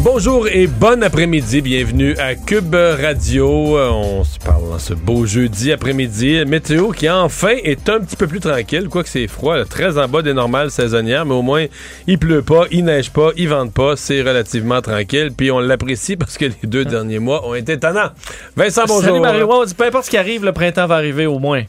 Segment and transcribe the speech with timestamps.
[0.00, 1.60] Bonjour et bon après-midi.
[1.60, 3.78] Bienvenue à Cube Radio.
[3.78, 6.42] Euh, On se parle dans ce beau jeudi après-midi.
[6.46, 10.08] Météo qui enfin est un petit peu plus tranquille, quoique c'est froid, là, très en
[10.08, 11.66] bas des normales saisonnières, mais au moins
[12.08, 15.30] il pleut pas, il neige pas, il vente pas, c'est relativement tranquille.
[15.36, 18.10] Puis on l'apprécie parce que les deux derniers mois ont été tannants.
[18.56, 19.22] Vincent, bonjour.
[19.24, 21.62] Salut dit peu importe ce qui arrive, le printemps va arriver au moins.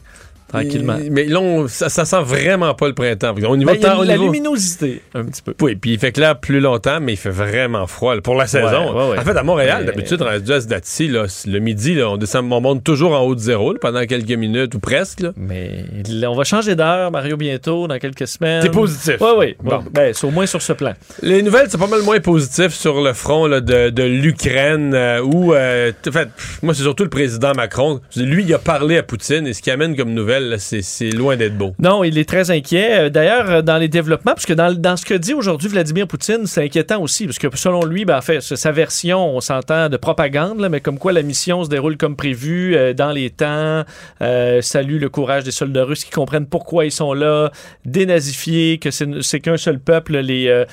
[0.48, 0.96] Tranquillement.
[1.02, 3.32] Il- Mais là, on- ça, ça sent vraiment pas le printemps.
[3.48, 5.54] Au niveau Ben, y a la niveau- luminosité, un petit peu.
[5.60, 8.46] Oui, puis il fait clair plus longtemps, mais il fait vraiment froid là, pour la
[8.46, 8.94] saison.
[8.94, 9.18] ouais, ouais.
[9.18, 12.52] En fait, à Montréal, d'habitude, rendu à ce date-ci, là, le midi, là, on descend,
[12.52, 15.24] on monte toujours en haut de zéro là, pendant quelques minutes ou presque.
[15.36, 15.84] Mais
[16.26, 18.62] on va changer d'heure, Mario, bientôt, dans quelques semaines.
[18.62, 19.16] T'es positif.
[19.20, 19.56] Oui, oui.
[19.62, 19.82] Bon.
[19.92, 20.92] Ben, c'est au moins sur ce plan.
[21.22, 25.54] Les nouvelles, c'est pas mal moins positif sur le front de, de l'Ukraine, euh, où,
[25.54, 26.28] euh, en fait,
[26.62, 28.00] moi, c'est surtout le président Macron.
[28.16, 31.56] Lui, il a parlé à Poutine, et ce qui amène comme nouvelle, c'est loin d'être
[31.56, 31.74] beau.
[31.78, 32.88] Non, il est très inquiet.
[33.06, 36.06] Euh, D'ailleurs, euh, dans les développements, parce que dans, dans ce que dit aujourd'hui Vladimir
[36.06, 39.88] Poutine, c'est inquiétant aussi, parce que selon lui, ben, en fait, sa version, on s'entend,
[39.88, 43.30] de propagande, là, mais comme quoi la mission se déroule comme prévu, euh, dans les
[43.30, 43.84] temps,
[44.22, 47.50] euh, salue le courage des soldats russes qui comprennent pourquoi ils sont là,
[47.84, 50.64] dénazifier que c'est qu'un seul peuple, les, euh,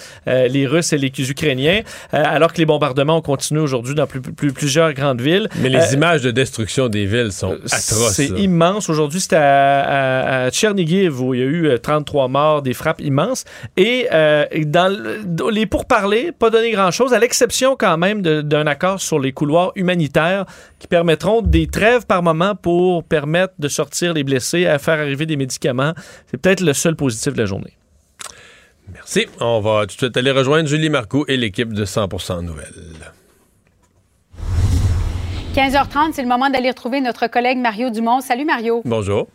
[0.47, 4.51] les Russes et les Ukrainiens, alors que les bombardements ont continué aujourd'hui dans plus- plus-
[4.53, 5.47] plusieurs grandes villes.
[5.61, 8.13] Mais les images de destruction des villes sont atroces.
[8.13, 8.89] c'est immense.
[8.89, 12.73] Aujourd'hui, c'était à, à, à Tchernigiv où il y a eu euh, 33 morts, des
[12.73, 13.43] frappes immenses.
[13.77, 18.67] Et euh, dans le- dans les pourparlers, pas donné grand-chose, à l'exception quand même d'un
[18.67, 20.45] accord sur les couloirs humanitaires
[20.79, 25.25] qui permettront des trêves par moment pour permettre de sortir les blessés, à faire arriver
[25.25, 25.93] des médicaments.
[26.29, 27.73] C'est peut-être le seul positif de la journée.
[28.93, 29.25] Merci.
[29.39, 32.67] On va tout de suite aller rejoindre Julie Marcoux et l'équipe de 100% Nouvelles.
[35.55, 38.21] 15h30, c'est le moment d'aller retrouver notre collègue Mario Dumont.
[38.21, 38.81] Salut Mario.
[38.85, 39.27] Bonjour.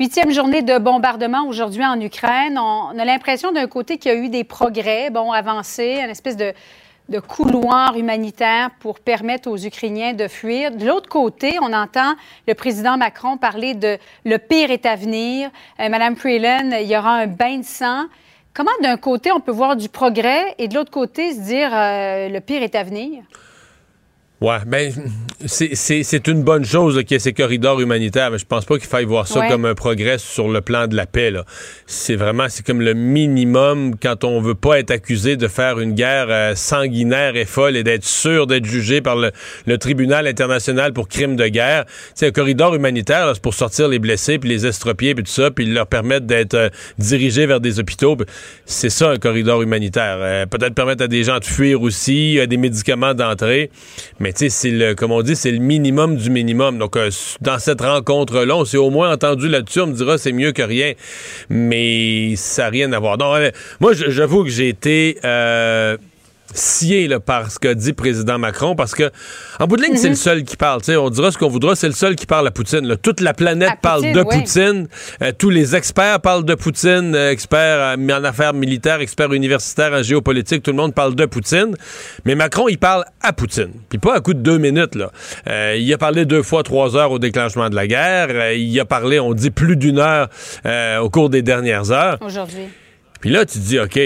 [0.00, 2.58] Huitième journée de bombardement aujourd'hui en Ukraine.
[2.58, 6.36] On a l'impression d'un côté qu'il y a eu des progrès, bon, avancés, une espèce
[6.36, 6.54] de,
[7.28, 10.70] couloir humanitaire pour permettre aux Ukrainiens de fuir.
[10.70, 12.14] De l'autre côté, on entend
[12.48, 15.50] le président Macron parler de le pire est à venir.
[15.78, 18.04] Euh, Madame Freeland, il y aura un bain de sang.
[18.54, 22.30] Comment d'un côté on peut voir du progrès et de l'autre côté se dire euh,
[22.30, 23.24] le pire est à venir?
[24.42, 24.92] Ouais, ben,
[25.46, 28.88] c'est- une bonne chose qu'il y ait ces corridors humanitaires, mais je pense pas qu'il
[28.88, 29.48] faille voir ça Ouais.
[29.48, 31.32] comme un progrès sur le plan de la paix.
[31.86, 35.94] C'est vraiment, c'est comme le minimum quand on veut pas être accusé de faire une
[35.94, 39.30] guerre euh, sanguinaire et folle et d'être sûr d'être jugé par le,
[39.66, 41.84] le tribunal international pour crimes de guerre.
[42.14, 45.50] C'est un corridor humanitaire, c'est pour sortir les blessés, puis les estropiés, puis tout ça,
[45.52, 48.16] puis leur permettre d'être euh, dirigés vers des hôpitaux.
[48.66, 50.16] C'est ça un corridor humanitaire.
[50.20, 53.70] Euh, Peut-être permettre à des gens de fuir aussi, à des médicaments d'entrée.
[54.18, 56.78] Mais tu sais, c'est le, comme on dit, c'est le minimum du minimum.
[56.78, 59.80] Donc, euh, dans cette rencontre-là, on s'est au moins entendu là-dessus.
[59.80, 60.92] On me dira c'est mieux que rien.
[61.48, 63.16] Mais ça n'a rien à voir.
[63.20, 63.50] Euh,
[63.80, 65.96] moi, j'avoue que j'ai été euh,
[66.54, 69.10] scié là, par ce qu'a dit le président Macron parce que,
[69.60, 70.80] en bout de ligne, c'est le seul qui parle.
[70.88, 72.86] On dira ce qu'on voudra, c'est le seul qui parle à Poutine.
[72.86, 72.96] là.
[72.96, 74.38] Toute la planète À parle Poutine, de ouais.
[74.38, 74.88] Poutine.
[75.22, 79.92] Euh, tous les experts parlent de Poutine, euh, experts euh, en affaires militaires, experts universitaires
[79.92, 81.74] en géopolitique, tout le monde parle de Poutine.
[82.24, 83.70] Mais Macron, il parle à Poutine.
[83.88, 85.10] Puis pas à coup de deux minutes, là.
[85.48, 88.52] Euh, il a parlé deux fois trois heures au déclenchement de la guerre.
[88.52, 90.28] Il a parlé, on dit, plus d'une heure
[91.00, 92.18] au cours des dernières heures.
[92.20, 92.64] Aujourd'hui.
[93.20, 93.98] Puis là, tu te dis, OK,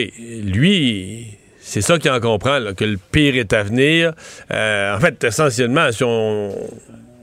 [0.44, 1.26] lui,
[1.68, 4.12] c'est ça qu'il en comprend, là, que le pire est à venir.
[4.52, 6.52] Euh, en fait, essentiellement, si on,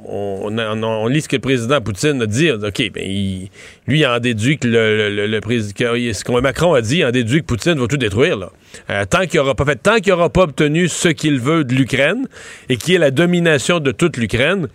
[0.05, 3.47] on, on- lit ce que le président Poutine a dit, OK, ben,
[3.87, 7.11] lui, il en déduit que le, le, président, ce que Macron a dit, il en
[7.11, 8.37] déduit que Poutine va tout détruire.
[8.37, 8.49] Là.
[8.89, 11.73] Euh, tant qu'il aura pas fait, tant qu'il aura pas obtenu ce qu'il veut de
[11.73, 12.27] l'Ukraine
[12.67, 14.67] et qui est la domination de toute l'Ukraine,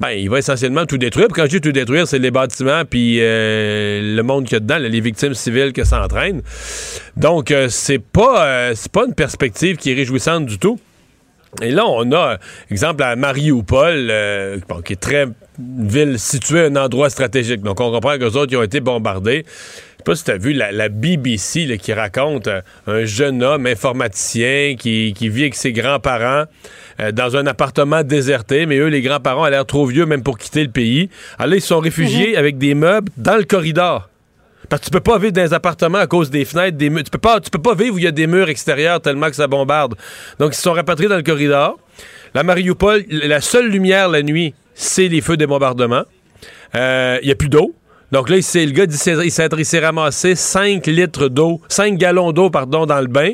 [0.00, 1.28] ben, il va essentiellement tout détruire.
[1.28, 4.56] Puis quand je dis tout détruire, c'est les bâtiments puis euh, le monde qu'il y
[4.56, 6.42] a dedans, les victimes civiles que ça entraîne.
[7.16, 10.78] Donc, euh, c'est pas, euh, pas une perspective qui est réjouissante du tout.
[11.60, 12.38] Et là, on a,
[12.70, 15.26] exemple, à Mariupol, euh, qui est très
[15.58, 17.60] une ville située à un endroit stratégique.
[17.60, 19.44] Donc, on comprend qu'eux autres, ils ont été bombardés.
[20.02, 23.04] Je sais pas si tu as vu la, la BBC là, qui raconte euh, un
[23.04, 26.44] jeune homme informaticien qui, qui vit avec ses grands-parents
[26.98, 30.38] euh, dans un appartement déserté, mais eux, les grands-parents, ont l'air trop vieux même pour
[30.38, 31.08] quitter le pays.
[31.38, 34.08] Alors là, ils sont réfugiés avec des meubles dans le corridor.
[34.68, 37.04] Parce que tu peux pas vivre dans les appartements à cause des fenêtres, des murs.
[37.04, 39.28] Tu peux pas, tu peux pas vivre où il y a des murs extérieurs tellement
[39.28, 39.94] que ça bombarde.
[40.40, 41.78] Donc, ils se sont rapatriés dans le corridor.
[42.34, 46.02] La Mariupol, la seule lumière la nuit, c'est les feux des bombardements.
[46.74, 47.72] Euh, Il y a plus d'eau.
[48.12, 52.50] Donc là, il le gars, dit, il s'est- ramassé 5 litres d'eau, 5 gallons d'eau,
[52.50, 53.32] pardon, dans le bain.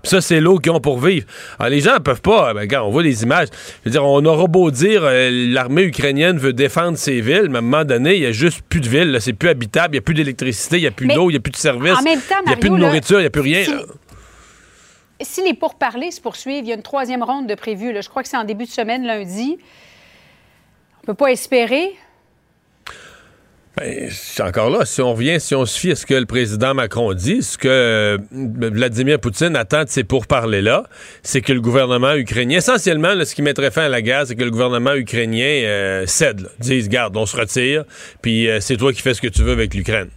[0.00, 1.26] Puis ça, c'est l'eau qu'ils ont pour vivre.
[1.58, 2.54] Alors, les gens ne peuvent pas.
[2.54, 3.48] Ben, regarde, on voit les images.
[3.84, 7.56] Je veux dire, on aura beau dire euh, l'armée ukrainienne veut défendre ses villes, mais
[7.56, 9.16] à un moment donné, il n'y a juste plus de villes.
[9.20, 9.88] C'est plus habitable.
[9.94, 11.56] Il n'y a plus d'électricité, il n'y a plus d'eau, il n'y a plus de
[11.56, 11.98] services.
[11.98, 13.64] en même temps, Il n'y a plus de nourriture, il n'y a plus rien.
[13.64, 13.82] si- là.
[15.20, 17.92] Si les pourparlers se poursuivent, il y a une troisième ronde de prévue.
[17.92, 18.00] là.
[18.00, 19.58] Je crois que c'est en début de semaine, lundi.
[19.58, 21.92] On ne peut pas espérer.
[23.78, 26.26] Ben, c'est encore là, si on revient, si on se fie à ce que le
[26.26, 30.84] président Macron dit, ce que euh, Vladimir Poutine attend de ces pourparlers-là,
[31.22, 34.34] c'est que le gouvernement ukrainien, essentiellement, là, ce qui mettrait fin à la guerre, c'est
[34.34, 37.84] que le gouvernement ukrainien euh, cède, là, dise, garde, on se retire,
[38.20, 40.08] puis euh, c'est toi qui fais ce que tu veux avec l'Ukraine.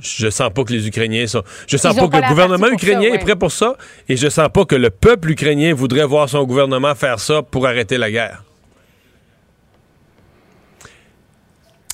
[0.00, 1.42] Je sens pas que les Ukrainiens sont.
[1.66, 3.76] Je sens pas que le gouvernement ça, ukrainien est prêt pour ça,
[4.08, 7.66] et je sens pas que le peuple ukrainien voudrait voir son gouvernement faire ça pour
[7.66, 8.44] arrêter la guerre.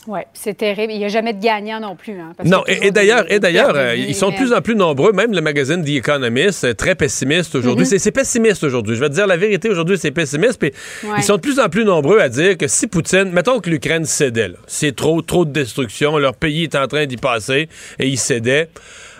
[0.08, 0.92] Oui, c'est terrible.
[0.92, 2.12] Il n'y a jamais de gagnant non plus.
[2.20, 4.76] hein, parce Non, et, d'ailleurs, et d'ailleurs, euh, ils sont de mais- plus en plus
[4.76, 5.12] nombreux.
[5.12, 7.84] Même le magazine The Economist, euh, très pessimiste aujourd'hui.
[7.84, 7.88] Mm-hmm.
[7.88, 8.94] C'est- C'est pessimiste aujourd'hui.
[8.94, 10.58] Je vais te dire la vérité aujourd'hui, c'est pessimiste.
[10.60, 10.72] Puis
[11.04, 11.16] Ouais.
[11.18, 14.04] ils sont de plus en plus nombreux à dire que si Poutine, mettons que l'Ukraine
[14.04, 17.68] cédait, c'est trop, trop de destruction, leur pays est en train d'y passer
[17.98, 18.68] et il cédait.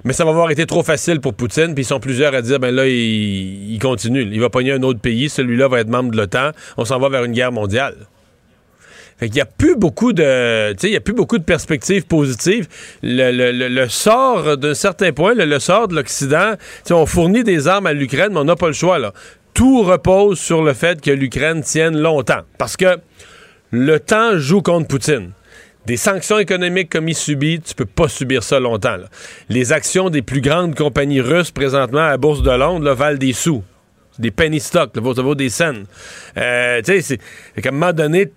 [0.05, 2.61] Mais ça va avoir été trop facile pour Poutine, puis ils sont plusieurs à dire,
[2.61, 4.23] ben là, il, il continue.
[4.31, 7.09] Il va pogner un autre pays, celui-là va être membre de l'OTAN, on s'en va
[7.09, 7.97] vers une guerre mondiale.
[9.18, 12.68] Fait qu'il y a plus beaucoup de, il y a plus beaucoup de perspectives positives.
[13.02, 16.54] Le, le- le- sort d'un certain point, le, sort de l'Occident,
[16.90, 19.12] on fournit des armes à l'Ukraine, mais on n'a pas le choix là.
[19.54, 22.98] Tout repose sur le fait que l'Ukraine tienne longtemps, parce que
[23.70, 25.30] le temps joue contre Poutine.
[25.86, 28.96] Des sanctions économiques comme il subit, tu peux pas subir ça longtemps.
[29.48, 33.16] Les actions des plus grandes compagnies russes présentement à la Bourse de Londres là, valent
[33.18, 33.62] des sous.
[34.18, 35.72] Des penny stocks, ça vaut des cents.
[36.36, 37.18] Euh, tu sais,
[37.62, 38.32] qu'à un moment donné,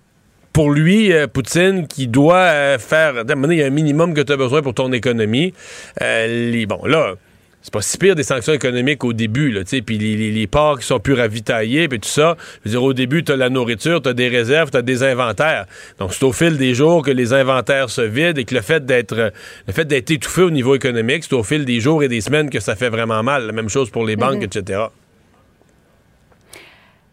[0.52, 3.24] pour lui, euh, Poutine, qui doit euh, faire.
[3.24, 5.54] donné, il y a un minimum que tu as besoin pour ton économie.
[6.02, 7.14] Euh, les, bon, là.
[7.62, 10.30] C'est pas si pire des sanctions économiques au début, là, tu sais, puis les, les,
[10.30, 12.38] les ports qui sont plus ravitaillés, puis tout ça.
[12.64, 15.66] Je veux dire, au début, t'as la nourriture, t'as des réserves, t'as des inventaires.
[15.98, 18.86] Donc, c'est au fil des jours que les inventaires se vident et que le fait
[18.86, 22.22] d'être le fait d'être étouffé au niveau économique, c'est au fil des jours et des
[22.22, 23.46] semaines que ça fait vraiment mal.
[23.46, 24.84] La même chose pour les banques, etc.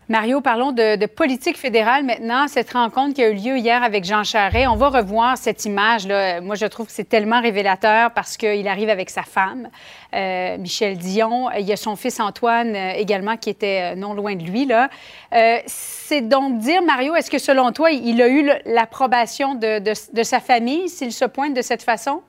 [0.10, 2.48] Mario, parlons de, politique fédérale maintenant.
[2.48, 6.40] Cette rencontre qui a eu lieu hier avec Jean Charest, on va revoir cette image-là.
[6.40, 9.68] Moi, je trouve que c'est tellement révélateur parce qu'il arrive avec sa femme,
[10.16, 11.52] euh, Michel Dion.
[11.52, 14.66] Il y a son fils Antoine euh, également qui était euh, non loin de lui.
[14.66, 14.90] Là.
[15.34, 20.24] Euh, c'est donc dire, Mario, est-ce que selon toi, il a eu l'approbation de- de
[20.24, 22.22] sa famille s'il se pointe de cette façon?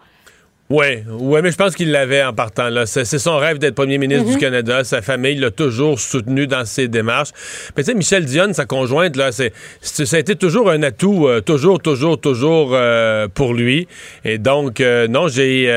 [0.71, 2.85] Oui, ouais, mais je pense qu'il l'avait en partant là.
[2.85, 4.85] C'est son rêve d'être premier ministre du Canada.
[4.85, 7.31] Sa famille l'a toujours soutenu dans ses démarches.
[7.75, 11.27] Mais tu sais, Michel Dionne, sa conjointe, là, c'est, ça a été toujours un atout,
[11.27, 13.89] euh, toujours, toujours, toujours euh, pour lui.
[14.27, 15.73] Et donc, euh, non, j'ai,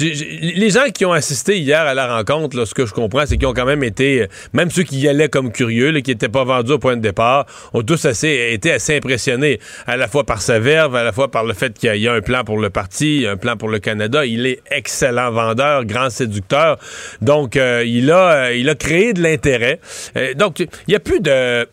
[0.00, 3.36] les gens qui ont assisté hier à la rencontre, là, ce que je comprends, c'est
[3.36, 6.30] qu'ils ont quand même été, même ceux qui y allaient comme curieux, là, qui n'étaient
[6.30, 10.24] pas vendus au point de départ, ont tous assez, été assez impressionnés, à la fois
[10.24, 12.58] par sa verve, à la fois par le fait qu'il y a un plan pour
[12.58, 13.97] le parti, un plan pour le Canada.
[14.24, 16.78] Il est excellent vendeur, grand séducteur.
[17.20, 19.80] Donc, euh, il, a, euh, il a créé de l'intérêt.
[20.16, 21.66] Euh, donc, il n'y a plus de...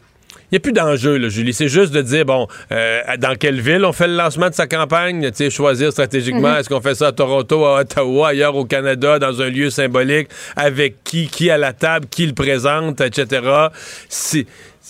[0.52, 1.54] Il n'y a plus d'enjeu, là, Julie.
[1.54, 4.68] C'est juste de dire, bon, euh, dans quelle ville on fait le lancement de sa
[4.68, 6.56] campagne, tu sais, choisir stratégiquement.
[6.56, 10.30] Est-ce qu'on fait ça à Toronto, à Ottawa, ailleurs au Canada, dans un lieu symbolique,
[10.56, 13.42] avec qui, qui à la table, qui le présente, etc.
[14.08, 14.46] C'est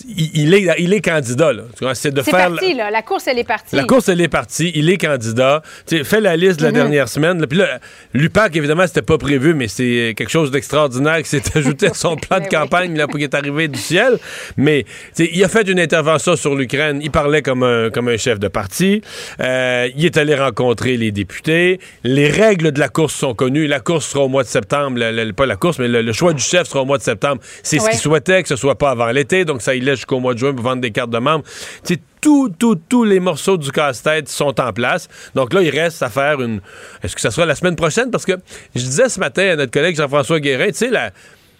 [0.08, 1.52] il, il est, il est candidat.
[1.52, 1.62] Là.
[1.94, 2.50] C'est de C'est faire.
[2.50, 2.90] parti, là.
[2.90, 3.74] La course, elle est partie.
[3.76, 4.72] La course, elle est partie.
[4.74, 5.62] Il est candidat.
[5.86, 6.72] Tu sais, fais la liste de Mhm.
[6.74, 7.40] la dernière semaine.
[7.40, 7.46] là.
[7.46, 7.78] Puis là,
[8.12, 12.16] l'UPAC, évidemment, c'était pas prévu, mais c'est quelque chose d'extraordinaire qui s'est ajouté à son
[12.16, 12.56] plan de Ben oui.
[12.56, 14.18] campagne là, pour qu'il est arrivé du ciel.
[14.56, 14.84] Mais
[15.18, 17.00] il a fait une intervention sur l'Ukraine.
[17.02, 19.00] Il parlait comme un, comme un chef de parti.
[19.40, 21.80] Euh, il est allé rencontrer les députés.
[22.04, 23.66] Les règles de la course sont connues.
[23.66, 24.98] La course sera au mois de septembre.
[24.98, 27.02] Le- le- pas la course, mais le, le choix du chef sera au mois de
[27.02, 27.40] septembre.
[27.62, 29.44] C'est ce qu'il souhaitait, que ce soit pas avant l'été.
[29.44, 31.44] Donc, ça il jusqu'au mois de juin pour vendre des cartes de membres.
[31.84, 35.08] Tu sais, tout, tout, tous les morceaux du casse-tête sont en place.
[35.34, 36.60] Donc là, il reste à faire une.
[37.02, 38.10] Est-ce que ça sera la semaine prochaine?
[38.10, 38.32] Parce que
[38.74, 40.90] je disais ce matin à notre collègue Jean-François Guérin, tu sais.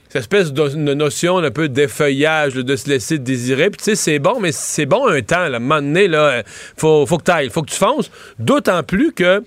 [0.08, 3.70] Cette espèce de, notion un peu d'effeuillage, de se laisser désirer.
[3.70, 5.48] Puis tu sais, c'est bon, mais c'est bon un temps.
[5.48, 5.54] Là.
[5.54, 6.42] À un moment donné, là,
[6.76, 8.10] faut, faut que tu ailles, faut que tu fonces.
[8.38, 9.42] D'autant plus que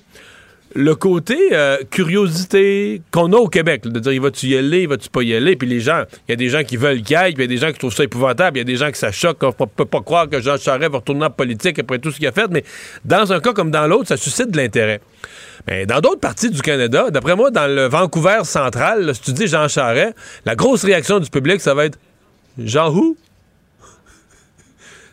[0.76, 4.88] le côté euh, curiosité qu'on a au Québec, de dire, il va-tu y aller, il
[4.88, 7.16] va-tu pas y aller, puis les gens, il y a des gens qui veulent qu'il
[7.16, 8.76] aille, puis il y a des gens qui trouvent ça épouvantable, il y a des
[8.76, 11.80] gens qui ça choque, qu'on peut pas croire que Jean Charest va retourner en politique
[11.80, 12.64] après tout ce qu'il a fait, mais
[13.04, 15.02] dans un cas comme dans l'autre, ça suscite de l'intérêt.
[15.68, 19.48] Mais dans d'autres parties du Canada, d'après moi, dans le Vancouver central, si tu dis
[19.48, 21.98] Jean Charest, la grosse réaction du public, ça va être
[22.58, 23.18] Jean who?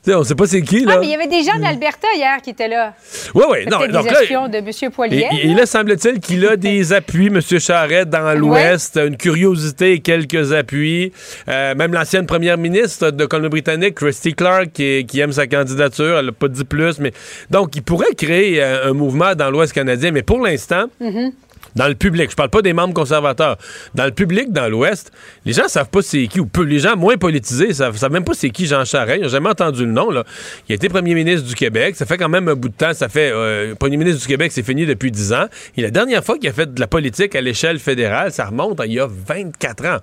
[0.09, 0.95] On sait pas c'est qui, là.
[0.97, 2.95] Ah, mais il y avait des gens d'Alberta hier qui étaient là.
[3.35, 4.91] Oui, oui, non, donc là, de M.
[4.93, 5.27] Poilier.
[5.33, 7.41] et, et là, semble-t-il qu'il a des appuis, M.
[7.41, 11.13] Charette, dans l'Ouest, une curiosité et quelques appuis.
[11.49, 16.27] Euh, même l'ancienne première ministre de Colombie-Britannique, Christy Clark, qui, qui aime sa candidature, elle
[16.27, 17.13] n'a pas dit plus, mais
[17.51, 20.85] donc il pourrait créer euh, un mouvement dans l'Ouest canadien, mais pour l'instant,
[21.77, 23.59] dans le public, je parle pas des membres conservateurs,
[23.95, 25.13] dans le public, dans l'Ouest,
[25.45, 28.25] les gens savent pas c'est qui, ou peu, les gens moins politisés savent, savent même
[28.25, 30.11] pas c'est qui Jean Charest, ils n'ont jamais entendu le nom.
[30.69, 32.95] Il a été premier ministre du Québec, ça fait quand même un bout de temps,
[32.95, 36.25] ça fait, euh, premier ministre du Québec, c'est fini depuis 10 ans, et la dernière
[36.25, 39.01] fois qu'il a fait de la politique à l'échelle fédérale, ça remonte à il y
[39.01, 39.99] a 24 ans.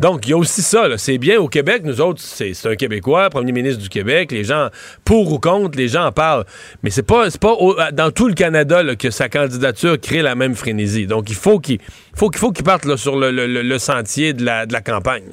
[0.00, 3.30] Donc, il y a aussi ça, c'est bien au Québec, nous autres, c'est un Québécois,
[3.30, 4.68] premier ministre du Québec, les gens,
[5.04, 6.44] pour ou contre, les gens en parlent,
[6.82, 10.95] mais c'est pas, pas dans tout le Canada que sa candidature crée la même frénésie.
[11.04, 11.78] Donc, il faut qu'il
[12.14, 15.24] faut qu'il faut qu'il parte là, sur le, le- sentier de la, de la campagne.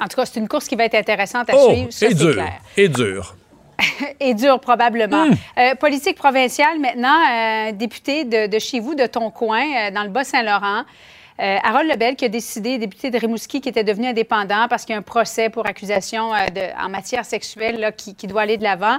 [0.00, 1.92] En tout cas, c'est une course qui va être intéressante à Oh, suivre.
[1.92, 2.52] Ça, et c'est dur, clair.
[2.76, 3.36] et dur.
[4.20, 5.26] Et dur, probablement.
[5.26, 5.34] Hmm.
[5.58, 10.02] Euh, politique provinciale, maintenant, euh, député de, de chez vous, de ton coin, euh, dans
[10.02, 10.84] le Bas-Saint-Laurent.
[11.38, 14.94] Euh, Harold Lebel qui a décidé, député de Rimouski, qui était devenu indépendant parce qu'il
[14.94, 16.38] y a un procès pour accusation euh,
[16.80, 18.98] en matière sexuelle qui, qui doit aller de l'avant.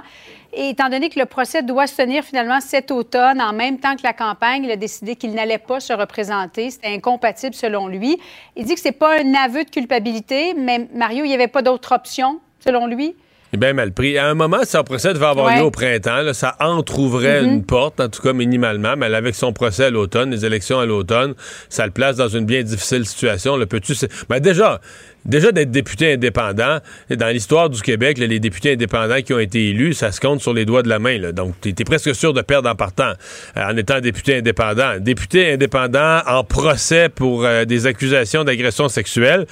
[0.52, 3.96] Et étant donné que le procès doit se tenir finalement cet automne, en même temps
[3.96, 6.70] que la campagne, il a décidé qu'il n'allait pas se représenter.
[6.70, 8.18] C'était incompatible selon lui.
[8.56, 11.62] Il dit que c'est pas un aveu de culpabilité, mais Mario, il n'y avait pas
[11.62, 13.16] d'autre option, selon lui?
[13.56, 14.18] Bien mal pris.
[14.18, 15.56] À un moment, son procès devait avoir Ouais.
[15.58, 16.20] lieu au printemps.
[16.22, 16.34] là.
[16.34, 20.44] ça entrouvrait une porte, en tout cas minimalement, mais avec son procès à l'automne, les
[20.44, 21.34] élections à l'automne,
[21.70, 23.56] ça le place dans une bien difficile situation.
[23.56, 23.94] Le peux-tu...
[24.28, 24.80] Ben déjà,
[25.24, 26.78] déjà d'être député indépendant,
[27.10, 30.54] dans l'histoire du Québec, les députés indépendants qui ont été élus, ça se compte sur
[30.54, 31.18] les doigts de la main.
[31.32, 33.12] Donc, tu es presque sûr de perdre en partant,
[33.56, 34.98] euh, en étant député indépendant.
[34.98, 39.46] Député indépendant en procès pour euh, des accusations d'agression sexuelle,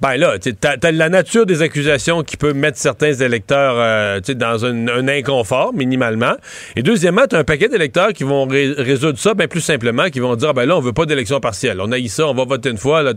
[0.00, 4.64] ben là, tu as, la nature des accusations qui peut mettre certains électeurs euh, dans
[4.64, 6.34] un, inconfort, minimalement.
[6.76, 10.08] Et deuxièmement, tu as un paquet d'électeurs qui vont ré- résoudre ça bien plus simplement,
[10.10, 11.80] qui vont dire, ah ben là, on veut pas d'élection partielle.
[11.80, 13.12] On a eu ça, on va voter une fois, là,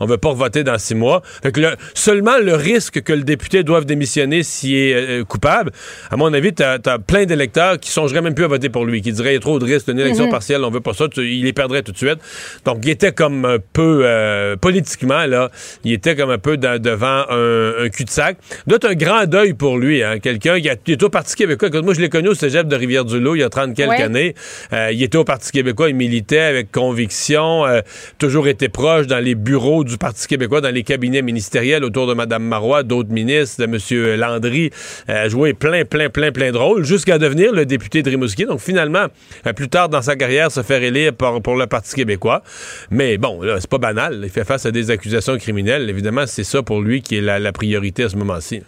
[0.00, 1.22] on veut pas voter dans six mois.
[1.42, 5.70] Fait que le- seulement le risque que le député doive démissionner s'il est euh, coupable,
[6.10, 9.02] à mon avis, tu as, plein d'électeurs qui songeraient même plus à voter pour lui,
[9.02, 11.08] qui diraient, il y a trop de risques d'une élection partielle, on veut pas ça,
[11.08, 12.18] tu- il les perdrait tout de suite.
[12.64, 15.50] Donc, il était comme un peu, euh, politiquement, là,
[15.84, 18.36] il était comme un peu devant un, un cul-de-sac.
[18.68, 21.68] T'as un grand deuil pour lui, hein, quelqu'un qui est au Parti québécois.
[21.68, 24.02] Écoute, moi, je l'ai connu au cégep de Rivière-du-Loup il y a 30 quelques Ouais.
[24.02, 24.34] années.
[24.72, 27.80] Euh, il était au Parti québécois, il militait avec conviction, euh,
[28.18, 32.14] toujours été proche dans les bureaux du Parti québécois, dans les cabinets ministériels autour de
[32.14, 34.18] Mme Marois, d'autres ministres, de M.
[34.18, 34.70] Landry,
[35.10, 38.46] euh, joué plein, plein, plein, plein de rôles, jusqu'à devenir le député de Rimouski.
[38.46, 39.06] Donc, finalement,
[39.46, 42.42] euh, plus tard dans sa carrière, se faire élire pour, le Parti québécois.
[42.90, 44.20] Mais bon, là, c'est pas banal.
[44.22, 45.90] Il fait face à des accusations criminelles.
[45.90, 48.62] Évidemment, c'est ça pour lui qui est la, la priorité à ce moment-ci.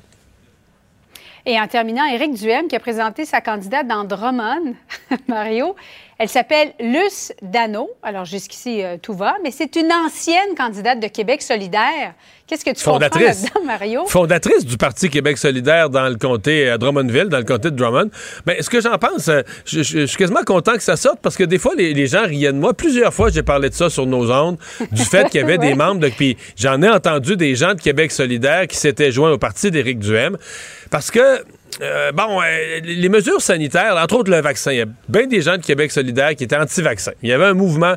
[1.47, 4.75] Et en terminant, Éric Duhem qui a présenté sa candidate dans Drummond,
[5.29, 5.75] Mario.
[6.21, 7.89] Elle s'appelle Luce Dano.
[8.03, 12.15] Alors jusqu'ici, euh, tout va, mais c'est une ancienne candidate de Québec solidaire.
[12.49, 13.43] Qu'est-ce que tu comprends Fondatrice.
[13.45, 14.07] là-dedans, Mario?
[14.07, 18.11] Fondatrice du Parti Québec solidaire dans le comté, à Drummondville, dans le comté de Drummond.
[18.47, 21.21] Mais ce que j'en pense, euh, je, je- je suis quasiment content que ça sorte
[21.23, 22.75] parce que des fois, les, les gens riaient de moi.
[22.75, 24.57] Plusieurs fois, j'ai parlé de ça sur nos ondes,
[24.91, 25.69] du fait qu'il y avait Ouais.
[25.69, 26.09] des membres de.
[26.09, 29.99] Puis j'en ai entendu des gens de Québec solidaire qui s'étaient joints au parti d'Éric
[30.01, 30.37] Duhem
[30.91, 31.45] parce que.
[31.81, 35.43] Euh, bon, euh, les mesures sanitaires, entre autres le vaccin, il y a bien des
[35.43, 37.13] gens de Québec solidaire qui étaient anti-vaccin.
[37.23, 37.95] Il y avait un mouvement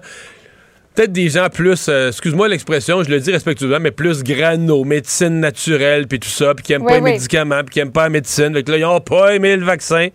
[0.93, 5.39] peut-être des gens plus, euh, excuse-moi l'expression, je le dis respectueusement, mais plus grano, médecine
[5.39, 8.03] naturelle, puis tout ça, puis qui aiment Oui, pas les médicaments, puis qui aiment pas
[8.03, 8.53] la médecine.
[8.53, 10.09] Fait que là, ils ont pas aimé le vaccin.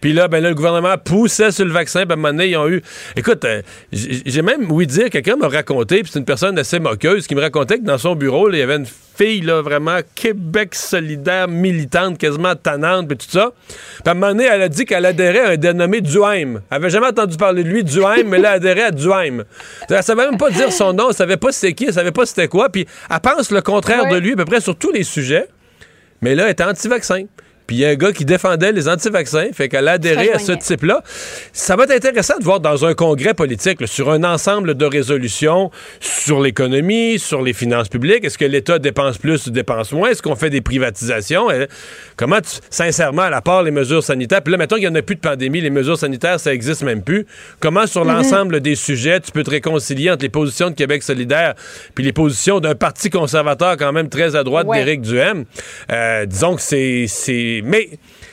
[0.00, 2.48] Puis là, ben là, le gouvernement poussait sur le vaccin, puis à un moment donné,
[2.48, 2.82] ils ont eu...
[3.16, 7.26] Écoute, euh, j'ai même, oui dire, quelqu'un m'a raconté, puis c'est une personne assez moqueuse,
[7.26, 8.86] qui me racontait que dans son bureau, il y avait une
[9.18, 13.50] fille, là, vraiment Québec solidaire, militante, quasiment tannante, puis tout ça.
[13.68, 16.62] Puis à un moment donné, elle a dit qu'elle adhérait à un dénommé Duhaime.
[16.70, 19.44] Elle avait jamais entendu parler de lui, Duhaime, mais là, elle adhérait à Duhaime.
[19.90, 22.24] Elle savait même pas dire son nom, elle savait pas c'était qui, elle savait pas
[22.26, 24.12] c'était quoi, puis elle pense le contraire Ouais.
[24.12, 25.48] de lui à peu près sur tous les sujets,
[26.22, 27.24] mais là, elle était anti-vaccin.
[27.68, 30.38] Puis il y a un gars qui défendait les anti-vaccins, fait qu'elle a adhéré à
[30.40, 31.02] ce type-là.
[31.52, 34.84] Ça va être intéressant de voir dans un congrès politique, là, sur un ensemble de
[34.86, 35.70] résolutions
[36.00, 40.08] sur l'économie, sur les finances publiques, est-ce que l'État dépense plus ou dépense moins?
[40.10, 41.50] Est-ce qu'on fait des privatisations?
[41.50, 41.66] Euh,
[42.16, 44.94] comment, tu- sincèrement, à la part les mesures sanitaires, puis là, mettons qu'il n'y en
[44.94, 47.26] a plus de pandémie, les mesures sanitaires, ça existe même plus.
[47.60, 51.54] Comment, sur l'ensemble des sujets, tu peux te réconcilier entre les positions de Québec solidaire
[51.94, 54.78] puis les positions d'un parti conservateur quand même très à droite Ouais.
[54.78, 55.44] d'Éric Duhem?
[55.92, 57.06] Euh, disons que c'est...
[57.62, 57.90] Mais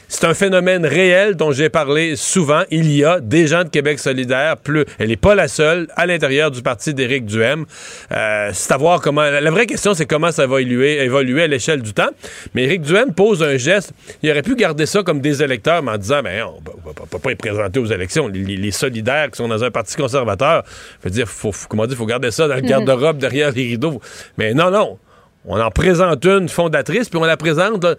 [0.07, 2.61] c'est un phénomène réel dont j'ai parlé souvent.
[2.71, 6.05] Il y a des gens de Québec solidaire, plus, elle n'est pas la seule, à
[6.05, 7.65] l'intérieur du parti d'Éric Duhem.
[8.11, 9.23] Euh, c'est à voir comment...
[9.23, 12.09] La vraie question, c'est comment ça va évoluer, évoluer à l'échelle du temps.
[12.53, 13.93] Mais Éric Duhem pose un geste.
[14.21, 17.19] Il aurait pu garder ça comme des électeurs, mais en disant, ben, on ne peut
[17.19, 18.27] pas y présenter aux élections.
[18.27, 20.63] Les, les- les solidaires qui sont dans un parti conservateur,
[21.03, 23.63] je veux dire, faut, faut- comment dire, faut garder ça dans le garde-robe derrière les
[23.63, 23.99] rideaux.
[24.37, 24.97] Mais non, non.
[25.47, 27.93] On en présente une fondatrice, puis on la présente là,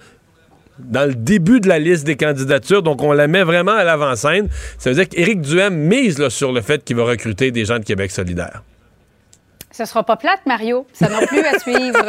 [0.78, 4.48] dans le début de la liste des candidatures, donc on la met vraiment à l'avant-scène.
[4.78, 7.78] Ça veut dire qu'Éric Duhem mise là, sur le fait qu'il va recruter des gens
[7.78, 8.62] de Québec solidaire.
[9.70, 10.86] Ce sera pas plate, Mario.
[10.92, 12.04] Ça non plus à suivre.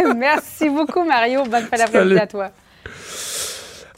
[0.16, 1.44] Merci beaucoup, Mario.
[1.44, 2.50] Bonne fin d'après-midi à toi.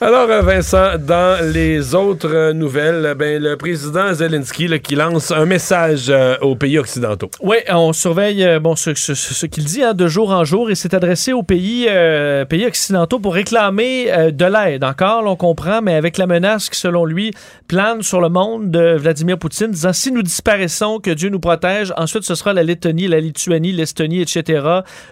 [0.03, 5.31] Alors, euh, Vincent, dans les autres nouvelles, euh, ben, le président Zelensky là, qui lance
[5.31, 7.31] un message euh, aux pays occidentaux.
[7.41, 11.33] Oui, on surveille bon, ce, qu'il dit hein, de jour en jour et s'est adressé
[11.33, 14.83] aux pays, euh, pays occidentaux pour réclamer de l'aide.
[14.83, 17.31] Encore, là, on comprend, mais avec la menace qui, selon lui,
[17.69, 21.95] plane sur le monde de Vladimir Poutine, disant si nous disparaissons, que Dieu nous protège,
[21.97, 24.67] ensuite ce sera la Lettonie, la Lituanie, l'Estonie, etc.,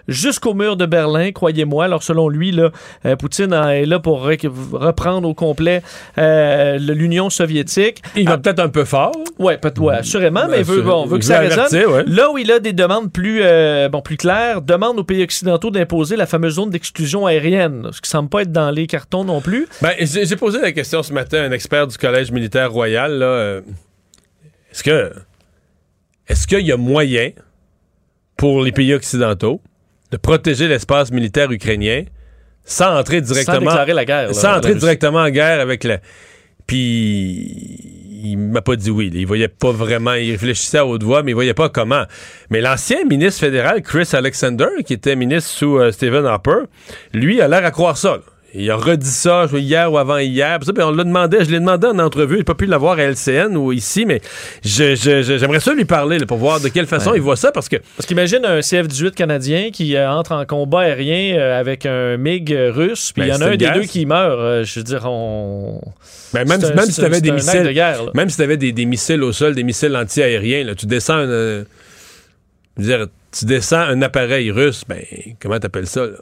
[0.09, 1.85] jusqu'au mur de Berlin, croyez-moi.
[1.85, 2.71] Alors, selon lui, là,
[3.17, 4.21] Poutine euh, est là pour
[4.81, 5.81] reprendre au complet
[6.17, 8.01] euh, l'Union soviétique.
[8.15, 9.13] Il va peut-être un peu fort.
[9.39, 11.67] Ouais, peut ouais, assurément, mais il veut, bon, on veut que ça résonne.
[11.73, 12.03] ouais.
[12.07, 15.71] Là où il a des demandes plus, euh, bon, plus claires, demande aux pays occidentaux
[15.71, 19.41] d'imposer la fameuse zone d'exclusion aérienne, ce qui semble pas être dans les cartons non
[19.41, 19.67] plus.
[19.81, 23.19] Ben, j'ai j'ai posé la question ce matin à un expert du Collège militaire royal.
[23.19, 23.61] là, euh,
[24.71, 25.11] Est-ce que
[26.27, 27.31] est-ce qu'il y a moyen
[28.37, 29.61] pour les pays occidentaux
[30.11, 32.03] de protéger l'espace militaire ukrainien
[32.65, 34.27] sans entrer Sans directement déclarer la guerre.
[34.27, 35.99] là, sans entrer directement en guerre avec la.
[36.67, 39.09] Puis il m'a pas dit oui.
[39.13, 40.13] Il voyait pas vraiment.
[40.13, 42.03] Il réfléchissait à haute voix, mais il voyait pas comment.
[42.49, 46.59] Mais l'ancien ministre fédéral Chris Alexander, qui était ministre sous euh, Stephen Harper,
[47.13, 48.17] lui a l'air à croire ça.
[48.17, 48.21] là.
[48.53, 50.59] Il a redit ça hier ou avant-hier.
[50.59, 52.37] Puis on l'a demandé, je l'ai demandé en entrevue.
[52.37, 54.19] J'ai pas pu l'avoir à LCN ou ici, mais
[54.61, 57.77] j'aimerais ça lui parler là, pour voir de quelle façon il voit ça parce que
[57.95, 62.53] Parce qu'imagine un CF-18 canadien qui euh, entre en combat aérien euh, avec un MiG
[62.73, 63.73] russe, puis il Ben, y en a un des guerre.
[63.75, 64.37] deux qui meurt.
[64.39, 65.81] euh, je veux dire, on.
[66.33, 68.57] ben, même, un- même si tu avais des de missiles, guerre, même si tu avais
[68.57, 71.63] des, des missiles au sol, des missiles anti-aériens, tu descends un, je
[72.77, 74.99] veux dire, tu descends un appareil russe, ben
[75.41, 76.17] comment t'appelles ça là?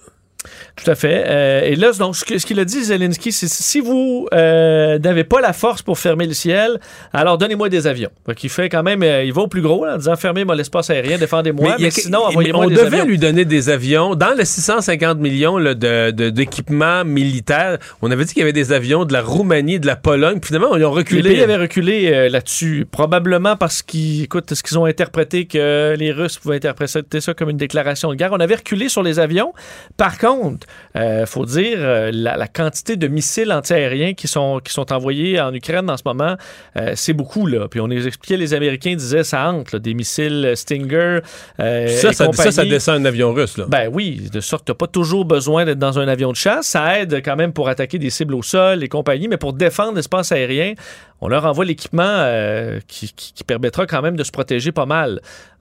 [0.78, 1.24] Tout à fait.
[1.28, 5.42] Euh, et là, donc, ce qu'il a dit, Zelensky, c'est si vous euh, n'avez pas
[5.42, 6.80] la force pour fermer le ciel,
[7.12, 8.10] alors donnez-moi des avions.
[8.26, 10.56] Donc, il fait quand même, euh, il va au plus gros là, en disant fermez-moi
[10.56, 12.22] l'espace aérien, défendez-moi, mais, sinon
[12.54, 14.16] on devait lui donner des avions.
[14.16, 18.54] Dans les 650 millions là, de, de- d'équipements militaires, on avait dit qu'il y avait
[18.54, 20.40] des avions de la Roumanie, de la Pologne.
[20.40, 21.30] Puis finalement, ils ont Les reculé.
[21.32, 26.14] pays avaient reculé euh, là-dessus, probablement parce qu'ils, écoute, ce qu'ils ont interprété que les
[26.14, 28.32] Russes pouvaient interpréter ça comme une déclaration de guerre.
[28.32, 29.54] On avait reculé sur les avions.
[29.98, 30.64] Par contre, Don't.
[31.00, 35.40] Euh, faut dire euh, la, la quantité de missiles antiaériens qui sont qui sont envoyés
[35.40, 36.36] en Ukraine en ce moment,
[36.78, 37.68] euh, c'est beaucoup là.
[37.70, 41.20] Puis on les expliquait, les Américains disaient ça entre là, des missiles Stinger.
[41.60, 42.70] euh, ça, et ça, ça, ça compagnie.
[42.70, 43.58] descend un avion russe.
[43.58, 43.66] Là.
[43.70, 46.68] Ben oui, de sorte que tu pas toujours besoin d'être dans un avion de chasse.
[46.68, 49.96] Ça aide quand même pour attaquer des cibles au sol et compagnie, mais pour défendre
[49.96, 50.74] l'espace aérien,
[51.22, 54.86] on leur envoie l'équipement euh, qui, qui- qui permettra quand même de se protéger pas
[54.86, 55.20] mal.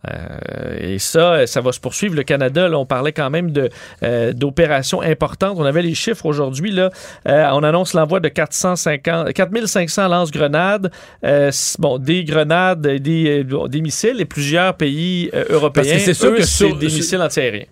[0.09, 2.15] Euh, et ça, ça va se poursuivre.
[2.15, 3.69] Le Canada, là, on parlait quand même de,
[4.05, 5.28] euh, d'opérations importantes.
[5.43, 6.71] On avait les chiffres aujourd'hui.
[6.71, 6.91] Là,
[7.29, 10.91] Euh, on annonce l'envoi de 450, 4500 lance-grenades,
[11.25, 15.83] euh, bon, des grenades, des, euh, des missiles et plusieurs pays européens.
[15.85, 17.65] Parce que c'est sûr eux, que c'est sur- des missiles antiaériens.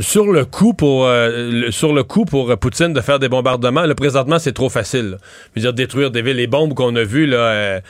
[0.00, 3.28] Sur le coup pour euh, le- sur le coup pour euh, Poutine de faire des
[3.28, 5.10] bombardements, là, présentement c'est trop facile.
[5.10, 5.16] là.
[5.54, 7.80] Je veux dire détruire des villes, les bombes qu'on a vues là euh,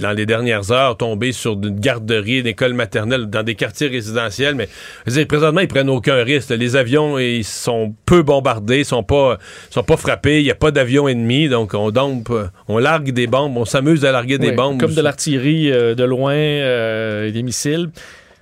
[0.00, 4.54] dans les dernières heures tomber sur une garderie, une école maternelle, dans des quartiers résidentiels.
[4.54, 4.68] Mais
[5.06, 6.50] je veux dire, présentement ils prennent aucun risque.
[6.50, 6.56] là.
[6.56, 9.38] Les avions ils sont peu bombardés, ils sont pas
[9.70, 10.40] sont pas frappés.
[10.40, 12.32] Il y a pas d'avions ennemis, donc on dompe,
[12.68, 14.78] on largue des bombes, on s'amuse à larguer des bombes.
[14.80, 17.90] Comme de l'artillerie de loin, et des missiles.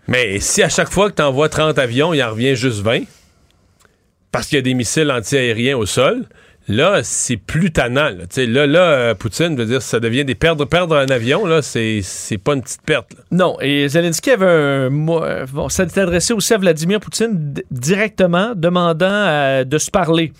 [0.08, 3.00] Mais si à chaque fois que tu envoies 30 avions, il en revient juste 20,
[4.30, 6.24] parce qu'il y a des missiles antiaériens au sol,
[6.68, 8.10] là, c'est plus tannant.
[8.10, 11.60] Là, là, là euh, Poutine veut dire ça devient des perdre, perdre un avion, là,
[11.62, 12.02] c'est
[12.42, 13.12] pas une petite perte.
[13.30, 15.22] Non, et Zelensky avait un mot.
[15.22, 20.32] euh, Bon, ça s'est adressé aussi à Vladimir Poutine directement, demandant euh, de se parler.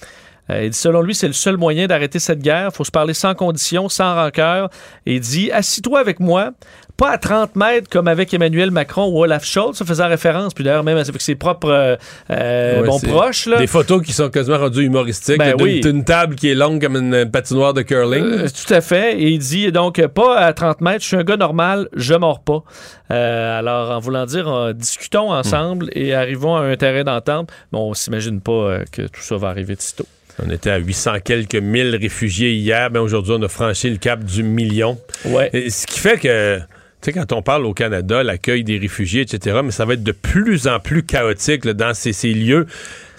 [0.48, 2.70] Il dit, selon lui, c'est le seul moyen d'arrêter cette guerre.
[2.72, 4.68] Il faut se parler sans condition, sans rancœur.
[5.06, 6.50] Et il dit Assis-toi avec moi,
[6.96, 10.62] pas à 30 mètres comme avec Emmanuel Macron ou Olaf Scholz, ça faisait référence, puis
[10.64, 11.96] d'ailleurs, même avec ses propres euh,
[12.30, 13.46] euh, Ouais, bons c'est proches.
[13.46, 13.58] Là.
[13.58, 15.38] Des photos qui sont quasiment rendues humoristiques.
[15.38, 16.04] Ben d'une- oui.
[16.04, 18.24] table qui est longue comme une patinoire de curling.
[18.24, 19.20] Euh, tout à fait.
[19.20, 22.42] Et il dit donc pas à 30 mètres, je suis un gars normal, je mords
[22.42, 22.62] pas.
[23.10, 27.50] Euh, alors, en voulant dire, discutons ensemble et arrivons à un terrain d'entente.
[27.72, 30.06] Mais on s'imagine pas que tout ça va arriver de sitôt.
[30.44, 32.90] On était à 800 quelques mille réfugiés hier.
[32.90, 34.98] Ben aujourd'hui, on a franchi le cap du million.
[35.26, 35.50] Ouais.
[35.52, 36.58] Et ce qui fait que,
[37.02, 40.04] tu sais, quand on parle au Canada, l'accueil des réfugiés, etc., mais ça va être
[40.04, 42.66] de plus en plus chaotique dans ces lieux.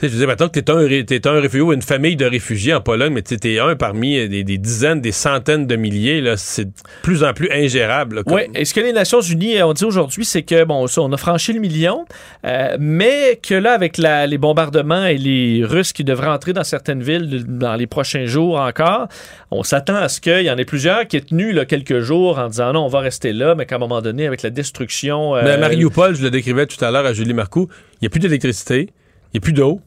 [0.09, 2.81] Je dire, maintenant que t'es un, t'es un réfugié ou une famille de réfugiés en
[2.81, 6.65] Pologne, mais t'es un parmi euh, des, des dizaines, des centaines de milliers, là, c'est
[6.65, 6.71] de
[7.03, 8.17] plus en plus ingérable.
[8.17, 10.85] là, comme- Oui, et ce que les Nations Unies ont dit aujourd'hui, c'est que, bon,
[10.87, 12.05] ça, on a franchi le million,
[12.45, 16.63] euh, mais que là, avec la- les bombardements et les Russes qui devraient entrer dans
[16.63, 19.07] certaines villes dans les prochains jours encore,
[19.51, 22.39] on s'attend à ce qu'il y en ait plusieurs qui aient tenu là, quelques jours
[22.39, 25.33] en disant non, on va rester là, mais qu'à un moment donné, avec la destruction.
[25.35, 28.07] Mais à euh, Mariupol, je le décrivais tout à l'heure à Julie Marcoux, il n'y
[28.07, 28.89] a plus d'électricité,
[29.33, 29.79] il n'y a plus d'eau,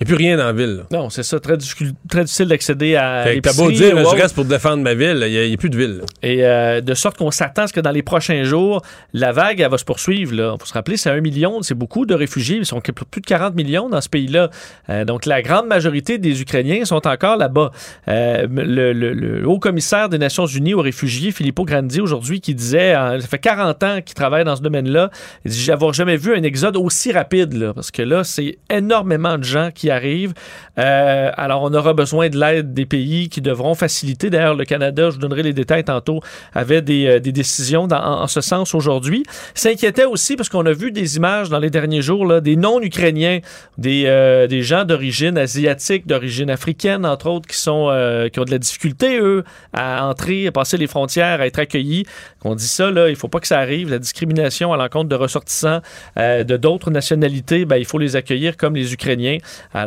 [0.00, 0.76] n'y a plus rien dans la ville.
[0.90, 0.98] là.
[0.98, 4.34] Non, c'est ça, très, difficile- très difficile d'accéder à Fait t'as beau dire, je reste
[4.34, 5.98] pour défendre ma ville, il n'y a, plus de ville.
[5.98, 6.04] là.
[6.22, 8.82] Et euh, de sorte qu'on s'attend à ce que dans les prochains jours,
[9.12, 10.34] la vague, elle va se poursuivre.
[10.34, 10.56] Là.
[10.58, 12.56] faut se rappeler, c'est un million, c'est beaucoup de réfugiés.
[12.56, 14.50] Ils sont plus de 40 millions dans ce pays-là.
[14.88, 17.70] Euh, donc, la grande majorité des Ukrainiens sont encore là-bas.
[18.08, 22.54] Euh, le, le- le haut commissaire des Nations Unies aux réfugiés, Filippo Grandi, aujourd'hui, qui
[22.54, 25.10] disait, ça fait 40 ans qu'il travaille dans ce domaine-là,
[25.44, 27.52] il dit, j'avais jamais vu un exode aussi rapide.
[27.52, 30.34] Là, parce que là, c'est énormément de gens qui arrivent.
[30.78, 34.30] Euh, alors, on aura besoin de l'aide des pays qui devront faciliter.
[34.30, 36.20] D'ailleurs, le Canada, je vous donnerai les détails tantôt,
[36.54, 39.24] avait des, euh, des décisions dans- en, ce sens aujourd'hui.
[39.54, 43.40] S'inquiétait aussi parce qu'on a vu des images dans les derniers jours là, des non-ukrainiens,
[43.78, 47.88] des, euh, des gens d'origine asiatique, d'origine africaine, entre autres, qui, sont,
[48.32, 52.04] qui ont de la difficulté, eux, à entrer, à passer les frontières, à être accueillis.
[52.44, 53.90] On dit ça, là, il faut pas que ça arrive.
[53.90, 55.80] La discrimination à l'encontre de ressortissants
[56.16, 59.38] de d'autres nationalités, ben, il faut les accueillir comme les Ukrainiens.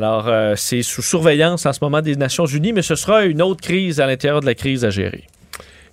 [0.02, 3.62] Euh, c'est sous surveillance en ce moment des Nations Unies, mais ce sera une autre
[3.62, 5.24] crise à l'intérieur de la crise à gérer.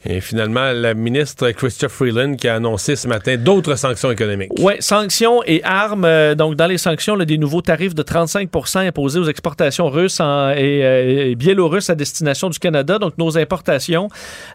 [0.06, 4.50] Et finalement, la ministre Christophe Freeland qui a annoncé ce matin d'autres sanctions économiques.
[4.58, 6.06] Oui, sanctions et armes.
[6.06, 10.18] Euh, donc, dans les sanctions, là, des nouveaux tarifs de 35 imposés aux exportations russes
[10.22, 14.08] euh, et biélorusses à destination du Canada, donc nos importations.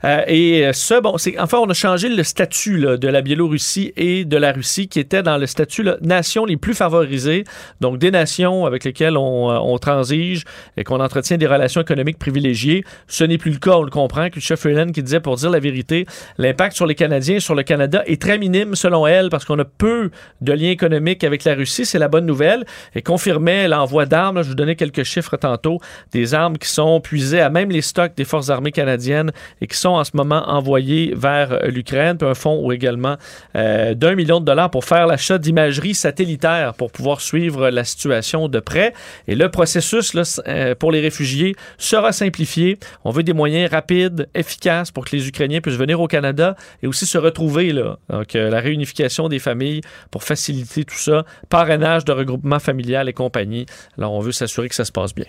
[0.03, 4.25] Euh, et ça, bon, c'est enfin, on a changé le statut de la Biélorussie et
[4.25, 7.43] de la Russie, qui était dans le statut là, nations les plus favorisées,
[7.81, 10.43] donc des nations avec lesquelles on, on transige
[10.75, 12.83] et qu'on entretient des relations économiques privilégiées.
[13.07, 14.27] Ce n'est plus le cas, on le comprend.
[14.39, 16.05] chef Freeland qui disait, pour dire la vérité,
[16.37, 19.65] l'impact sur les Canadiens, sur le Canada est très minime selon elle, parce qu'on a
[19.65, 21.85] peu de liens économiques avec la Russie.
[21.85, 22.65] C'est la bonne nouvelle.
[22.95, 24.41] Et confirmait l'envoi d'armes.
[24.43, 25.79] Je vous donnais quelques chiffres tantôt.
[26.11, 29.77] Des armes qui sont puisées à même les stocks des forces armées canadiennes et qui
[29.77, 32.17] sont en ce moment envoyées vers l'Ukraine.
[32.17, 33.17] Puis un fonds également
[33.55, 38.47] euh, d'un million de dollars pour faire l'achat d'imagerie satellitaire pour pouvoir suivre la situation
[38.47, 38.93] de près.
[39.27, 40.15] Et le processus
[40.47, 42.77] euh, pour les réfugiés sera simplifié.
[43.03, 46.87] On veut des moyens rapides, efficaces pour que les Ukrainiens puissent venir au Canada et
[46.87, 47.97] aussi se retrouver là.
[48.09, 53.13] Donc euh, la réunification des familles pour faciliter tout ça, parrainage de regroupement familial et
[53.13, 53.65] compagnie.
[53.97, 55.25] Alors on veut s'assurer que ça se passe bien.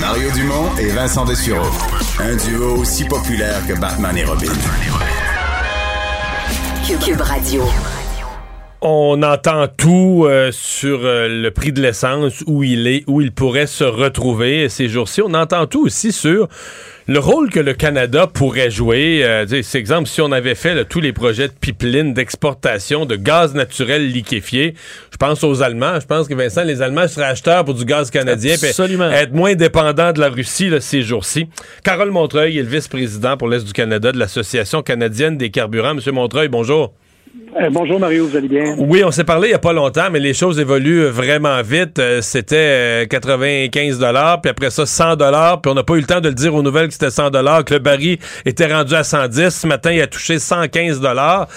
[0.00, 1.70] Mario Dumont et Vincent Dessureau.
[2.18, 4.52] Un duo aussi populaire que Batman et Robin.
[6.86, 7.62] Cube, Cube Radio.
[8.84, 13.30] On entend tout euh, sur euh, le prix de l'essence, où il est, où il
[13.30, 15.22] pourrait se retrouver ces jours-ci.
[15.22, 16.48] On entend tout aussi sur
[17.06, 19.22] le rôle que le Canada pourrait jouer.
[19.22, 23.14] Euh, c'est exemple, si on avait fait là, tous les projets de pipeline, d'exportation de
[23.14, 24.74] gaz naturel liquéfié,
[25.12, 26.00] je pense aux Allemands.
[26.00, 28.54] Je pense que Vincent, les Allemands seraient acheteurs pour du gaz canadien.
[28.54, 29.12] Absolument.
[29.12, 31.46] Être moins dépendants de la Russie là, ces jours-ci.
[31.84, 35.94] Carole Montreuil est le vice-président pour l'Est du Canada de l'Association canadienne des carburants.
[35.94, 36.92] Monsieur Montreuil, bonjour.
[37.34, 38.76] Euh, bonjour Mario, vous allez bien?
[38.78, 41.98] Oui, on s'est parlé il n'y a pas longtemps, mais les choses évoluent vraiment vite.
[41.98, 46.00] Euh, c'était 95 euh, dollars, puis après ça 100 dollars, puis on n'a pas eu
[46.00, 48.72] le temps de le dire aux nouvelles que c'était 100 dollars, que le baril était
[48.72, 49.48] rendu à 110.
[49.48, 51.48] Ce matin, il a touché 115 dollars.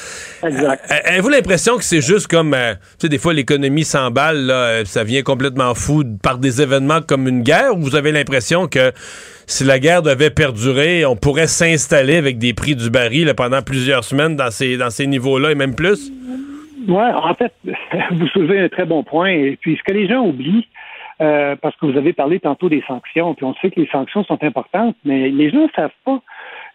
[0.44, 0.84] Exact.
[1.06, 5.76] Avez-vous l'impression que c'est juste comme, tu sais, des fois l'économie s'emballe, ça vient complètement
[5.76, 8.92] fou par des événements comme une guerre, ou vous avez l'impression que
[9.48, 14.04] si la guerre devait perdurer, on pourrait s'installer avec des prix du baril pendant plusieurs
[14.04, 16.12] semaines dans ces, dans ces niveaux-là et même plus?
[16.88, 17.54] Oui, en fait,
[18.12, 19.30] vous soulevez un très bon point.
[19.30, 20.68] Et puis, ce que les gens oublient,
[21.22, 24.24] euh, parce que vous avez parlé tantôt des sanctions, puis on sait que les sanctions
[24.26, 26.22] sont importantes, mais les gens ne savent pas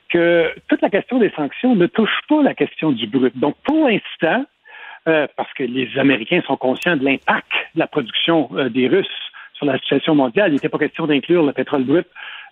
[0.08, 3.36] que toute la question des sanctions ne touche pas la question du brut.
[3.38, 4.44] Donc, pour l'instant,
[5.08, 9.06] euh, parce que les Américains sont conscients de l'impact de la production euh, des Russes
[9.54, 12.06] sur la situation mondiale, il n'était pas question d'inclure le pétrole brut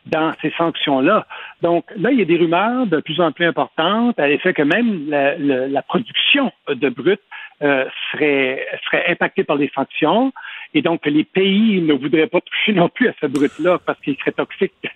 [0.07, 1.27] dans ces sanctions-là.
[1.63, 4.63] Donc là, il y a des rumeurs de plus en plus importantes à l'effet que
[4.63, 7.21] même la, production de brut
[7.63, 10.33] euh, serait, serait impactée par les sanctions
[10.75, 14.17] et donc les pays ne voudraient pas toucher non plus à ce brut-là parce qu'il
[14.17, 14.73] serait toxique.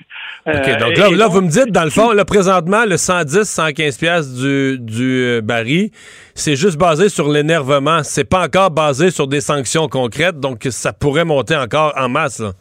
[0.48, 3.44] Euh, OK, donc là, là vous me dites, dans le fond, là, présentement, le 110,
[3.44, 5.90] 115 pièces du, du euh, baril,
[6.34, 8.02] c'est juste basé sur l'énervement.
[8.02, 12.40] C'est pas encore basé sur des sanctions concrètes, donc ça pourrait monter encore en masse.
[12.40, 12.52] Là.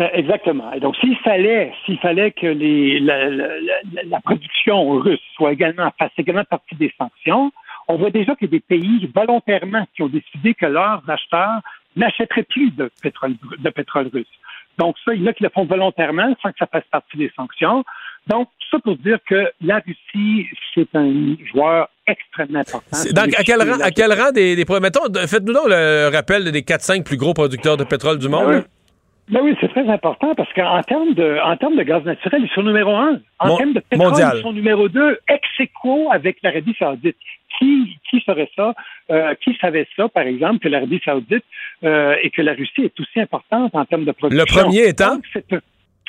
[0.00, 0.72] Euh, exactement.
[0.72, 3.48] Et donc, s'il fallait, s'il fallait que les, la, la,
[4.06, 7.52] la, production russe soit également fasse également partie des sanctions,
[7.88, 11.60] on voit déjà qu'il y a des pays volontairement qui ont décidé que leurs acheteurs
[11.96, 14.26] n'achèteraient plus de pétrole, de pétrole russe.
[14.78, 17.18] Donc, ça, il y en a qui le font volontairement sans que ça fasse partie
[17.18, 17.84] des sanctions.
[18.28, 22.96] Donc, tout ça pour dire que la Russie, c'est un joueur extrêmement important.
[23.12, 26.62] Donc, à quel rang, à quel rang des, des mettons, faites-nous donc le rappel des
[26.62, 28.64] 4-5 plus gros producteurs de pétrole du monde.
[29.28, 32.50] Ben oui, c'est très important parce qu'en termes de en termes de gaz naturel, ils
[32.50, 33.20] sont numéro un.
[33.38, 37.16] En termes de pétrole, ils sont numéro deux, ex aequo avec l'Arabie Saoudite.
[37.58, 38.74] Qui, qui ferait ça?
[39.10, 41.44] Euh, qui savait ça, par exemple, que l'Arabie Saoudite
[41.84, 44.44] euh, et que la Russie est aussi importante en termes de production?
[44.44, 45.18] Le premier étant?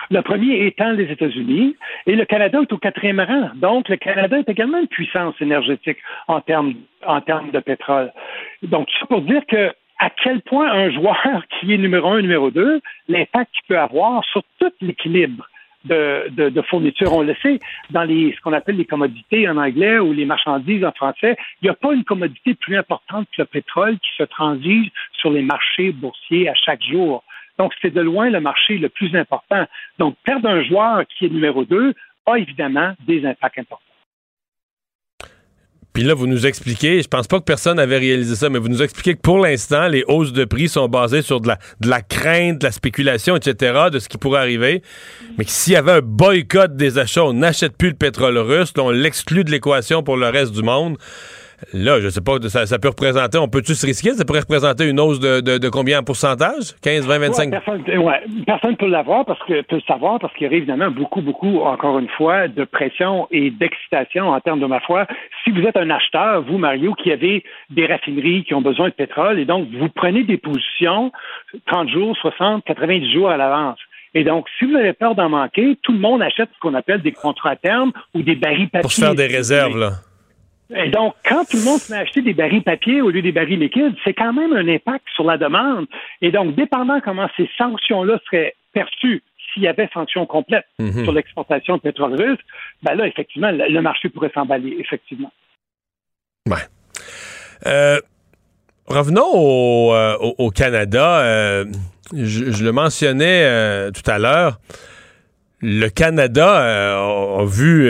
[0.10, 1.76] le premier étant les États-Unis
[2.08, 3.52] et le Canada est au quatrième rang.
[3.56, 5.98] Donc, le Canada est également une puissance énergétique
[6.28, 6.74] en termes,
[7.06, 8.12] en termes de pétrole.
[8.64, 9.72] Donc, ça pour dire que
[10.04, 14.24] à quel point un joueur qui est numéro un, numéro deux, l'impact qu'il peut avoir
[14.26, 15.48] sur tout l'équilibre
[15.86, 17.14] de, de, fourniture.
[17.14, 20.84] On le sait, dans les, ce qu'on appelle les commodités en anglais ou les marchandises
[20.84, 24.24] en français, il n'y a pas une commodité plus importante que le pétrole qui se
[24.24, 27.24] transige sur les marchés boursiers à chaque jour.
[27.58, 29.66] Donc, c'est de loin le marché le plus important.
[30.00, 31.94] Donc, perdre un joueur qui est numéro deux
[32.26, 33.93] a évidemment des impacts importants.
[35.94, 38.68] Puis là, vous nous expliquez, je pense pas que personne avait réalisé ça, mais vous
[38.68, 41.88] nous expliquez que pour l'instant, les hausses de prix sont basées sur de la, de
[41.88, 44.82] la crainte, de la spéculation, etc., de ce qui pourrait arriver.
[45.38, 48.74] Mais que s'il y avait un boycott des achats, on n'achète plus le pétrole russe,
[48.78, 50.98] on l'exclut de l'équation pour le reste du monde.
[51.74, 54.12] Là, je sais pas, ça, ça peut représenter, on peut-tu se risquer?
[54.12, 56.76] Ça pourrait représenter une hausse de, de, combien en pourcentage?
[56.82, 57.52] 15, 20, 25?
[57.52, 61.22] personne, ne peut l'avoir parce que peut le savoir parce qu'il y aurait évidemment beaucoup,
[61.22, 65.06] beaucoup, encore une fois, de pression et d'excitation en termes de ma foi.
[65.44, 68.94] Si vous êtes un acheteur, vous, Mario, qui avez des raffineries qui ont besoin de
[68.94, 71.12] pétrole et donc vous prenez des positions
[71.68, 73.80] 30 jours, 60, 90 jours à l'avance.
[74.16, 77.02] Et donc, si vous avez peur d'en manquer, tout le monde achète ce qu'on appelle
[77.02, 78.82] des contrats à terme ou des barils papier.
[78.82, 79.94] Pour se faire des réserves, là.
[80.76, 83.22] Et donc, quand tout le monde se met à acheter des barils papier au lieu
[83.22, 85.86] des barils liquides, c'est quand même un impact sur la demande.
[86.22, 89.22] Et donc, dépendant comment ces sanctions-là seraient perçues,
[89.54, 91.04] s'il y avait sanctions complètes mhm.
[91.04, 92.40] sur l'exportation de pétrole russe,
[92.82, 95.32] ben là, effectivement, le marché pourrait s'emballer, effectivement.
[96.50, 96.58] Ouais.
[97.66, 98.00] Euh,
[98.88, 101.20] revenons au, euh, Canada.
[101.22, 101.66] Euh,
[102.14, 104.60] je, le mentionnais tout à l'heure.
[105.62, 106.98] Le Canada
[107.40, 107.88] a vu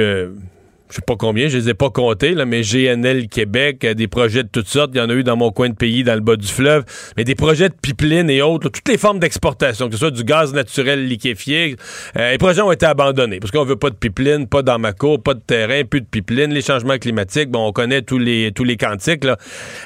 [0.93, 4.08] je sais pas combien, je les ai pas comptés, là, mais GNL Québec, euh, des
[4.08, 6.13] projets de toutes sortes, il y en a eu dans mon coin de pays, dans
[6.13, 6.84] le bas du fleuve,
[7.17, 10.23] mais des projets de pipeline et autres, toutes les formes d'exportation, que ce soit du
[10.23, 11.77] gaz naturel liquéfié,
[12.15, 15.34] euh, les projets ont été abandonnés, parce qu'on veut pas de pipeline, pas d'Amaco, pas
[15.34, 18.77] de terrain, plus de pipeline, les changements climatiques, bon, on connaît tous les tous les
[18.77, 19.38] cantiques, là.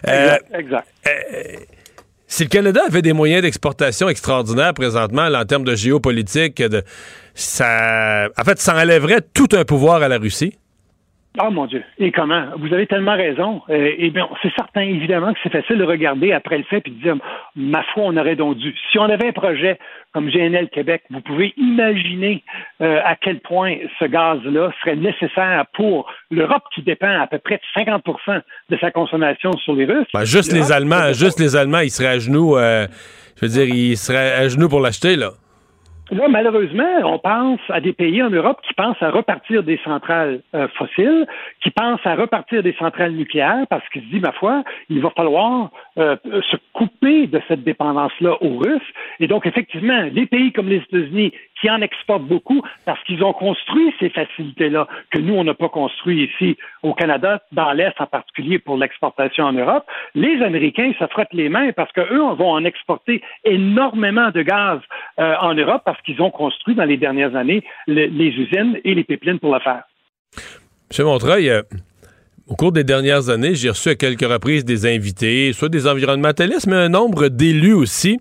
[0.09, 0.89] Euh, exact,
[2.27, 6.83] si le Canada avait des moyens d'exportation extraordinaires présentement en termes de géopolitique, de,
[7.33, 10.57] ça, en fait, ça enlèverait tout un pouvoir à la Russie.
[11.39, 11.83] Oh mon Dieu.
[11.99, 12.45] Et comment?
[12.57, 13.61] Vous avez tellement raison.
[13.69, 16.89] Euh, et bien, c'est certain, évidemment, que c'est facile de regarder après le fait et
[16.89, 17.15] de dire,
[17.55, 18.73] ma foi, on aurait donc dû.
[18.91, 19.77] Si on avait un projet
[20.13, 22.43] comme GNL Québec, vous pouvez imaginer
[22.81, 27.59] euh, à quel point ce gaz-là serait nécessaire pour l'Europe qui dépend à peu près
[27.59, 30.07] de 50% de sa consommation sur les Russes.
[30.13, 32.87] Ben, juste les Allemands, juste les Allemands, ils seraient à genoux, euh,
[33.35, 35.31] je veux dire, ils seraient à genoux pour l'acheter, là.
[36.09, 40.41] Là, malheureusement, on pense à des pays en Europe qui pensent à repartir des centrales
[40.55, 41.27] euh, fossiles,
[41.61, 45.09] qui pensent à repartir des centrales nucléaires, parce qu'ils se disent, ma foi, il va
[45.09, 46.15] falloir euh,
[46.49, 48.93] se couper de cette dépendance-là aux Russes.
[49.19, 53.33] Et donc, effectivement, les pays comme les États-Unis, qui en exportent beaucoup parce qu'ils ont
[53.33, 58.05] construit ces facilités-là que nous, on n'a pas construit ici au Canada, dans l'Est en
[58.05, 62.63] particulier pour l'exportation en Europe, les Américains se frottent les mains parce qu'eux vont en
[62.63, 64.79] exporter énormément de gaz
[65.19, 69.39] euh, en Europe qu'ils ont construit dans les dernières années les usines et les pipelines
[69.39, 69.83] pour le faire.
[70.97, 71.05] M.
[71.05, 71.61] Montreuil, euh,
[72.47, 76.67] au cours des dernières années, j'ai reçu à quelques reprises des invités, soit des environnementalistes,
[76.67, 78.19] mais un nombre d'élus aussi,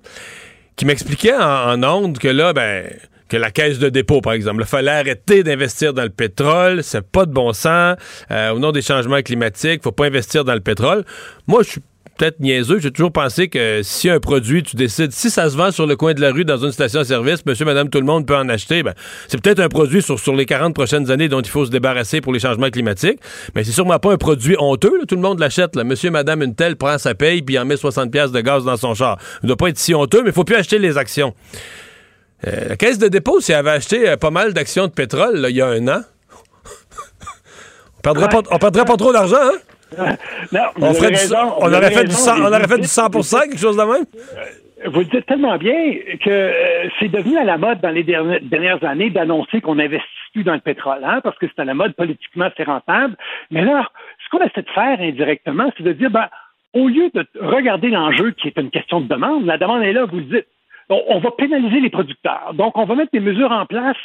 [0.74, 2.90] qui m'expliquaient en, ondes que là, ben,
[3.28, 4.62] que la caisse de dépôt, par exemple.
[4.62, 7.96] Il fallait arrêter d'investir dans le pétrole, c'est pas de bon sens.
[8.30, 11.04] Euh, au nom des changements climatiques, faut pas investir dans le pétrole.
[11.46, 11.80] Moi, je suis
[12.16, 15.70] peut-être niaiseux, j'ai toujours pensé que si un produit, tu décides, si ça se vend
[15.70, 18.36] sur le coin de la rue dans une station-service, monsieur, madame, tout le monde peut
[18.36, 18.94] en acheter, ben,
[19.28, 22.20] c'est peut-être un produit sur, sur les 40 prochaines années dont il faut se débarrasser
[22.20, 23.20] pour les changements climatiques,
[23.54, 26.76] mais c'est sûrement pas un produit honteux, tout le monde l'achète, Monsieur, madame, une telle
[26.76, 29.18] prend sa paye puis en met 60 pièces de gaz dans son char.
[29.42, 31.34] Il doit pas être si honteux, mais il faut plus acheter les actions.
[32.46, 35.46] Euh, la caisse de dépôt, si elle avait acheté euh, pas mal d'actions de pétrole
[35.48, 36.00] il y a un an,
[37.98, 39.58] on perdrait, pas, on perdrait pas trop d'argent, hein?
[39.98, 44.04] on, on, aurait fait du 100, on aurait fait du 100 quelque chose de même?
[44.36, 45.94] Euh, vous le dites tellement bien
[46.24, 46.52] que
[46.98, 50.60] c'est devenu à la mode dans les dernières années d'annoncer qu'on n'investit plus dans le
[50.60, 53.16] pétrole, hein, parce que c'est à la mode politiquement, c'est rentable.
[53.50, 53.90] Mais là,
[54.24, 56.28] ce qu'on essaie de faire indirectement, c'est de dire, ben,
[56.74, 60.04] au lieu de regarder l'enjeu qui est une question de demande, la demande est là,
[60.04, 60.46] vous le dites
[60.88, 62.52] on va pénaliser les producteurs.
[62.54, 63.96] Donc, on va mettre des mesures en place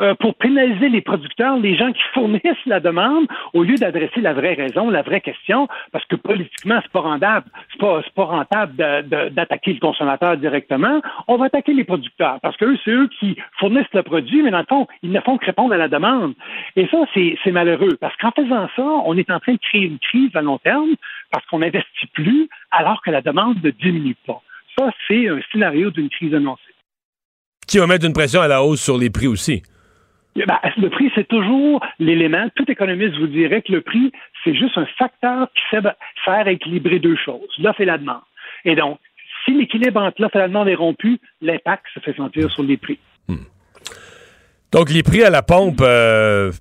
[0.00, 4.32] euh, pour pénaliser les producteurs, les gens qui fournissent la demande, au lieu d'adresser la
[4.32, 8.76] vraie raison, la vraie question, parce que politiquement, c'est pas rentable, c'est pas, pas rentable
[9.30, 11.00] d'attaquer le consommateur directement.
[11.26, 14.50] On va attaquer les producteurs, parce que eux, c'est eux qui fournissent le produit, mais
[14.50, 16.34] dans le fond, ils ne font que répondre à la demande.
[16.76, 19.98] Et ça, c'est malheureux, parce qu'en faisant ça, on est en train de créer une
[19.98, 20.90] crise à long terme,
[21.32, 24.40] parce qu'on n'investit plus, alors que la demande ne diminue pas
[24.78, 26.62] ça, c'est un scénario d'une crise annoncée.
[27.66, 29.62] Qui va mettre une pression à la hausse sur les prix aussi.
[30.36, 32.48] Eh ben, le prix, c'est toujours l'élément.
[32.54, 34.12] Tout économiste vous dirait que le prix,
[34.44, 35.94] c'est juste un facteur qui sert
[36.26, 38.22] à équilibrer deux choses, l'offre et la demande.
[38.64, 38.98] Et donc,
[39.44, 42.76] si l'équilibre entre l'offre et la demande est rompu, l'impact se fait sentir sur les
[42.76, 42.98] prix.
[43.26, 43.44] Hmm.
[44.70, 46.52] Donc, les prix à la pompe, euh,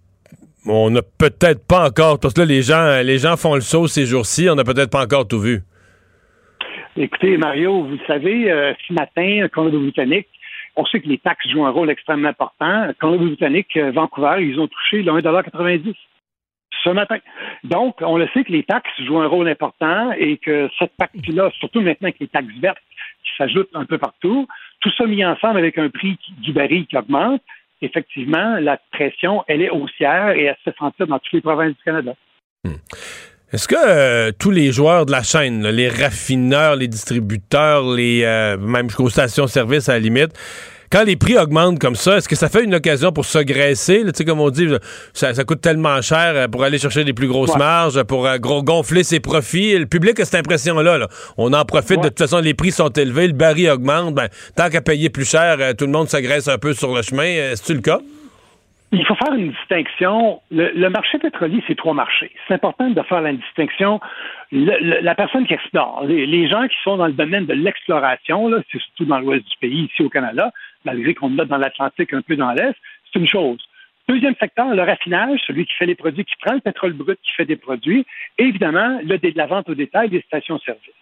[0.65, 3.87] on n'a peut-être pas encore, parce que là, les gens, les gens font le saut
[3.87, 5.61] ces jours-ci, on n'a peut-être pas encore tout vu.
[6.99, 10.27] Écoutez, Mario, vous savez, euh, ce matin, Colombie-Britannique,
[10.75, 12.87] on sait que les taxes jouent un rôle extrêmement important.
[12.99, 15.93] Colombie-Britannique, euh, Vancouver, ils ont touché le 1,90
[16.83, 17.17] ce matin.
[17.63, 21.51] Donc, on le sait que les taxes jouent un rôle important et que cette taxe-là,
[21.59, 22.81] surtout maintenant que les taxes vertes
[23.23, 24.47] qui s'ajoutent un peu partout,
[24.79, 27.43] tout ça mis ensemble avec un prix du baril qui augmente,
[27.83, 31.75] effectivement, la pression, elle est haussière et elle se fait sentir dans toutes les provinces
[31.77, 32.15] du Canada.
[32.63, 32.73] Hmm.
[33.53, 38.57] Est-ce que euh, tous les joueurs de la chaîne, les raffineurs, les distributeurs, les euh,
[38.57, 40.31] même jusqu'aux stations-service à la limite,
[40.91, 44.03] quand les prix augmentent comme ça, est-ce que ça fait une occasion pour se graisser?
[44.03, 44.67] Tu sais, comme on dit,
[45.13, 49.21] ça, coûte tellement cher euh, pour aller chercher des plus grosses marges, pour gonfler ses
[49.21, 49.77] profits?
[49.77, 51.07] Le public a cette impression-là.
[51.37, 52.01] On en profite.
[52.01, 54.13] De toute façon, les prix sont élevés, le baril augmente.
[54.13, 57.01] Ben, tant qu'à payer plus cher, tout le monde se graisse un peu sur le
[57.01, 57.23] chemin.
[57.23, 58.01] Est-ce le cas?
[58.93, 60.41] Il faut faire une distinction.
[60.49, 62.31] Le, marché pétrolier, c'est trois marchés.
[62.47, 63.99] C'est important de faire la distinction.
[64.51, 69.05] la personne qui explore, les, gens qui sont dans le domaine de l'exploration, c'est surtout
[69.05, 70.51] dans l'ouest du pays, ici au Canada,
[70.85, 72.75] malgré qu'on a dans l'Atlantique, un peu dans l'Est,
[73.11, 73.59] c'est une chose.
[74.07, 77.31] Deuxième secteur, le raffinage, celui qui fait les produits, qui prend le pétrole brut, qui
[77.33, 78.05] fait des produits,
[78.37, 80.93] et évidemment, le, la vente au détail des stations-service.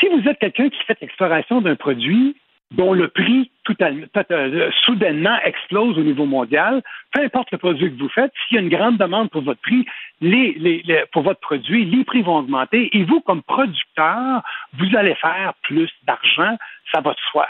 [0.00, 2.36] Si vous êtes quelqu'un qui fait l'exploration d'un produit,
[2.76, 6.82] dont le prix tout, euh, soudainement explose au niveau mondial,
[7.12, 9.60] peu importe le produit que vous faites, s'il y a une grande demande pour votre
[9.60, 9.86] prix,
[10.20, 14.42] les, pour votre produit, les prix vont augmenter et vous, comme producteur,
[14.78, 16.56] vous allez faire plus d'argent,
[16.92, 17.46] ça va de soi.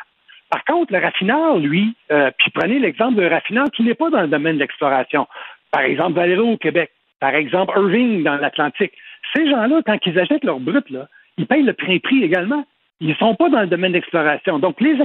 [0.51, 4.23] Par contre, le raffineur, lui, euh, puis prenez l'exemple d'un raffineur qui n'est pas dans
[4.23, 5.27] le domaine de l'exploration.
[5.71, 8.93] Par exemple, Valero au Québec, par exemple, Irving dans l'Atlantique.
[9.35, 11.09] Ces gens-là, quand ils achètent leur brut, là,
[11.39, 12.65] ils payent le prix-prix également.
[13.01, 14.59] Ils ne sont pas dans le domaine d'exploration.
[14.59, 14.97] Donc, les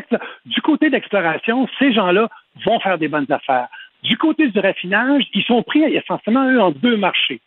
[0.45, 2.29] du côté d'exploration, ces gens-là
[2.65, 3.67] vont faire des bonnes affaires.
[4.03, 7.41] Du côté du raffinage, ils sont pris essentiellement, eux, en deux marchés.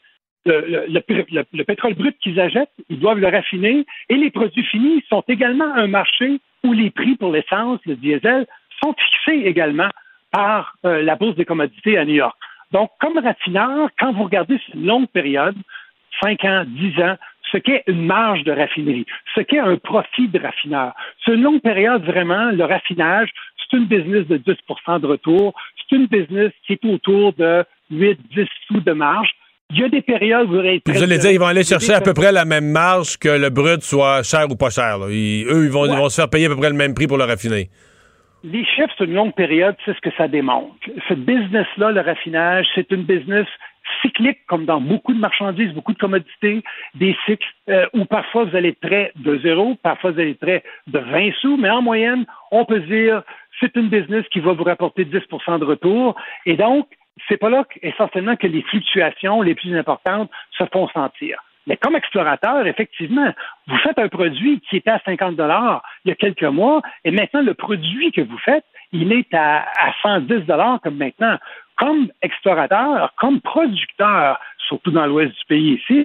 [0.44, 5.72] Le, pétrole brut qu'ils achètent, ils doivent le raffiner, et les produits finis sont également
[5.74, 8.46] un marché où les prix pour l'essence, le diesel,
[8.82, 9.88] sont fixés également
[10.32, 12.36] par euh, la bourse des commodités à New York.
[12.72, 15.56] Donc, comme raffineur, quand vous regardez une longue période,
[16.22, 17.16] 5 ans, 10 ans,
[17.52, 20.92] ce qu'est une marge de raffinerie, ce qu'est un profit de raffineur.
[21.24, 23.28] C'est une longue période, vraiment, le raffinage,
[23.70, 25.54] c'est une business de 10% de retour.
[25.88, 29.30] C'est une business qui est autour de 8, 10 sous de marge.
[29.70, 31.94] Il y a des périodes où vous allez Vous allez dire, ils vont aller chercher
[31.94, 34.98] à peu près la même marge que le brut, soit cher ou pas cher.
[35.08, 37.06] Ils- eux, ils vont, ils vont se faire payer à peu près le même prix
[37.06, 37.70] pour le raffiner.
[38.44, 40.74] Les chiffres sur une longue période, c'est ce que ça démontre.
[41.08, 43.46] Ce business-là, le raffinage, c'est une business
[44.00, 46.62] cyclique, comme dans beaucoup de marchandises, beaucoup de commodités,
[46.94, 50.98] des cycles euh, où parfois vous allez près de zéro, parfois vous allez près de
[50.98, 53.22] 20 sous, mais en moyenne, on peut dire
[53.60, 56.16] c'est une business qui va vous rapporter 10% de retour.
[56.46, 56.88] Et donc,
[57.28, 61.38] c'est pas là essentiellement que les fluctuations les plus importantes se font sentir.
[61.66, 63.32] Mais comme explorateur, effectivement,
[63.68, 67.10] vous faites un produit qui était à 50 dollars il y a quelques mois, et
[67.10, 71.38] maintenant le produit que vous faites, il est à, à 110 dollars comme maintenant.
[71.78, 74.38] Comme explorateur, comme producteur,
[74.68, 76.04] surtout dans l'ouest du pays ici,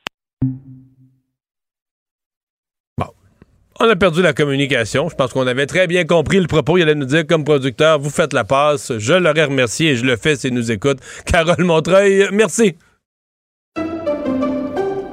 [3.79, 5.07] On a perdu la communication.
[5.07, 6.79] Je pense qu'on avait très bien compris le propos.
[6.79, 8.97] Il allait nous dire, comme producteur, vous faites la passe.
[8.97, 10.97] Je l'aurais remercié et je le fais s'il nous écoute.
[11.31, 12.75] Carole Montreuil, merci.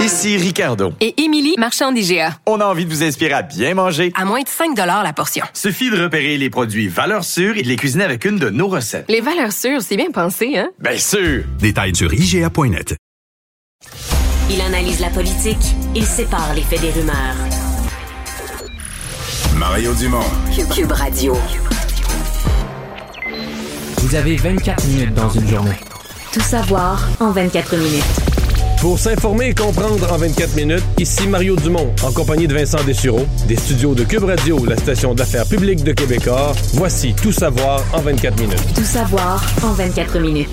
[0.00, 0.92] Ici Ricardo.
[1.00, 2.36] Et Émilie, marchand d'IGA.
[2.46, 4.12] On a envie de vous inspirer à bien manger.
[4.16, 5.44] À moins de 5 la portion.
[5.52, 8.68] Suffit de repérer les produits valeurs sûres et de les cuisiner avec une de nos
[8.68, 9.04] recettes.
[9.08, 10.70] Les valeurs sûres, c'est bien pensé, hein?
[10.78, 11.44] Bien sûr!
[11.58, 12.96] Détails sur IGA.net.
[14.50, 17.36] Il analyse la politique, il sépare les faits des rumeurs.
[19.56, 20.24] Mario Dumont.
[20.54, 21.36] Cube, Cube Radio.
[23.98, 25.76] Vous avez 24 minutes dans une journée.
[26.32, 28.04] Tout savoir en 24 minutes.
[28.80, 33.26] Pour s'informer et comprendre en 24 minutes, ici Mario Dumont, en compagnie de Vincent Dessureau,
[33.46, 36.54] des studios de Cube Radio, la station d'affaires publique de Québecor.
[36.74, 38.74] Voici Tout savoir en 24 minutes.
[38.74, 40.48] Tout savoir en 24 minutes.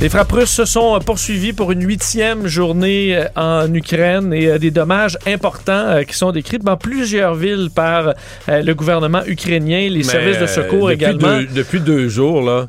[0.00, 3.24] Les frappes russes se sont euh, poursuivies pour une huitième journée euh,
[3.64, 8.12] en Ukraine et euh, des dommages importants qui sont décrits dans plusieurs villes par
[8.46, 11.38] le gouvernement ukrainien, les Mais, services de secours euh, depuis également.
[11.38, 12.66] deux- depuis deux jours, là,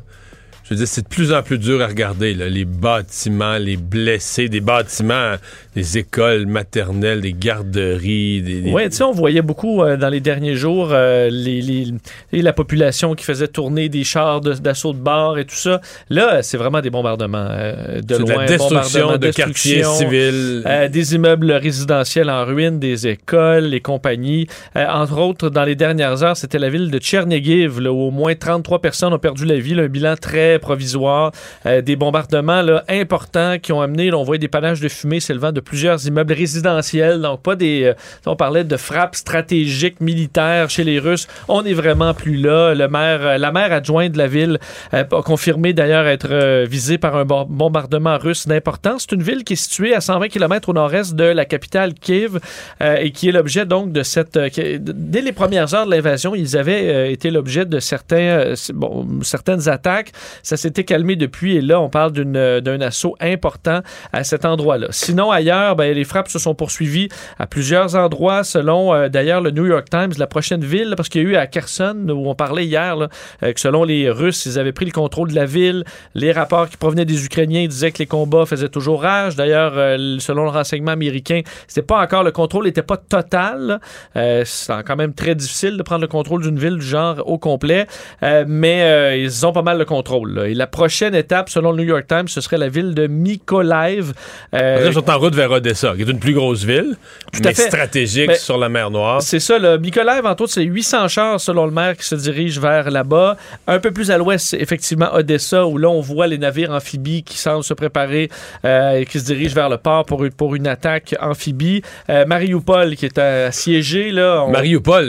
[0.68, 2.34] je veux dire, c'est de plus en plus dur à regarder.
[2.34, 5.36] là, les bâtiments, les blessés, des bâtiments,
[5.74, 8.42] des écoles maternelles, des garderies.
[8.42, 11.94] Des, Oui, tu sais, on voyait beaucoup euh, dans les derniers jours euh, les, les-
[12.32, 15.80] et la population qui faisait tourner des chars d'assaut de, bar et tout ça.
[16.10, 18.42] Là, c'est vraiment des bombardements euh, de C'est de loin.
[18.42, 20.62] la destruction de quartiers civils.
[20.92, 24.46] des immeubles résidentiels en ruine, des écoles, les compagnies.
[24.74, 28.34] Entre autres, dans les dernières heures, c'était la ville de Tchernigiv, là, où au moins
[28.34, 29.74] 33 personnes ont perdu la vie.
[29.74, 31.32] là, un bilan très provisoire.
[31.66, 35.52] Euh, des bombardements là, importants qui ont amené, on voit des panaches de fumée s'élevant
[35.52, 37.20] de plusieurs immeubles résidentiels.
[37.20, 37.84] Donc, pas des.
[37.84, 37.94] euh,
[38.26, 41.26] on parlait de frappes stratégiques militaires chez les Russes.
[41.48, 42.74] On n'est vraiment plus là.
[42.74, 44.58] Le maire, euh, la maire adjointe de la ville
[44.92, 49.06] a confirmé d'ailleurs être visée par un bo- bombardement russe d'importance.
[49.08, 52.38] C'est une ville qui est située à 120 km au nord-est de la capitale Kiev
[52.80, 54.38] et qui est l'objet donc de cette.
[54.38, 60.12] dès les premières heures de l'invasion, ils avaient été l'objet de certains, bon, certaines attaques.
[60.48, 63.82] Ça s'était calmé depuis et là, on parle euh, d'un assaut important
[64.14, 64.86] à cet endroit-là.
[64.92, 69.50] Sinon, ailleurs, ben, les frappes se sont poursuivies à plusieurs endroits, selon euh, d'ailleurs le
[69.50, 72.34] New York Times, la prochaine ville, parce qu'il y a eu à Kherson, où on
[72.34, 73.08] parlait hier, là,
[73.42, 75.84] euh, que selon les Russes, ils avaient pris le contrôle de la ville.
[76.14, 79.36] Les rapports qui provenaient des Ukrainiens disaient que les combats faisaient toujours rage.
[79.36, 79.74] D'ailleurs,
[80.18, 83.80] selon le renseignement américain, c'était pas encore le contrôle n'était pas total.
[84.14, 87.86] c'est quand même très difficile de prendre le contrôle d'une ville du genre au complet,
[88.22, 90.37] mais ils ont pas mal le contrôle.
[90.38, 90.48] Là.
[90.48, 94.12] Et la prochaine étape, selon le New York Times, ce serait la ville de Mykolaiv.
[94.54, 96.96] Euh, Ils sont en route vers Odessa, qui est une plus grosse ville,
[97.32, 97.62] Tout à mais fait.
[97.68, 99.22] stratégique sur la mer Noire.
[99.22, 102.60] C'est ça, le Mykolaiv, entre autres, c'est 800 chars, selon le maire, qui se dirigent
[102.60, 103.36] vers là-bas.
[103.66, 107.22] Un peu plus à l'ouest, c'est effectivement Odessa, où là, on voit les navires amphibies
[107.22, 108.28] qui semblent se préparer
[108.64, 111.82] euh, et qui se dirigent vers le port pour, une- pour une attaque amphibie.
[112.10, 114.44] Euh, Mariupol, qui est assiégé, là.
[114.46, 115.04] on- Mariupol,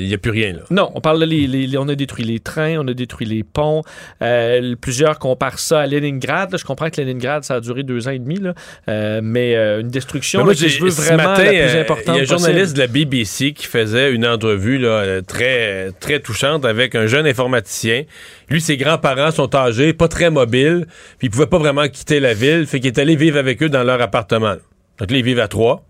[0.00, 0.52] il n'y a plus rien.
[0.54, 0.60] Là.
[0.70, 3.26] Non, on parle de les, les- les- on a détruit les trains, on a détruit
[3.26, 3.82] les ponts.
[4.22, 6.52] Euh, plusieurs comparent ça à Leningrad.
[6.52, 6.58] là.
[6.58, 8.54] Je comprends que Leningrad, ça a duré deux ans et demi, là.
[8.88, 11.58] Euh, mais euh, une destruction Mais moi, là, que je veux vraiment matin, la plus
[11.58, 15.22] euh, importante Il y a un journaliste de la BBC qui faisait une entrevue là,
[15.22, 18.04] très, très touchante avec un jeune informaticien.
[18.48, 20.86] Lui, ses grands-parents sont âgés, pas très mobiles,
[21.18, 23.68] puis ils pouvaient pas vraiment quitter la ville, fait qu'il est allé vivre avec eux
[23.68, 24.56] dans leur appartement.
[24.98, 25.84] Donc là, ils vivent à trois.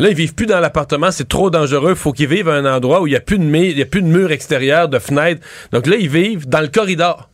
[0.00, 1.94] Là, ils vivent plus dans l'appartement, c'est trop dangereux.
[1.94, 3.86] Faut qu'ils vivent à un endroit où il y a plus de il y a
[3.86, 5.46] plus de murs extérieurs, de fenêtres.
[5.72, 7.29] Donc là, ils vivent dans le corridor.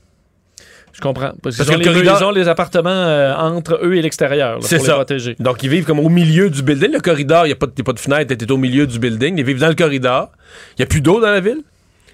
[0.96, 1.32] Je comprends.
[1.42, 3.94] Parce, Parce qu'ils que ont le les, corridor- ils ont les appartements euh, entre eux
[3.96, 4.76] et l'extérieur pour ça.
[4.78, 5.36] les protéger.
[5.38, 6.90] Donc, ils vivent comme au milieu du building.
[6.92, 8.86] Le corridor, il n'y a, pas de- y a pas de fenêtre, t'es au milieu
[8.86, 9.36] du building.
[9.38, 10.30] Ils vivent dans le corridor.
[10.72, 11.60] Il n'y a plus d'eau dans la ville?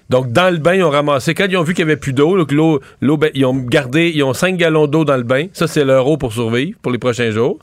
[0.09, 1.33] Donc, dans le bain, ils ont ramassé.
[1.33, 4.23] Quand ils ont vu qu'il n'y avait plus d'eau, l'eau, ben, ils ont gardé, ils
[4.23, 5.47] ont 5 gallons d'eau dans le bain.
[5.53, 7.59] Ça, c'est leur eau pour survivre pour les prochains jours.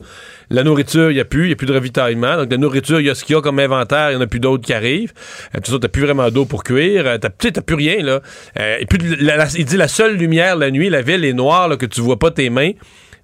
[0.49, 2.37] La nourriture, il n'y a plus, il n'y a plus de ravitaillement.
[2.37, 4.25] Donc, la nourriture, il y a ce qu'il y a comme inventaire, il n'y en
[4.25, 5.13] a plus d'autres qui arrivent.
[5.55, 7.07] Euh, tout ça, t'as plus vraiment d'eau pour cuire.
[7.07, 8.21] Euh, t'as, t'as plus rien, là.
[8.59, 11.77] Euh, et puis, il dit la seule lumière la nuit, la ville est noire, là,
[11.77, 12.73] que tu vois pas tes mains.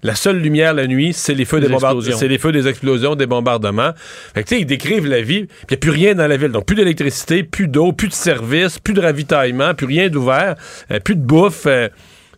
[0.03, 2.01] La seule lumière la nuit, c'est les feux Des des bombardements.
[2.01, 2.19] explosions.
[2.21, 3.93] C'est les feux des explosions, des bombardements.
[4.35, 6.37] Fait que, tu sais, ils décrivent la vie, il n'y a plus rien dans la
[6.37, 6.51] ville.
[6.51, 10.55] Donc, plus d'électricité, plus d'eau, plus de services, plus de ravitaillement, plus rien d'ouvert,
[10.91, 11.67] euh, plus de bouffe.
[11.67, 11.89] euh.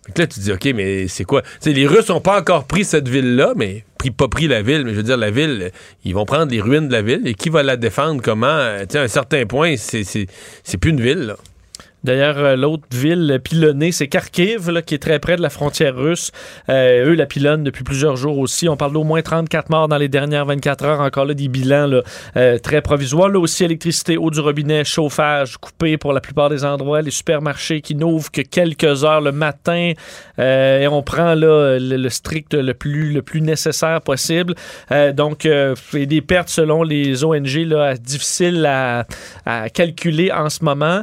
[0.07, 1.43] Fait que là, tu te dis, OK, mais c'est quoi?
[1.43, 4.63] Tu sais, les Russes n'ont pas encore pris cette ville-là, mais pris, pas pris la
[4.63, 4.85] ville.
[4.85, 5.71] Mais je veux dire, la ville,
[6.05, 7.21] ils vont prendre les ruines de la ville.
[7.27, 8.23] Et qui va la défendre?
[8.23, 8.47] Comment?
[8.47, 10.27] Euh, Tu sais, à un certain point, c'est
[10.81, 11.37] plus une ville, là.
[12.05, 15.96] D'ailleurs, euh, l'autre ville pilonnée, c'est Kharkiv, là, qui est très près de la frontière
[15.96, 16.30] russe.
[16.68, 18.68] Euh, eux la pilonnent depuis plusieurs jours aussi.
[18.68, 21.01] On parle d'au moins 34 morts dans les dernières 24 heures.
[21.01, 22.03] Encore là, des bilans
[22.36, 23.28] euh, très provisoires.
[23.28, 27.03] Là aussi, électricité, eau du robinet, chauffage coupé pour la plupart des endroits.
[27.03, 29.92] Les supermarchés qui n'ouvrent que quelques heures le matin.
[30.38, 34.55] Et on prend là, le, strict, le plus, le plus nécessaire possible.
[35.14, 37.66] Donc, et des pertes selon les ONG
[38.01, 39.05] difficiles à,
[39.70, 41.03] calculer en ce moment.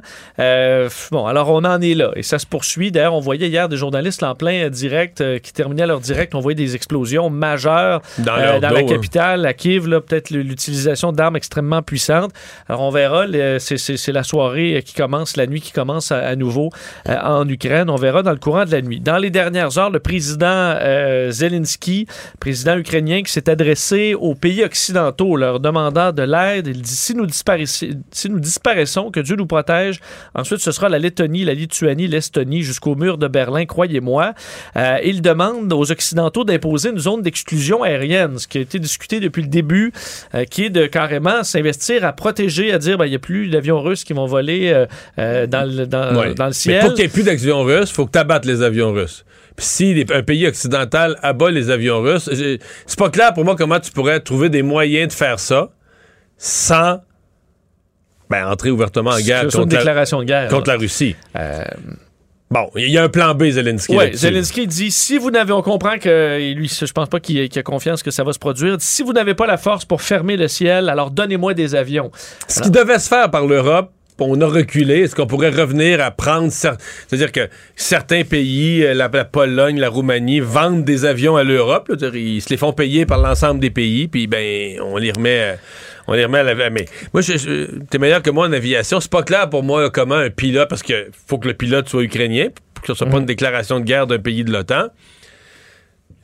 [1.11, 2.91] Bon, alors on en est là et ça se poursuit.
[2.91, 6.35] D'ailleurs, on voyait hier des journalistes en plein direct euh, qui terminaient leur direct.
[6.35, 8.85] On voyait des explosions majeures Dans euh, dans dos, la hein.
[8.85, 12.31] capitale, à Kiev, là, peut-être l'utilisation d'armes extrêmement puissantes.
[12.67, 13.25] Alors on verra,
[13.59, 16.69] c'est- la soirée euh, qui commence, la nuit qui commence à, à nouveau
[17.09, 17.89] euh, en Ukraine.
[17.89, 18.99] On verra dans le courant de la nuit.
[18.99, 22.07] Dans les dernières heures, le président euh, Zelensky,
[22.39, 26.67] président ukrainien, qui s'est adressé aux pays occidentaux, leur demandant de l'aide.
[26.67, 29.99] Il dit si nous, si nous disparaissons, que Dieu nous protège.
[30.33, 34.33] Ensuite, ce sera la Lettonie, la Lituanie, l'Estonie, jusqu'au mur de Berlin, croyez-moi.
[34.77, 39.19] Euh, il demande aux Occidentaux d'imposer une zone d'exclusion aérienne, ce qui a été discuté
[39.19, 39.91] depuis le début,
[40.35, 43.47] euh, qui est de carrément s'investir à protéger, à dire ben, il n'y a plus
[43.49, 44.85] d'avions russes qui vont voler euh,
[45.19, 46.33] euh, dans, le, dans, Ouais.
[46.35, 46.79] dans le Mais ciel.
[46.81, 49.25] pour qu'il n'y ait plus d'avions russes, il faut que tu abattes les avions russes.
[49.57, 53.79] Si les- un pays occidental abat les avions russes, c'est pas clair pour moi comment
[53.79, 55.69] tu pourrais trouver des moyens de faire ça
[56.37, 56.99] sans
[58.29, 60.49] ben, entrer ouvertement en guerre C'est une contre, la, déclaration de guerre.
[60.49, 60.75] contre là.
[60.75, 61.15] la Russie.
[61.35, 61.63] Euh,
[62.51, 63.95] Bon, il y a un plan B, Zelensky.
[63.95, 64.17] Là-dessus.
[64.17, 68.03] Zelensky dit si vous n'avez, on comprend que lui, je pense pas qu'il a confiance
[68.03, 68.77] que ça va se produire.
[68.79, 72.11] Si vous n'avez pas la force pour fermer le ciel, alors donnez-moi des avions.
[72.47, 75.01] Ce qui devait se faire par l'Europe, on a reculé.
[75.01, 76.51] Est-ce qu'on pourrait revenir à prendre...
[76.51, 81.91] C'est-à-dire que certains pays, euh, la, la Pologne, la Roumanie, vendent des avions à l'Europe.
[82.13, 85.57] Ils se les font payer par l'ensemble des pays, puis ben, on les remet...
[86.07, 86.69] On les remet à la...
[86.69, 88.99] Mais moi, je, je- t'es meilleur que moi en aviation.
[88.99, 92.03] C'est pas clair pour moi comment un pilote, parce que faut que le pilote soit
[92.03, 94.87] ukrainien, pour que ce soit pas une déclaration de guerre d'un pays de l'OTAN.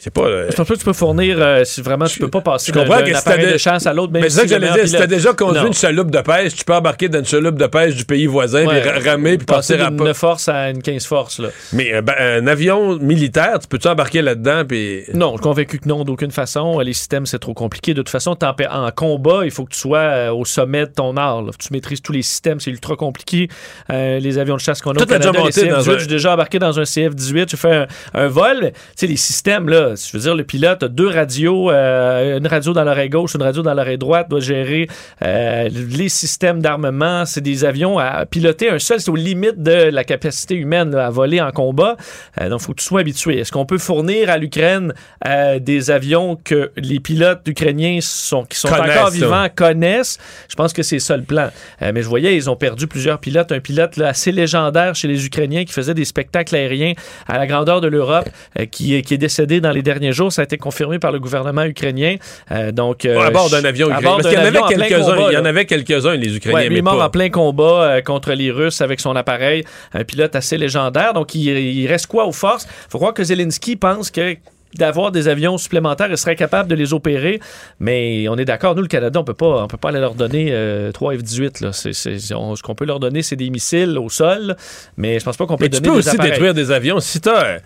[0.04, 0.22] C'est pas...
[0.24, 2.72] euh, Je pense pas que tu peux fournir, euh, si vraiment tu peux pas passer
[2.72, 3.14] d'un appareil
[3.46, 4.12] de de- chasse à l'autre.
[4.12, 4.88] Mais c'est ça si que j'allais dire.
[4.88, 5.68] Si t'as déjà conduit Non.
[5.68, 8.66] une chaloupe de pêche, tu peux embarquer dans une chaloupe de pêche du pays voisin,
[8.66, 8.82] Ouais.
[8.82, 11.38] puis ra- ramer, puis passer à d'une 9 force à une 15 force.
[11.38, 11.50] Là.
[11.74, 15.04] Mais un, ba- un avion militaire, tu peux-tu embarquer là-dedans, puis...
[15.14, 16.80] Non, je suis convaincu que non, d'aucune façon.
[16.80, 17.94] Les systèmes, c'est trop compliqué.
[17.94, 21.16] De toute façon, en combat, il faut que tu sois euh, au sommet de ton
[21.16, 21.44] art.
[21.44, 21.52] là.
[21.60, 23.50] Tu maîtrises tous les systèmes, c'est ultra compliqué.
[23.92, 25.94] Euh, les avions de chasse qu'on a Toi, au déjà Canada, les monté dans CF-18,
[25.96, 28.58] un- j'ai déjà embarqué dans un CF-18, j'ai fait un, un vol.
[28.62, 32.38] Tu sais, les systèmes, là, là, je veux dire, le pilote a deux radios, euh,
[32.38, 34.88] une radio dans l'oreille gauche, une radio dans l'oreille droite, doit gérer
[35.24, 37.26] euh, les systèmes d'armement.
[37.26, 41.08] C'est des avions à piloter un seul, c'est aux limites de la capacité humaine là,
[41.08, 41.96] à voler en combat.
[42.40, 43.40] Euh, donc, il faut que tu sois habitué.
[43.40, 44.94] Est-ce qu'on peut fournir à l'Ukraine
[45.60, 50.18] des avions que les pilotes ukrainiens sont, qui sont Connaissent, encore vivants connaissent?
[50.50, 51.50] Je pense que c'est ça le plan.
[51.82, 53.52] Mais je voyais, ils ont perdu plusieurs pilotes.
[53.52, 56.94] Un pilote là, assez légendaire chez les Ukrainiens qui faisait des spectacles aériens
[57.28, 58.30] à la grandeur de l'Europe,
[58.72, 60.32] qui, est- qui est décédé dans les derniers jours.
[60.32, 62.16] Ça a été confirmé par le gouvernement ukrainien.
[62.52, 64.16] Euh, donc, euh, à bord d'un avion ukrainien.
[64.18, 65.16] Parce qu'il y en avait quelques-uns.
[65.16, 65.50] combat, Il y en là.
[65.50, 67.06] avait quelques-uns, les Ukrainiens, Ouais, mais est mort pas.
[67.06, 69.64] en plein combat euh, contre les Russes avec son appareil.
[69.94, 71.14] Un pilote assez légendaire.
[71.14, 72.68] Donc, il, il reste quoi aux forces?
[72.90, 74.36] faut croire que Zelensky pense que
[74.76, 77.42] d'avoir des avions supplémentaires, il serait capable de les opérer.
[77.82, 80.16] Mais on est d'accord, nous, le Canada, on peut pas, on peut pas aller leur
[80.16, 81.62] donner euh, 3 F-18.
[81.64, 81.74] Là.
[81.74, 84.56] C'est- c'est- on- ce qu'on peut leur donner, c'est des missiles au sol.
[84.96, 86.32] Mais je pense pas qu'on peut Mais tu donner peux des aussi appareils.
[86.32, 87.00] détruire des avions.
[87.02, 87.58] Si tu as,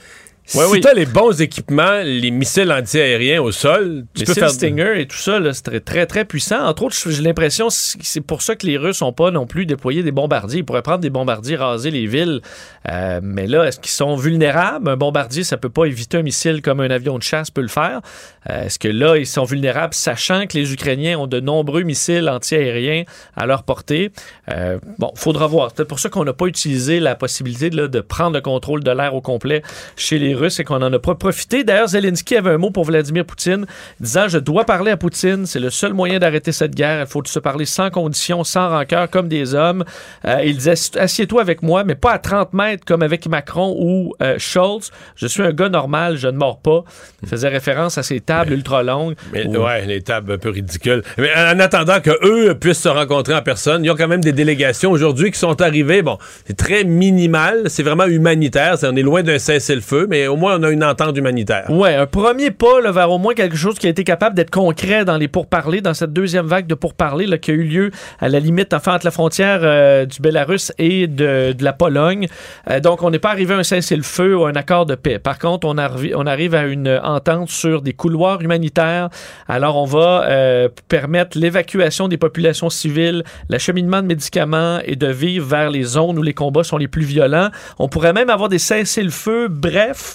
[0.54, 0.82] Ouais, oui.
[0.96, 4.52] les bons équipements, les missiles antiaériens au sol, tu Les peux faire.
[4.52, 6.64] Stinger et tout ça, c'est très, très, très puissant.
[6.66, 9.66] Entre autres, j'ai l'impression que c'est pour ça que les Russes n'ont pas non plus
[9.66, 10.60] déployé des bombardiers.
[10.60, 12.42] Ils pourraient prendre des bombardiers, raser les villes.
[12.90, 14.88] Euh, mais là, est-ce qu'ils sont vulnérables?
[14.88, 17.68] Un bombardier, ça peut pas éviter un missile comme un avion de chasse peut le
[17.68, 18.02] faire.
[18.50, 22.30] Euh, est-ce que là, ils sont vulnérables, sachant que les Ukrainiens ont de nombreux missiles
[22.30, 23.04] antiaériens
[23.36, 24.12] à leur portée?
[24.52, 25.72] Euh, bon, faudra voir.
[25.76, 28.92] C'est pour ça qu'on n'a pas utilisé la possibilité là, de prendre le contrôle de
[28.92, 29.64] l'air au complet
[29.96, 31.64] chez les Russes et qu'on n'en a pas profité.
[31.64, 33.66] D'ailleurs, Zelensky avait un mot pour Vladimir Poutine,
[34.00, 37.02] disant Je dois parler à Poutine, c'est le seul moyen d'arrêter cette guerre.
[37.02, 39.84] Il faut se parler sans condition, sans rancœur, comme des hommes.
[40.26, 44.14] Euh, il disait Assieds-toi avec moi, mais pas à 30 mètres comme avec Macron ou
[44.22, 44.92] euh, Schultz.
[45.16, 46.84] Je suis un gars normal, je ne mords pas.
[47.24, 49.16] Il faisait référence à ces tables ultra longues.
[49.34, 51.02] Mais, où- ouais, les tables un peu ridicules.
[51.18, 54.08] Mais en, en attendant que eux puissent se rencontrer en personne, il y a quand
[54.08, 56.02] même des délégations aujourd'hui qui sont arrivées.
[56.02, 58.76] Bon, c'est très minimal, c'est vraiment humanitaire.
[58.84, 61.66] On est loin d'un cessez-le-feu, mais au moins on a une entente humanitaire.
[61.70, 64.52] Ouais, un premier pas là, vers au moins quelque chose qui a été capable d'être
[64.52, 67.92] concret dans les pourparlers, dans cette deuxième vague de pourparlers là, qui a eu lieu
[68.20, 72.28] à la limite, enfin, entre la frontière euh, du Bélarus et de, de la Pologne.
[72.70, 75.20] Euh, donc, on n'est pas arrivé à un cessez-le-feu ou un accord de paix.
[75.20, 79.10] Par contre, on, arri- on arrive à une entente sur des couloirs humanitaires.
[79.48, 85.48] Alors, on va euh, permettre l'évacuation des populations civiles, l'acheminement de médicaments et de vivre
[85.48, 87.50] vers les zones où les combats sont les plus violents.
[87.80, 90.15] On pourrait même avoir des cessez-le-feu brefs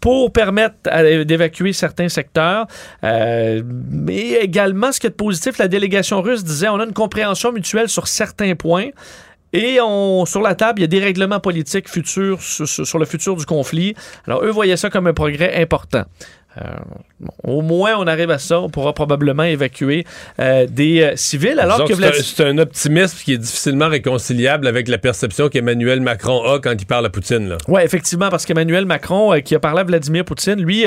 [0.00, 0.76] pour permettre
[1.24, 2.66] d'évacuer certains secteurs.
[3.04, 7.52] Euh, mais également, ce qui est positif, la délégation russe disait on a une compréhension
[7.52, 8.88] mutuelle sur certains points.
[9.52, 13.34] Et on, sur la table, il y a des règlements politiques futurs sur le futur
[13.34, 13.94] du conflit.
[14.26, 16.04] Alors, eux voyaient ça comme un progrès important.
[16.58, 16.62] Euh,
[17.20, 18.60] bon, au moins, on arrive à ça.
[18.60, 20.04] On pourra probablement évacuer
[20.40, 21.60] euh, des euh, civils.
[21.60, 26.42] Alors que que c'est un- optimisme qui est difficilement réconciliable avec la perception qu'Emmanuel Macron
[26.42, 27.56] a quand il parle à Poutine.
[27.68, 30.84] Oui, effectivement, parce qu'Emmanuel Macron, qui a parlé à Vladimir Poutine, lui,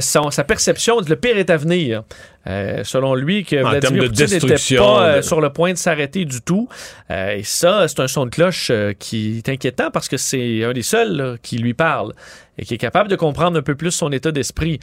[0.00, 2.02] son- sa perception, le pire est à venir.
[2.46, 6.24] Euh, selon lui, que En Vladimir Poutine n'était pas euh, sur le point de s'arrêter
[6.24, 6.68] du tout.
[7.10, 10.72] Euh, et ça, c'est un son de cloche qui est inquiétant parce que c'est un
[10.72, 12.12] des seuls là, qui lui parle
[12.56, 14.78] et qui est capable de comprendre un peu plus son état d'esprit.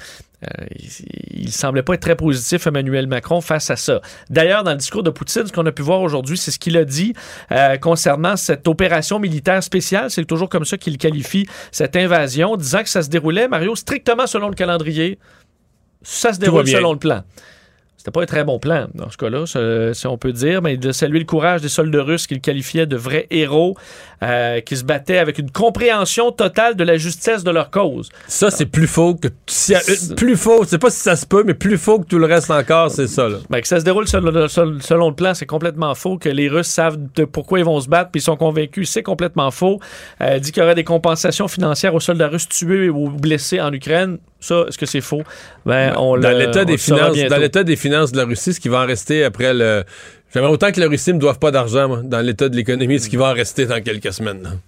[0.78, 0.90] Il,
[1.32, 4.02] il semblait pas être très positif, Emmanuel Macron, face à ça.
[4.30, 6.76] D'ailleurs, dans le discours de Poutine, ce qu'on a pu voir aujourd'hui, c'est ce qu'il
[6.76, 7.14] a dit
[7.80, 10.10] concernant cette opération militaire spéciale.
[10.10, 14.28] C'est toujours comme ça qu'il qualifie cette invasion, disant que ça se déroulait, Mario, strictement
[14.28, 15.20] selon le calendrier.
[16.02, 17.24] Ça se déroule selon le plan.
[18.02, 20.92] C'était pas un très bon plan, dans ce cas-là, si on peut dire, mais a
[20.92, 23.78] salué le courage des soldats russes qu'il qualifiait de vrais héros,
[24.24, 28.10] euh, qui se battaient avec une compréhension totale de la justesse de leur cause.
[28.28, 29.30] Ça, c'est plus faux que.
[29.48, 29.80] si- euh,
[30.16, 32.52] plus faux, c'est pas si ça se peut, mais plus faux que tout le reste
[32.52, 33.28] encore, c'est ça.
[33.28, 33.38] Là.
[33.50, 36.18] Ben, que ça se déroule selon, le plan, c'est complètement faux.
[36.18, 39.04] Que les Russes savent de pourquoi ils vont se battre, puis ils sont convaincus, c'est
[39.04, 39.80] complètement faux.
[40.22, 43.72] Euh, dit qu'il y aurait des compensations financières aux soldats russes tués ou blessés en
[43.74, 44.18] Ukraine.
[44.40, 45.22] Ça, est-ce que c'est faux?
[45.66, 48.70] Ben, on dans l'état des finances, dans l'état des finances de la Russie, ce qui
[48.70, 49.84] va en rester après le.
[50.34, 53.18] J'aimerais autant que la Russie me doive pas d'argent, dans l'état de l'économie, ce qui
[53.18, 54.60] va en rester dans quelques semaines.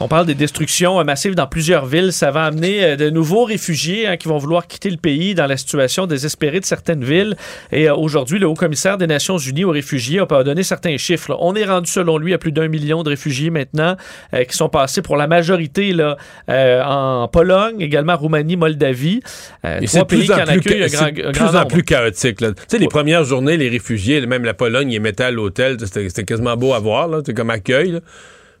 [0.00, 2.12] On parle des destructions massives dans plusieurs villes.
[2.12, 5.46] Ça va amener euh, de nouveaux réfugiés hein, qui vont vouloir quitter le pays dans
[5.46, 7.36] la situation désespérée de certaines villes.
[7.72, 11.32] Et euh, aujourd'hui, le haut-commissaire des Nations Unies aux réfugiés a donné certains chiffres.
[11.32, 11.38] là.
[11.40, 13.96] On est rendu, selon lui, à plus d'un million de réfugiés maintenant
[14.34, 16.16] euh, qui sont passés pour la majorité là,
[16.48, 19.20] euh, en Pologne, également Roumanie, Moldavie.
[19.64, 22.40] Et trois c'est de plus pays qui en accueillent un grand, plus en plus chaotique.
[22.40, 22.52] là.
[22.52, 25.76] Tu sais, les premières journées, les réfugiés, même la Pologne, ils mettaient à l'hôtel.
[25.84, 27.92] C'était quasiment beau à voir, là, comme accueil.
[27.92, 28.00] là.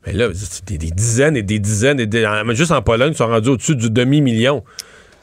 [0.06, 0.28] Mais là,
[0.66, 3.76] des, des dizaines et des dizaines, et des, juste en Pologne, ils sont rendus au-dessus
[3.76, 4.64] du demi-million.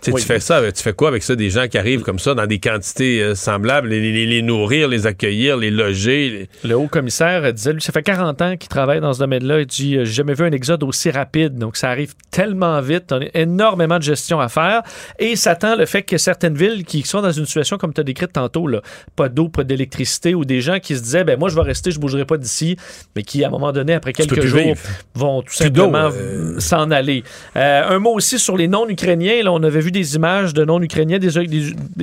[0.06, 0.22] Tu sais, Oui.
[0.22, 2.46] tu fais ça, tu fais quoi avec ça, des gens qui arrivent comme ça dans
[2.46, 6.48] des quantités euh, semblables, les, les- les nourrir, les accueillir, les loger.
[6.64, 9.62] les- Le haut commissaire disait, lui, ça fait 40 ans qu'il travaille dans ce domaine-là.
[9.62, 11.58] Il dit, euh, j'ai jamais vu un exode aussi rapide.
[11.58, 13.12] Donc, ça arrive tellement vite.
[13.12, 14.84] On a énormément de gestion à faire.
[15.18, 18.02] Et il s'attend le fait que certaines villes qui sont dans une situation comme tu
[18.02, 18.82] as décrite tantôt, là,
[19.16, 21.90] pas d'eau, pas d'électricité, ou des gens qui se disaient, ben moi, je vais rester,
[21.90, 22.78] je bougerai pas d'ici,
[23.16, 24.78] mais qui, à un moment donné, après quelques jours, vivre.
[25.16, 26.60] vont tout simplement euh.
[26.60, 27.24] s'en aller.
[27.56, 29.42] Euh, un mot aussi sur les non-ukrainiens.
[29.42, 31.38] Là, on avait vu des images de non-ukrainiens des,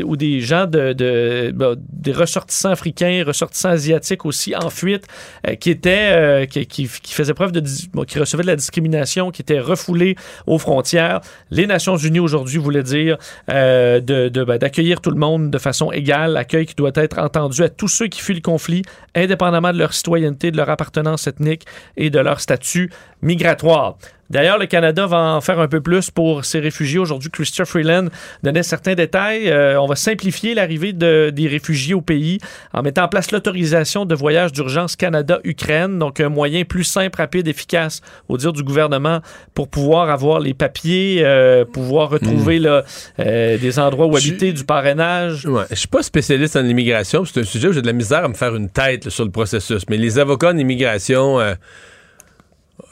[0.03, 5.05] ou des gens de, bah, des ressortissants africains, ressortissants asiatiques aussi en fuite,
[5.47, 7.61] euh, qui étaient euh, qui, qui- faisaient preuve de
[8.07, 10.17] qui recevaient de la discrimination, qui étaient refoulés
[10.47, 11.21] aux frontières.
[11.51, 13.19] Les Nations Unies aujourd'hui voulaient dire
[13.51, 17.63] euh, de, ben, d'accueillir tout le monde de façon égale, accueil qui doit être entendu
[17.63, 18.83] à tous ceux qui fuient le conflit,
[19.15, 21.65] indépendamment de leur citoyenneté, de leur appartenance ethnique
[21.97, 22.91] et de leur statut
[23.21, 23.97] migratoire.
[24.33, 26.99] D'ailleurs, le Canada va en faire un peu plus pour ces réfugiés.
[26.99, 28.07] Aujourd'hui, Christopher Freeland
[28.43, 29.51] donnait certains détails.
[29.51, 32.39] Euh, on va simplifier l'arrivée de- des réfugiés au pays
[32.73, 37.47] en mettant en place l'autorisation de voyage d'urgence Canada-Ukraine, donc un moyen plus simple, rapide,
[37.47, 39.21] efficace, au dire du gouvernement,
[39.55, 42.85] pour pouvoir avoir les papiers, euh, pouvoir retrouver là,
[43.21, 45.45] euh, des endroits où habiter, du parrainage.
[45.45, 48.25] Ouais, je suis pas spécialiste en immigration, c'est un sujet où j'ai de la misère
[48.25, 49.83] à me faire une tête là, sur le processus.
[49.91, 51.39] Mais les avocats en immigration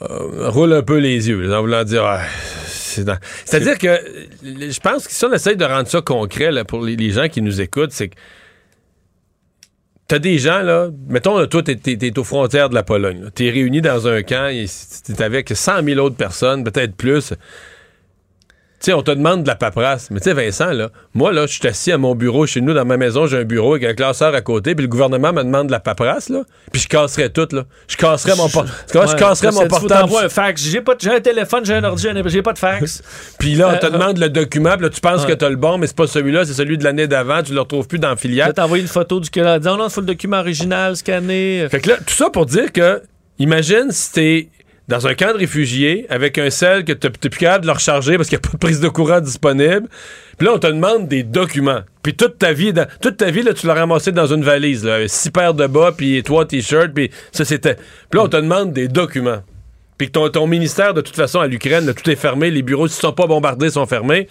[0.01, 2.03] euh, roulent un peu les yeux, en voulant dire.
[2.03, 2.21] ah,
[3.45, 6.83] C'est-à-dire que euh, je pense que si on essaye de rendre ça concret là, pour
[6.83, 8.15] les, gens qui nous écoutent, c'est que
[10.07, 13.29] t'as des gens, là, mettons, toi, t'es, aux frontières de la Pologne.
[13.33, 14.51] T'es réuni dans un camp,
[15.05, 17.33] t'es avec 100 000 autres personnes, peut-être plus.
[18.83, 20.09] Sais, on te demande de la paperasse.
[20.09, 22.73] Mais tu sais, Vincent, là, moi, là, je suis assis à mon bureau chez nous,
[22.73, 25.43] dans ma maison, j'ai un bureau avec un classeur à côté, puis le gouvernement me
[25.43, 27.65] demande de la paperasse, là, puis je casserais tout, là.
[27.87, 30.11] Je casserais mon, por- je Ouais, casserais mon portable.
[30.23, 30.63] un fax.
[30.63, 33.03] J'ai, pas, j'ai un téléphone, j'ai un ordi, j'ai pas de fax.
[33.39, 35.27] Puis là, on te Euh, demande le document, puis là, tu penses ouais.
[35.27, 37.59] que t'as le bon, mais c'est pas celui-là, c'est celui de l'année d'avant, tu le
[37.59, 38.47] retrouves plus dans la Je filiale.
[38.47, 39.75] vais t'envoyer une photo du Canada.
[39.77, 41.67] Non, il faut le document original, scanné.
[41.69, 43.01] Fait que là, tout ça pour dire que,
[43.37, 44.47] imagine si t'es
[44.87, 47.73] dans un camp de réfugiés avec un sel que t'es t'es plus capable de le
[47.73, 49.87] recharger parce qu'il n'y a pas de prise de courant disponible.
[50.37, 51.81] Puis là, on te demande des documents.
[52.03, 55.29] Puis toute ta vie, toute ta vie, là, tu l'as ramassé dans une valise, six
[55.29, 57.75] paires de bas, puis trois t-shirts, puis ça, c'était...
[57.75, 59.43] Puis là, on te demande des documents.
[59.97, 62.87] Puis que ton, ton ministère, de toute façon, à l'Ukraine, tout est fermé, les bureaux,
[62.87, 64.27] s'ils sont pas bombardés, sont fermés.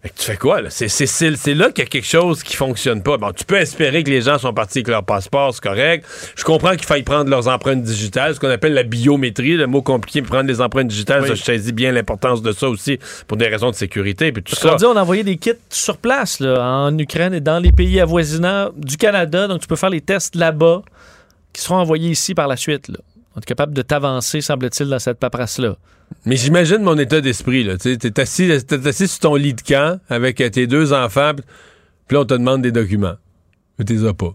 [0.00, 0.70] Fait que tu fais quoi, là?
[0.70, 3.16] C'est, c'est, là qu'il y a quelque chose qui fonctionne pas.
[3.16, 6.06] Bon, tu peux espérer que les gens sont partis avec leur passeport, c'est correct.
[6.36, 9.82] Je comprends qu'il faille prendre leurs empreintes digitales, ce qu'on appelle la biométrie, le mot
[9.82, 11.28] compliqué, prendre les empreintes digitales, Oui.
[11.28, 14.54] ça, je saisis bien l'importance de ça aussi pour des raisons de sécurité, puis tout
[14.60, 14.76] Parce ça.
[14.76, 17.98] dit, on a envoyé des kits sur place là, en Ukraine et dans les pays
[18.00, 19.48] avoisinants du Canada.
[19.48, 20.82] Donc, tu peux faire les tests là-bas
[21.52, 22.86] qui seront envoyés ici par la suite.
[22.86, 22.98] Là.
[23.38, 25.76] On est capable de t'avancer, semble-t-il, dans cette paperasse-là.
[26.24, 27.68] Mais j'imagine mon état d'esprit.
[27.80, 32.22] Tu t'es assis, assis sur ton lit de camp avec tes deux enfants, puis là,
[32.22, 33.14] on te demande des documents.
[33.78, 34.34] Mais t'es as pas.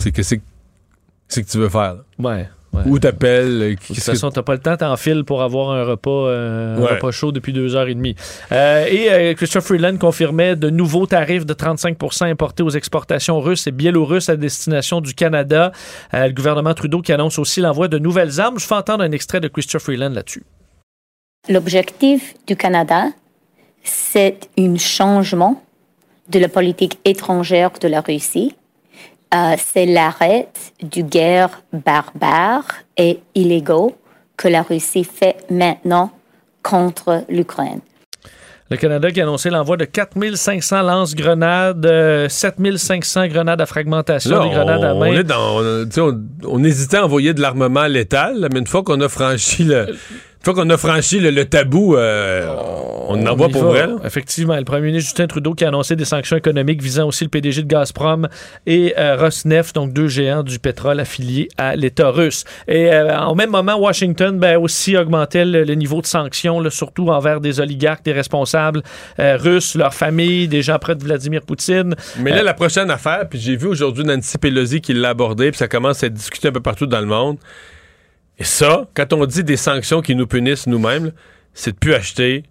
[0.00, 2.04] C'est que que tu veux faire, là.
[2.18, 2.48] Ouais.
[2.72, 2.82] Ouais.
[2.86, 5.70] Où t'appelles, euh, De toute qu'est-ce que- façon, t'as pas le temps, t'enfiles pour avoir
[5.70, 8.14] un repas, euh, un repas chaud depuis deux heures et demie.
[8.52, 13.66] Euh, et euh, Christophe Freeland confirmait de nouveaux tarifs de 35% importés aux exportations russes
[13.66, 15.72] et biélorusses à destination du Canada.
[16.14, 18.58] Euh, le gouvernement Trudeau qui annonce aussi l'envoi de nouvelles armes.
[18.58, 20.44] Je fais entendre un extrait de Christophe Freeland là-dessus.
[21.48, 23.06] L'objectif du Canada,
[23.82, 25.62] c'est un changement
[26.28, 28.54] de la politique étrangère de la Russie.
[29.32, 30.48] Euh, c'est l'arrêt
[30.82, 32.64] du guerre barbare
[32.96, 33.96] et illégaux
[34.36, 36.10] que la Russie fait maintenant
[36.62, 37.80] contre l'Ukraine.
[38.70, 44.44] Le Canada qui a annoncé l'envoi de 4500 lance-grenades, euh, 7500 grenades à fragmentation, Là,
[44.44, 45.06] des grenades à on, main.
[45.12, 49.00] est dans, on, on- on hésitait à envoyer de l'armement létal, mais une fois qu'on
[49.00, 49.96] a franchi le,
[50.40, 52.46] une fois qu'on a franchi le, le tabou, euh,
[53.08, 53.88] on en y pour vrai.
[54.06, 57.30] Effectivement, le premier ministre Justin Trudeau qui a annoncé des sanctions économiques visant aussi le
[57.30, 58.26] PDG de Gazprom
[58.66, 62.44] et euh, Rosneft, donc deux géants du pétrole affiliés à l'État russe.
[62.68, 66.70] Et euh, au même moment, Washington ben, aussi augmentait le, le niveau de sanctions, là,
[66.70, 68.82] surtout envers des oligarques, des responsables
[69.18, 71.94] euh, russes, leurs familles, des gens près de Vladimir Poutine.
[72.18, 75.58] Mais là, la prochaine affaire, puis j'ai vu aujourd'hui Nancy Pelosi qui l'a abordé, puis
[75.58, 77.36] ça commence à être discuté un peu partout dans le monde.
[78.40, 81.12] Et ça, quand on dit des sanctions qui nous punissent nous-mêmes,
[81.54, 82.42] c'est de plus acheter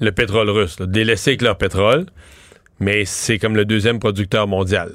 [0.00, 2.06] le pétrole russe, là, de les laisser avec leur pétrole,
[2.78, 4.92] mais c'est comme le deuxième producteur mondial.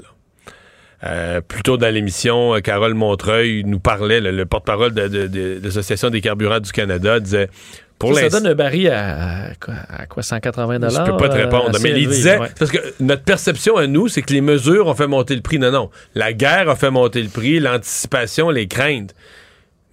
[1.05, 5.27] Euh, plus tôt dans l'émission, euh, Carole Montreuil nous parlait, le, le porte-parole de, de-
[5.27, 7.49] de l'Association des carburants du Canada disait
[7.97, 11.35] pour ça, donne un baril à, à quoi, à quoi, 180 je peux pas te
[11.35, 11.69] répondre.
[11.69, 12.47] assez mais il disait, ouais.
[12.57, 15.57] parce que notre perception à nous, c'est que les mesures ont fait monter le prix.
[15.59, 15.89] Non, non.
[16.15, 19.13] La guerre a fait monter le prix, l'anticipation, les craintes.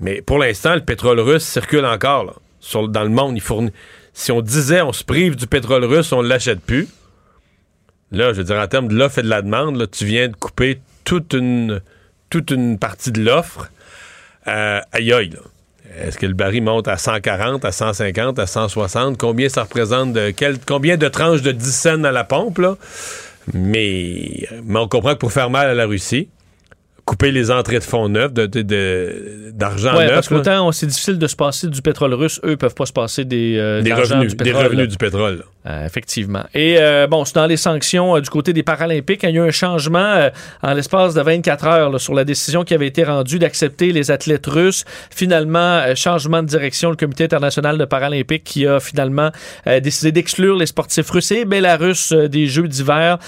[0.00, 2.32] Mais pour l'instant, le pétrole russe circule encore là,
[2.88, 3.36] dans le monde.
[3.36, 3.72] Il fournit.
[4.12, 6.88] si on disait on se prive du pétrole russe, on l'achète plus,
[8.12, 10.28] là, je veux dire, en termes de l'offre et de la demande, là, tu viens
[10.28, 11.80] de couper toute une,
[12.78, 13.70] partie de l'offre.
[14.48, 15.40] Euh, aïe aïe, là.
[15.98, 19.16] Est-ce que le baril monte à 140, à 150, à 160?
[19.16, 20.34] Combien ça représente de
[20.66, 22.76] combien de tranches de 10 cents à la pompe, là?
[23.54, 26.28] Mais, mais on comprend que pour faire mal à la Russie,
[27.06, 30.86] couper les entrées de fonds neufs, de, de- de- d'argent Ouais, neuf, parce qu'autant c'est
[30.86, 33.90] difficile de se passer du pétrole russe, eux peuvent pas se passer des, euh, des
[33.90, 34.86] d'argent revenus, du des pétrole, revenus là.
[34.88, 35.36] du pétrole.
[35.38, 35.44] là.
[35.68, 36.44] Euh, effectivement.
[36.54, 39.24] Et euh, bon, c'est dans les sanctions du côté des Paralympiques.
[39.24, 40.28] Il y a eu un changement
[40.62, 44.12] en l'espace de 24 heures là, sur la décision qui avait été rendue d'accepter les
[44.12, 44.84] athlètes russes.
[45.10, 49.30] Finalement, changement de direction, le Comité international de Paralympique qui a finalement
[49.82, 53.18] décidé d'exclure les sportifs russes et Bélarus euh, des Jeux d'hiver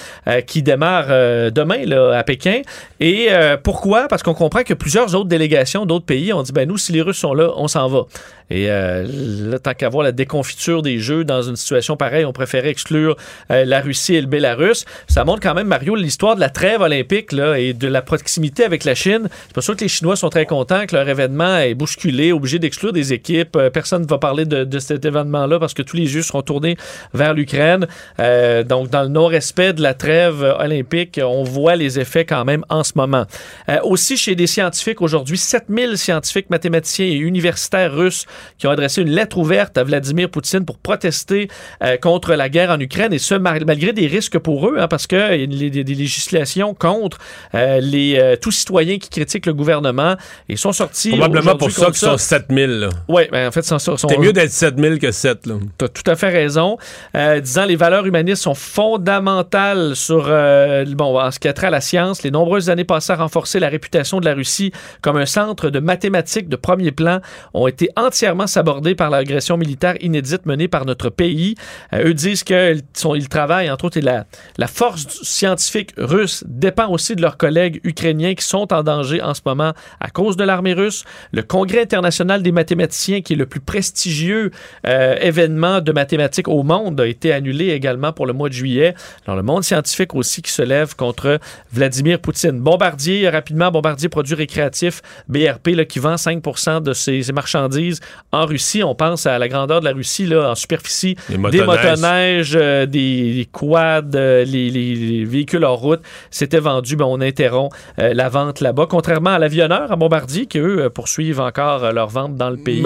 [0.47, 2.61] qui démarrent demain là, à Pékin.
[3.01, 4.09] Et euh, pourquoi?
[4.09, 7.03] Parce qu'on comprend que plusieurs autres délégations d'autres pays ont dit, ben nous, si les
[7.03, 8.07] Russes sont là, on s'en va.
[8.51, 9.07] Et euh,
[9.51, 13.17] là, tant qu'à voir la déconfiture des Jeux dans une situation pareille, on préférait exclure
[13.51, 14.85] euh, la Russie et le Bélarus.
[15.07, 18.65] Ça montre quand même, Mario, l'histoire de la trêve olympique là, et de la proximité
[18.65, 19.29] avec la Chine.
[19.47, 22.59] C'est pas sûr que les Chinois sont très contents que leur événement est bousculé, obligé
[22.59, 23.57] d'exclure des équipes.
[23.57, 26.43] Euh, personne ne va parler de, de cet événement-là parce que tous les yeux seront
[26.43, 26.77] tournés
[27.15, 27.87] vers l'Ukraine.
[28.21, 32.65] Euh, donc, dans le non-respect de la trêve olympique, on voit les effets quand même
[32.69, 33.25] en ce moment.
[33.69, 38.27] Euh, aussi, chez des scientifiques aujourd'hui, 7000 scientifiques, mathématiciens et universitaires russes
[38.59, 41.49] qui ont adressé une lettre ouverte à Vladimir Poutine pour protester
[41.83, 45.07] euh, contre la guerre en Ukraine, et ce, malgré des risques pour eux, hein, parce
[45.07, 47.19] qu'il y a des, législations contre
[47.55, 50.17] euh, les, euh, tous citoyens qui critiquent le gouvernement.
[50.49, 51.11] Ils sont sortis.
[51.11, 52.67] Probablement pour ça qu'ils sont 7000.
[52.67, 52.89] là.
[53.09, 55.47] Oui, ben en fait, sont, sont, C'est mieux d'être 7000 que 7.
[55.47, 55.55] Là.
[55.79, 56.79] tu as tout à fait raison.
[57.15, 61.71] Euh, disant les valeurs humanistes sont fondamentales sur bon en ce qui a trait à
[61.71, 62.23] la science.
[62.23, 64.73] Les nombreuses années passées à renforcer la réputation de la Russie
[65.03, 67.21] comme un centre de mathématiques de premier plan
[67.55, 71.55] ont été entièrement sabordées par l'agression militaire inédite menée par notre pays.
[71.93, 72.83] Euh, eux disent qu'ils
[73.15, 74.25] ils travaillent entre autres et la,
[74.57, 79.35] la force scientifique russe dépend aussi de leurs collègues ukrainiens qui sont en danger en
[79.35, 81.05] ce moment à cause de l'armée russe.
[81.33, 84.51] Le Congrès international des mathématiciens, qui est le plus prestigieux
[84.87, 88.95] euh, événement de mathématiques au monde, a été annulé également pour le mois de juillet.
[89.27, 91.39] Alors, le monde scientifique aussi qui se lève contre
[91.73, 92.61] Vladimir Poutine.
[92.61, 96.43] Bombardier, rapidement, Bombardier Produits Récréatifs, BRP, là, qui vend 5
[96.83, 98.01] de ses, ses marchandises
[98.33, 98.83] en Russie.
[98.83, 101.67] On pense à la grandeur de la Russie, là, en superficie, des motoneiges.
[101.67, 106.01] motoneiges, euh, des, des quads, euh, les, les- les véhicules en route.
[106.31, 108.87] C'était vendu, ben, on interrompt euh, la vente là-bas.
[108.89, 112.83] Contrairement à l'avionneur, à Bombardier, qui eux poursuivent encore leur vente dans le pays.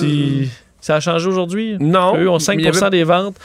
[0.00, 1.76] Si- Ça a changé aujourd'hui?
[1.78, 2.16] Non.
[2.16, 3.36] Eux ont 5 mais il y avait- des ventes.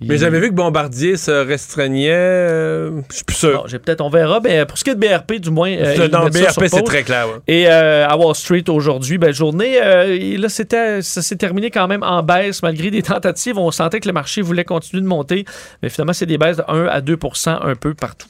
[0.00, 2.10] Mais j'avais vu que Bombardier se restreignait.
[2.12, 3.62] euh, je suis plus sûr.
[3.62, 4.40] Bon, j'ai peut-être, on verra.
[4.42, 5.70] Mais pour ce qui est de BRP, du moins.
[5.70, 7.26] euh, sur BRP, c'est très clair.
[7.28, 7.40] ouais.
[7.46, 11.70] Et euh, à Wall Street aujourd'hui, ben, journée, euh, et là, c'était, ça s'est terminé
[11.70, 13.58] quand même en baisse malgré des tentatives.
[13.58, 15.44] On sentait que le marché voulait continuer de monter,
[15.82, 18.28] mais finalement, c'est des baisses de 1 à 2% un peu partout.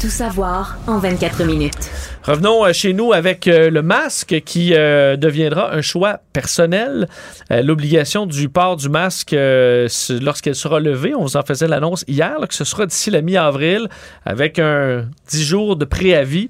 [0.00, 1.90] Tout savoir en 24 minutes.
[2.24, 7.08] Revenons euh, chez nous avec euh, le masque qui euh, deviendra un choix personnel.
[7.50, 12.54] L'obligation du port du masque lorsqu'elle sera levée, on vous en faisait l'annonce hier, que
[12.54, 13.88] ce sera d'ici la mi-avril
[14.24, 16.48] avec un 10 jours de préavis.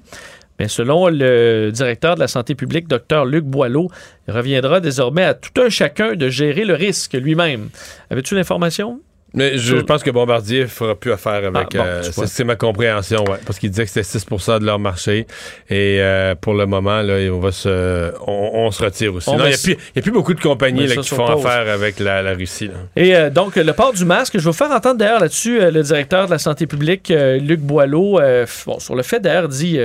[0.59, 3.89] Mais selon le directeur de la santé publique, Dr Luc Boileau,
[4.27, 7.69] il reviendra désormais à tout un chacun de gérer le risque lui-même.
[8.09, 9.01] Avais-tu l'information?
[9.35, 11.73] Mais je, je pense que Bombardier fera plus affaire avec.
[11.75, 13.37] Ah, bon, euh, c'est ma compréhension, ouais.
[13.45, 15.25] Parce qu'il disait que c'était 6% de leur marché.
[15.69, 19.31] Et euh, pour le moment, là, on va se, on, on se retire aussi.
[19.31, 21.45] Il n'y a, a plus beaucoup de compagnies là, qui font pause.
[21.45, 22.67] affaire avec la, la Russie.
[22.67, 22.73] là.
[22.95, 25.81] Et euh, donc, le port du masque, je vais vous faire entendre d'ailleurs là-dessus le
[25.81, 28.19] directeur de la santé publique, Luc Boileau,
[28.65, 29.79] bon, sur le fait d'ailleurs, dit,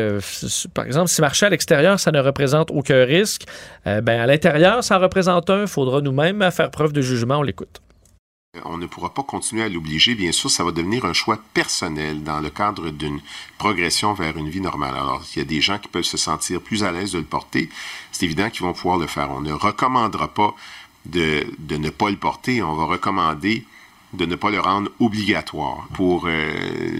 [0.74, 3.42] par exemple, si marcher à l'extérieur, ça ne représente aucun risque,
[3.86, 7.42] ben, à l'intérieur, ça en représente un, il faudra nous-mêmes faire preuve de jugement, on
[7.42, 7.80] l'écoute.
[8.64, 10.14] On ne pourra pas continuer à l'obliger.
[10.14, 13.20] Bien sûr, ça va devenir un choix personnel dans le cadre d'une
[13.58, 14.94] progression vers une vie normale.
[14.94, 17.24] Alors, il y a des gens qui peuvent se sentir plus à l'aise de le
[17.24, 17.68] porter.
[18.12, 19.30] C'est évident qu'ils vont pouvoir le faire.
[19.30, 20.54] On ne recommandera pas
[21.06, 22.62] de, ne pas le porter.
[22.62, 23.64] On va recommander
[24.14, 25.86] de ne pas le rendre obligatoire.
[25.94, 26.52] Pour euh,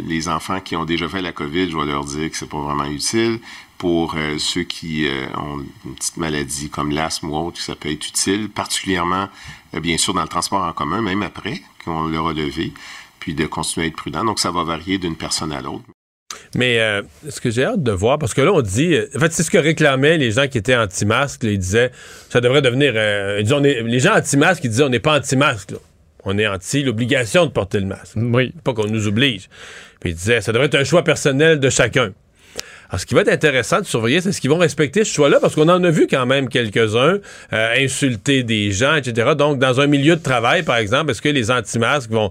[0.06, 2.61] les enfants qui ont déjà fait la COVID, je vais leur dire que c'est pas
[2.61, 3.40] vraiment utile.
[3.79, 7.91] Pour euh, ceux qui euh, ont une petite maladie comme l'asthme ou autre, ça peut
[7.91, 9.29] être utile, particulièrement,
[9.74, 12.72] euh, bien sûr, dans le transport en commun, même après qu'on l'a relevé,
[13.20, 14.24] puis de continuer à être prudent.
[14.24, 15.85] Donc, ça va varier d'une personne à l'autre.
[16.57, 18.95] Mais euh, ce que j'ai hâte de voir, parce que là, on dit.
[18.95, 21.45] euh, En fait, c'est ce que réclamaient les gens qui étaient anti-masques.
[21.45, 21.93] là, Ils disaient
[22.31, 22.93] ça devrait devenir.
[22.97, 25.70] euh, est- les gens anti-masques, ils disaient on n'est pas anti-masque.
[25.72, 25.79] là.
[26.24, 28.14] On est anti l'obligation de porter le masque.
[28.16, 28.53] Oui.
[28.64, 29.49] Pas qu'on nous oblige.
[30.01, 32.12] Puis ils disaient ça devrait être un choix personnel de chacun.
[32.91, 35.41] Alors, ce qui va être intéressant de surveiller, c'est ce qu'ils vont respecter ce choix-là,
[35.41, 37.18] parce qu'on en a vu quand même quelques-uns
[37.53, 39.32] euh, insulter des gens, etc.
[39.36, 42.30] Donc, dans un milieu de travail, par exemple, est-ce que les anti-masques vont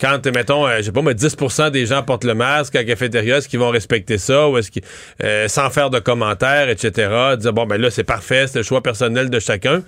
[0.00, 1.36] quand, mettons, euh, je sais pas, mais 10
[1.72, 4.70] des gens portent le masque à la cafétéria, est-ce qu'ils vont respecter ça ou est-ce
[4.70, 4.82] qu'ils,
[5.22, 8.82] euh, sans faire de commentaires, etc., dire, bon, ben là, c'est parfait, c'est le choix
[8.82, 9.82] personnel de chacun.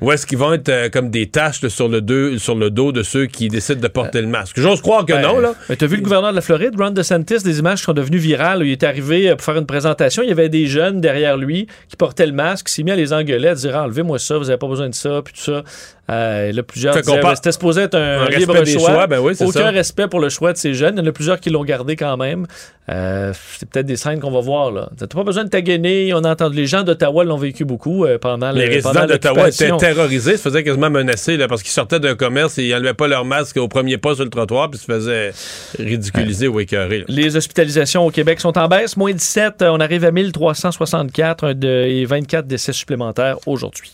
[0.00, 2.70] Ou est-ce qu'ils vont être euh, comme des taches là, sur, le deux, sur le
[2.70, 4.60] dos de ceux qui décident de porter le masque?
[4.60, 5.54] J'ose croire que Ben, non, là.
[5.68, 8.18] Mais t'as vu le gouverneur de la Floride, Ron DeSantis, des images qui sont devenues
[8.18, 8.60] virales.
[8.60, 10.22] où il est arrivé euh, pour faire une présentation.
[10.22, 13.12] Il y avait des jeunes derrière lui qui portaient le masque, s'est mis à les
[13.12, 15.64] engueuler, à dire enlevez-moi ça, vous avez pas besoin de ça, puis tout ça.
[16.10, 18.92] Euh, là, plusieurs disaient, c'était supposé être un, Un libre choix.
[18.92, 19.70] choix, ben oui, c'est Aucun ça.
[19.70, 20.94] respect pour le choix de ces jeunes.
[20.96, 22.46] Il y en a plusieurs qui l'ont gardé quand même.
[22.90, 24.88] Euh, c'est peut-être des scènes qu'on va voir là.
[24.96, 26.14] T'as pas besoin de taguiner.
[26.14, 29.48] On a entendu les gens d'Ottawa l'ont vécu beaucoup euh, pendant Les le- résidents d'Ottawa
[29.48, 32.94] étaient terrorisés, se faisaient quasiment menacer là, parce qu'ils sortaient d'un commerce et ils n'enlevaient
[32.94, 35.32] pas leur masque au premier pas sur le trottoir puis se faisaient
[35.78, 37.00] ridiculiser ou écœurer.
[37.00, 37.04] là.
[37.08, 39.60] Les hospitalisations au Québec sont en baisse, moins 17.
[39.62, 43.92] euh, On arrive à 1364 un de- et 24 décès supplémentaires aujourd'hui.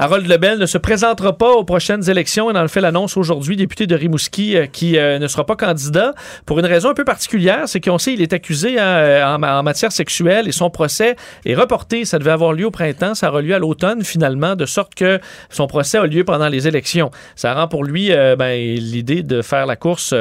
[0.00, 2.48] Harold Lebel ne se présentera pas aux prochaines élections.
[2.52, 6.14] Il en fait l'annonce aujourd'hui, député de Rimouski, euh, qui euh, ne sera pas candidat
[6.46, 7.62] pour une raison un peu particulière.
[7.66, 11.56] C'est qu'on sait qu'il est accusé hein, euh, en, matière sexuelle et son procès est
[11.56, 12.04] reporté.
[12.04, 15.18] Ça devait avoir lieu au printemps, ça aura lieu à l'automne finalement, de sorte que
[15.50, 17.10] son procès a lieu pendant les élections.
[17.34, 20.14] Ça rend pour lui ben, l'idée de faire la course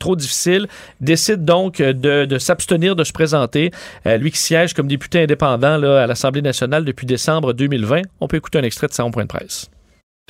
[0.00, 0.66] trop difficile.
[1.00, 3.70] Décide donc de, s'abstenir de se présenter.
[4.04, 8.02] Lui qui siège comme député indépendant à l'Assemblée nationale depuis décembre 2020.
[8.20, 8.92] On peut écouter un extrait de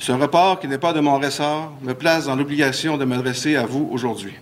[0.01, 3.65] Ce report qui n'est pas de mon ressort me place dans l'obligation de m'adresser à
[3.65, 4.33] vous aujourd'hui.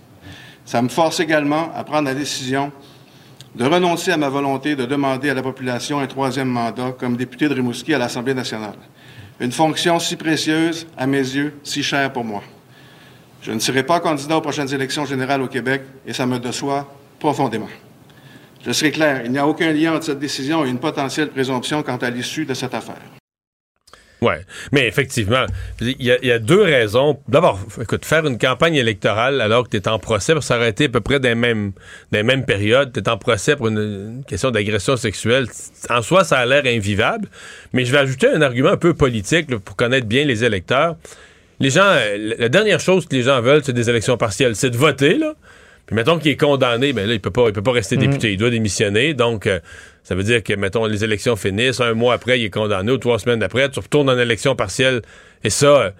[0.64, 2.72] Ça me force également à prendre la décision
[3.54, 7.48] de renoncer à ma volonté de demander à la population un troisième mandat comme député
[7.48, 8.74] de Rimouski à l'Assemblée nationale.
[9.38, 12.42] Une fonction si précieuse, à mes yeux, si chère pour moi.
[13.42, 16.92] Je ne serai pas candidat aux prochaines élections générales au Québec et ça me déçoit
[17.20, 17.68] profondément.
[18.66, 21.82] Je serai clair, il n'y a aucun lien entre cette décision et une potentielle présomption
[21.82, 23.02] quant à l'issue de cette affaire.
[24.24, 24.40] Ouais,
[24.72, 25.44] mais effectivement,
[25.82, 27.18] il y, a- deux raisons.
[27.28, 30.88] D'abord, écoute, faire une campagne électorale alors que tu es en procès, aurait été à
[30.88, 31.72] peu près des mêmes,
[32.10, 35.46] des mêmes périodes, tu es en procès pour une, question d'agression sexuelle,
[35.90, 37.28] en soi, ça a l'air invivable.
[37.74, 40.96] Mais je vais ajouter un argument un peu politique pour connaître bien les électeurs.
[41.60, 41.94] Les gens,
[42.38, 45.34] la dernière chose que les gens veulent, c'est des élections partielles, c'est de voter, là.
[45.86, 48.32] Puis mettons qu'il est condamné, ben là, il peut pas, il peut pas rester député,
[48.32, 49.12] il doit démissionner.
[49.12, 49.60] Donc, euh,
[50.02, 52.98] ça veut dire que, mettons, les élections finissent, un mois après, il est condamné, ou
[52.98, 55.02] trois semaines après, tu retournes en élection partielle.
[55.42, 55.90] Et ça, euh,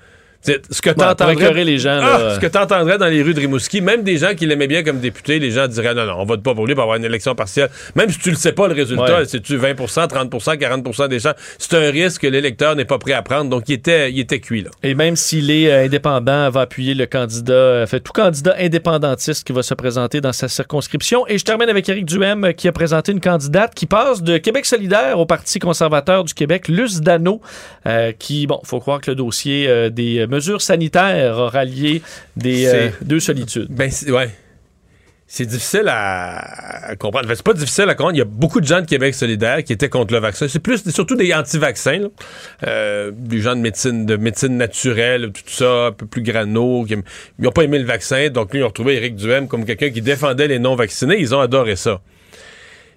[0.44, 1.34] ce que Ouais, t'entendrais...
[1.34, 2.34] écœurer les gens, Ah, là.
[2.34, 5.00] ce que t'entendrais dans les rues de Rimouski, même des gens qui l'aimaient bien comme
[5.00, 7.34] député, les gens diraient, non, non, on vote pas pour lui pour avoir une élection
[7.34, 7.70] partielle.
[7.94, 9.24] Même si tu le sais pas, le résultat, Ouais.
[9.26, 13.22] c'est-tu 20% 30% 40% des gens, c'est un risque que l'électeur n'est pas prêt à
[13.22, 13.48] prendre.
[13.50, 14.70] Donc, il était, il était cuit, là.
[14.82, 19.46] Et même s'il est euh, indépendant, va appuyer le candidat, euh, fait tout candidat indépendantiste
[19.46, 21.26] qui va se présenter dans sa circonscription.
[21.28, 24.36] Et je termine avec Éric Duhem euh, qui a présenté une candidate qui passe de
[24.38, 27.40] Québec solidaire au Parti conservateur du Québec, Luce Dano,
[27.86, 32.02] euh, qui, bon, faut croire que le dossier euh, des mesures sanitaires a rallié
[32.36, 33.68] des euh, deux solitudes.
[33.70, 34.30] Ben, c'est- ouais.
[35.26, 37.24] C'est difficile à, à comprendre.
[37.24, 38.14] Enfin, c'est pas difficile à comprendre.
[38.14, 40.46] Il y a beaucoup de gens de Québec solidaire qui étaient contre le vaccin.
[40.48, 42.08] C'est plus, surtout des anti-vaccins, là.
[42.66, 46.94] Euh, des gens de médecine, de médecine naturelle, tout ça, un peu plus grano, qui
[47.40, 48.28] ils ont pas aimé le vaccin.
[48.28, 51.16] Donc, lui, ils ont retrouvé Éric Duhem comme quelqu'un qui défendait les non-vaccinés.
[51.18, 52.00] Ils ont adoré ça.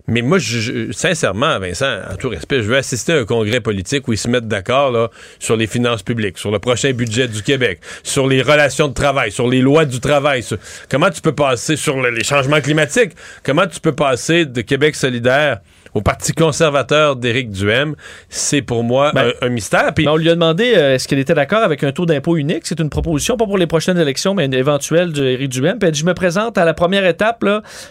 [0.10, 3.60] Mais moi, je, je- sincèrement, Vincent, en tout respect, je veux assister à un congrès
[3.60, 7.43] politique où ils se mettent d'accord sur les finances publiques, sur le prochain budget du
[7.43, 10.43] Québec, sur les relations de travail, sur les lois du travail.
[10.43, 10.58] sur-
[10.89, 13.12] comment tu peux passer sur le- les changements climatiques?
[13.43, 15.60] Comment tu peux passer de Québec solidaire
[15.94, 17.96] au Parti conservateur d'Éric Duhem?
[18.30, 19.92] C'est pour moi Ben, un, un mystère.
[19.98, 22.62] Mais on lui a demandé euh, est-ce qu'elle était d'accord avec un taux d'impôt unique?
[22.66, 25.80] C'est une proposition, pas pour les prochaines élections, mais une éventuelle d'Éric Duhem.
[25.80, 27.44] Puis elle dit, je me présente à la première étape,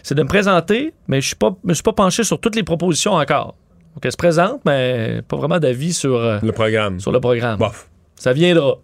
[0.03, 3.13] c'est de me présenter, mais je ne me suis pas penché sur toutes les propositions
[3.13, 3.55] encore.
[3.95, 7.01] Donc elle se présente, mais pas vraiment d'avis sur, euh, le programme.
[7.01, 7.59] sur le programme.
[7.59, 7.89] Bof.
[8.17, 8.77] Ça viendra.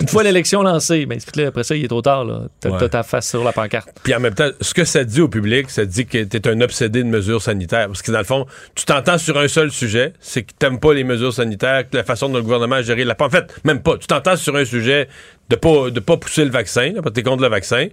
[0.00, 2.26] Une fois l'élection lancée, mais là, après ça, il est trop tard.
[2.60, 2.88] T'as Ouais.
[2.88, 3.88] ta face sur la pancarte.
[4.02, 6.60] Puis en même temps, ce que ça dit au public, ça dit que t'es un
[6.62, 7.86] obsédé de mesures sanitaires.
[7.88, 10.94] Parce que dans le fond, tu t'entends sur un seul sujet, c'est que t'aimes pas
[10.94, 13.14] les mesures sanitaires, que la façon dont le gouvernement a géré la...
[13.20, 13.98] En fait, même pas.
[13.98, 15.08] Tu t'entends sur un sujet
[15.50, 17.88] de pas, de pas pousser le vaccin, là, parce que t'es contre le vaccin.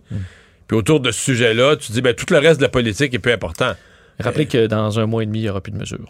[0.68, 3.20] Puis autour de ce sujet-là, tu dis, ben tout le reste de la politique est
[3.20, 3.74] peu important.
[4.20, 6.10] Rappelez que dans un mois et demi, il n'y aura plus de mesures.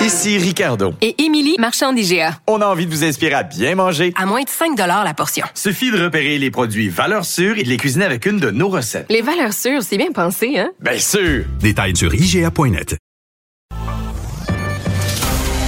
[0.00, 0.94] Ici Ricardo.
[1.00, 2.32] Et Émilie, marchand d'IGA.
[2.48, 4.12] On a envie de vous inspirer à bien manger.
[4.16, 5.46] À moins de 5 la portion.
[5.54, 8.68] Suffit de repérer les produits valeurs sûres et de les cuisiner avec une de nos
[8.68, 9.06] recettes.
[9.10, 10.70] Les valeurs sûres, c'est bien pensé, hein?
[10.80, 11.44] Bien sûr!
[11.60, 12.96] Détails sur IGA.net.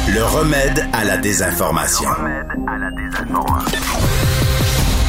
[0.09, 2.11] Le remède à la désinformation.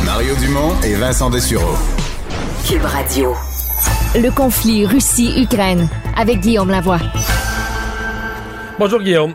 [0.06, 1.76] Mario Dumont et Vincent Dessureau.
[2.68, 3.36] Cube Radio.
[4.16, 7.00] Le conflit Russie-Ukraine avec Guillaume Lavoie.
[8.80, 9.34] Bonjour Guillaume.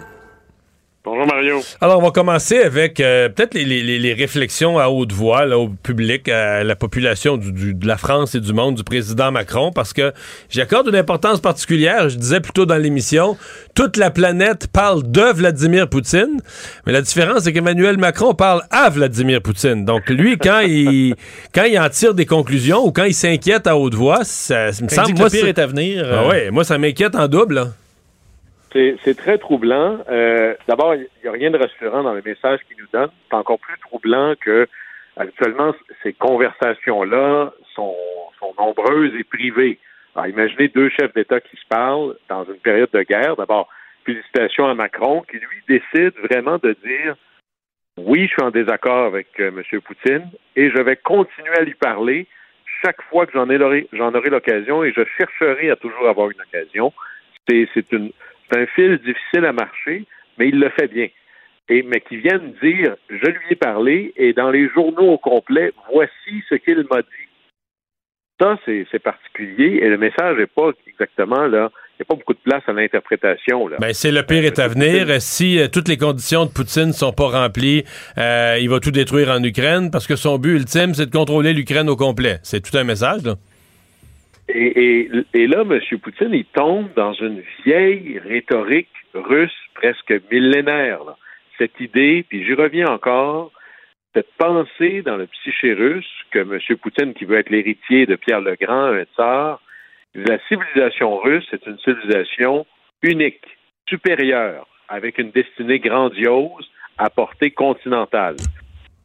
[1.02, 1.60] Bonjour Mario.
[1.80, 5.58] Alors, on va commencer avec euh, peut-être les, les- les réflexions à haute voix là,
[5.58, 9.32] au public, à la population du- du- de la France et du monde du président
[9.32, 10.12] Macron, parce que
[10.50, 12.10] j'accorde une importance particulière.
[12.10, 13.38] Je disais plutôt dans l'émission,
[13.74, 16.38] toute la planète parle de Vladimir Poutine,
[16.86, 19.86] mais la différence, c'est qu'Emmanuel Macron parle à Vladimir Poutine.
[19.86, 21.14] Donc, lui, quand il,
[21.54, 24.84] quand il en tire des conclusions ou quand il s'inquiète à haute voix, ça, ça
[24.84, 25.06] me semble...
[25.06, 27.26] dit que moi, le pire est à venir, Ah euh, ouais, moi, ça m'inquiète en
[27.26, 27.54] double.
[27.54, 27.68] là.
[28.72, 29.98] C'est très troublant.
[30.08, 33.10] Euh, D'abord, il n'y a rien de rassurant dans le message qu'il nous donne.
[33.28, 34.66] C'est encore plus troublant que
[35.16, 37.96] habituellement, ces conversations-là sont,
[38.38, 39.78] sont nombreuses et privées.
[40.14, 43.36] Alors, imaginez deux chefs d'État qui se parlent dans une période de guerre.
[43.36, 43.68] D'abord,
[44.04, 47.16] félicitations à Macron qui, lui, décide vraiment de dire
[47.98, 49.80] oui, je suis en désaccord avec euh, M.
[49.80, 52.26] Poutine et je vais continuer à lui parler
[52.82, 56.92] chaque fois que j'en aurai l'occasion et je chercherai à toujours avoir une occasion.
[57.48, 58.12] C'est une-
[58.50, 60.04] c'est un fil difficile à marcher,
[60.38, 61.08] mais il le fait bien.
[61.68, 65.72] Et, mais qui viennent dire, je lui ai parlé, et dans les journaux au complet,
[65.92, 67.28] voici ce qu'il m'a dit.
[68.40, 71.70] Ça, c'est particulier, et le message n'est pas exactement là.
[71.98, 73.68] Il n'y a pas beaucoup de place à l'interprétation.
[73.68, 73.76] là.
[73.78, 75.20] Ben, c'est le pire est à venir.
[75.20, 77.84] Si euh, toutes les conditions de Poutine ne sont pas remplies,
[78.16, 81.52] euh, il va tout détruire en Ukraine parce que son but ultime, c'est de contrôler
[81.52, 82.38] l'Ukraine au complet.
[82.42, 83.34] C'est tout un message, là.
[84.54, 85.80] Et, là, M.
[85.98, 91.00] Poutine, il tombe dans une vieille rhétorique russe presque millénaire.
[91.58, 93.52] Cette idée, puis j'y reviens encore,
[94.14, 96.58] cette pensée dans le psyché russe que M.
[96.78, 99.60] Poutine, qui veut être l'héritier de Pierre le Grand, un tsar,
[100.14, 102.66] la civilisation russe est une civilisation
[103.02, 103.46] unique,
[103.88, 108.36] supérieure, avec une destinée grandiose à portée continentale.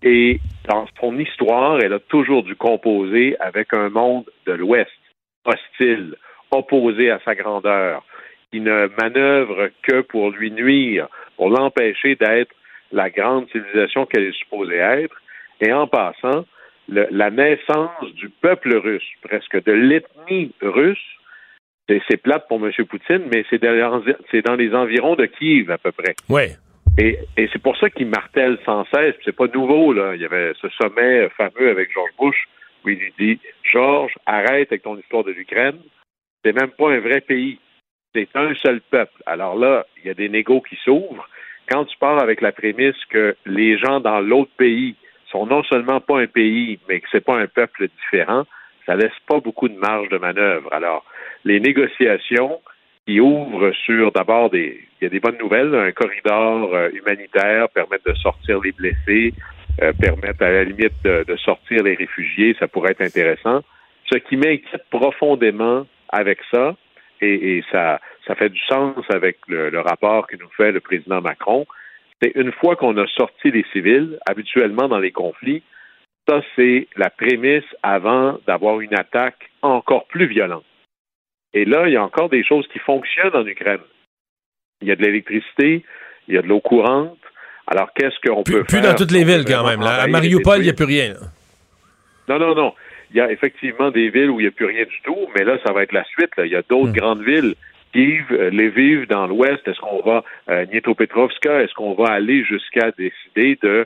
[0.01, 4.91] Et dans son histoire, elle a toujours dû composer avec un monde de l'Ouest,
[5.45, 6.15] hostile,
[6.51, 8.03] opposé à sa grandeur,
[8.51, 12.51] qui ne manœuvre que pour lui nuire, pour l'empêcher d'être
[12.91, 15.15] la grande civilisation qu'elle est supposée être.
[15.61, 16.45] Et en passant,
[16.87, 21.03] le- la naissance du peuple russe, presque de l'ethnie russe,
[21.87, 22.71] c'est plate pour M.
[22.87, 26.15] Poutine, mais c'est dans, les- c'est dans les environs de Kiev à peu près.
[26.29, 26.51] Ouais.
[26.97, 29.15] Et, et c'est pour ça qu'il martèle sans cesse.
[29.25, 30.15] C'est pas nouveau, là.
[30.15, 32.47] Il y avait ce sommet fameux avec George Bush
[32.85, 35.79] où il lui dit George, arrête avec ton histoire de l'Ukraine.
[36.43, 37.59] C'est même pas un vrai pays.
[38.13, 39.21] C'est un seul peuple.
[39.25, 41.27] Alors là, il y a des négos qui s'ouvrent.
[41.69, 44.95] Quand tu pars avec la prémisse que les gens dans l'autre pays
[45.31, 48.43] sont non seulement pas un pays, mais que c'est pas un peuple différent,
[48.85, 50.71] ça laisse pas beaucoup de marge de manœuvre.
[50.71, 51.03] Alors,
[51.43, 52.61] les négociations
[53.07, 57.69] qui ouvrent sur d'abord des il y a des bonnes nouvelles, un corridor euh, humanitaire
[57.69, 59.33] permettre de sortir les blessés,
[59.81, 63.61] euh, permettre à la limite de, sortir les réfugiés, ça pourrait être intéressant.
[64.11, 66.75] Ce qui m'inquiète profondément avec ça,
[67.21, 70.79] et, et ça, ça fait du sens avec le, le rapport que nous fait le
[70.79, 71.65] président Macron,
[72.21, 75.63] c'est une fois qu'on a sorti les civils, habituellement dans les conflits,
[76.27, 80.65] ça c'est la prémisse avant d'avoir une attaque encore plus violente.
[81.53, 83.81] Et là, il y a encore des choses qui fonctionnent en Ukraine.
[84.81, 85.85] Il y a de l'électricité,
[86.27, 87.17] il y a de l'eau courante.
[87.67, 88.91] Alors, qu'est-ce qu'on peut Plus faire?
[88.91, 89.79] dans toutes les villes, quand même.
[89.81, 90.01] là.
[90.03, 91.13] À Mariupol, il n'y a plus rien.
[91.13, 91.19] là.
[92.27, 92.73] Non, non, non.
[93.11, 95.43] Il y a effectivement des villes où il n'y a plus rien du tout, mais
[95.43, 96.31] là, ça va être la suite.
[96.39, 97.55] Il y a d'autres grandes villes.
[97.93, 102.91] Kiev, euh, Lviv dans l'ouest, est-ce qu'on va, euh, Dniepropetrovska, est-ce qu'on va aller jusqu'à
[102.97, 103.85] décider de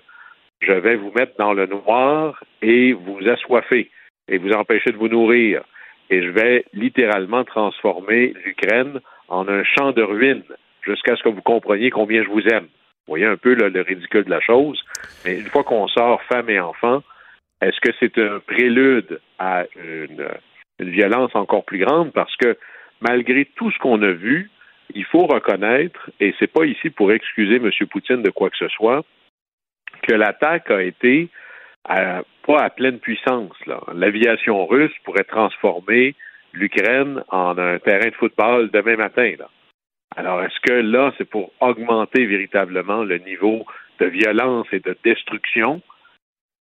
[0.61, 3.91] je vais vous mettre dans le noir et vous assoiffer
[4.27, 5.61] et vous empêcher de vous nourrir?
[6.09, 10.43] Et je vais littéralement transformer l'Ukraine en un champ de ruines.
[10.81, 12.65] jusqu'à ce que vous compreniez combien je vous aime.
[13.09, 14.79] Voyez un peu le ridicule de la chose.
[15.25, 17.01] Mais une fois qu'on sort femme et enfant,
[17.61, 20.29] est-ce que c'est un prélude à une,
[20.79, 22.13] violence encore plus grande?
[22.13, 22.57] Parce que
[23.01, 24.49] malgré tout ce qu'on a vu,
[24.93, 27.69] il faut reconnaître, et c'est pas ici pour excuser M.
[27.89, 29.03] Poutine de quoi que ce soit,
[30.03, 31.29] que l'attaque a été
[31.83, 33.55] à- pas à pleine puissance.
[33.93, 36.15] L'aviation russe pourrait transformer
[36.53, 39.33] l'Ukraine en un terrain de football demain matin.
[39.37, 39.49] Là.
[40.15, 43.65] Alors, est-ce que là, c'est pour augmenter véritablement le niveau
[43.99, 45.81] de violence et de destruction?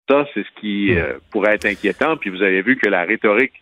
[0.09, 2.17] Ça, c'est ce qui euh, pourrait être inquiétant.
[2.17, 3.55] Puis vous avez vu que la rhétorique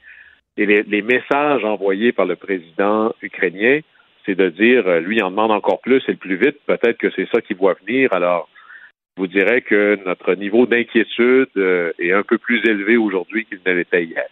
[0.57, 3.81] et les, les messages envoyés par le président ukrainien,
[4.25, 6.59] c'est de dire, euh, lui, il en demande encore plus et le plus vite.
[6.67, 8.13] Peut-être que c'est ça qui voit venir.
[8.13, 8.49] Alors,
[9.17, 13.61] je vous dirais que notre niveau d'inquiétude euh, est un peu plus élevé aujourd'hui qu'il
[13.65, 14.27] ne l'était hier.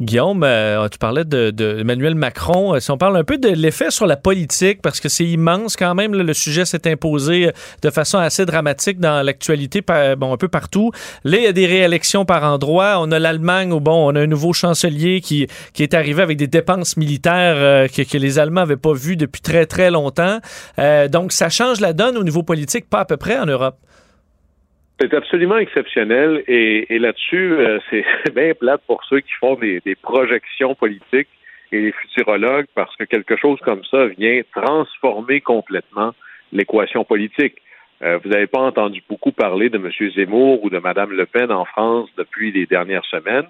[0.00, 2.74] Guillaume, euh, tu parlais de, Emmanuel Macron.
[2.74, 5.76] Euh, Si on parle un peu de l'effet sur la politique, parce que c'est immense
[5.76, 10.48] quand même, le sujet s'est imposé euh, de façon assez dramatique dans l'actualité, un peu
[10.48, 10.90] partout.
[11.24, 12.96] Là, il y a des réélections par endroits.
[12.98, 15.46] On a l'Allemagne où, bon, on a un nouveau chancelier qui,
[15.78, 19.90] est arrivé avec des dépenses militaires que, les Allemands n'avaient pas vues depuis très, très
[19.90, 20.38] longtemps.
[21.10, 23.76] Donc, ça change la donne au niveau politique, pas à peu près en Europe.
[25.00, 28.04] C'est absolument exceptionnel et, là-dessus, euh, c'est
[28.34, 31.28] bien plate pour ceux qui font des, projections politiques
[31.72, 36.12] et les futurologues parce que quelque chose comme ça vient transformer complètement
[36.52, 37.54] l'équation politique.
[38.02, 39.90] Euh, vous n'avez pas entendu beaucoup parler de M.
[40.14, 43.46] Zemmour ou de Mme Le Pen en France depuis les dernières semaines.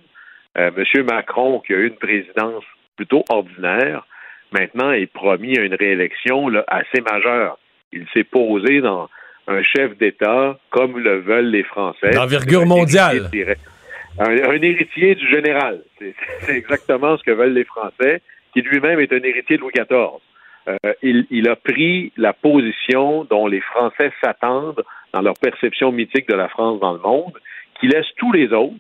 [0.57, 1.05] Euh, M.
[1.05, 2.63] Macron, qui a eu une présidence
[2.95, 4.07] plutôt ordinaire,
[4.53, 7.59] maintenant est promis à une réélection assez majeure.
[7.93, 9.09] Il s'est posé dans
[9.51, 12.11] un chef d'État comme le veulent les Français.
[12.11, 13.29] D'envergure mondiale.
[13.33, 13.55] héritier.
[14.19, 15.83] Un, un héritier du général.
[15.99, 18.23] C'est c'est exactement ce que veulent les Français,
[18.53, 20.21] qui lui-même est un héritier de Louis XIV.
[20.69, 26.29] Euh, il, il a pris la position dont les Français s'attendent dans leur perception mythique
[26.29, 27.33] de la France dans le monde,
[27.79, 28.77] qui laisse tous les autres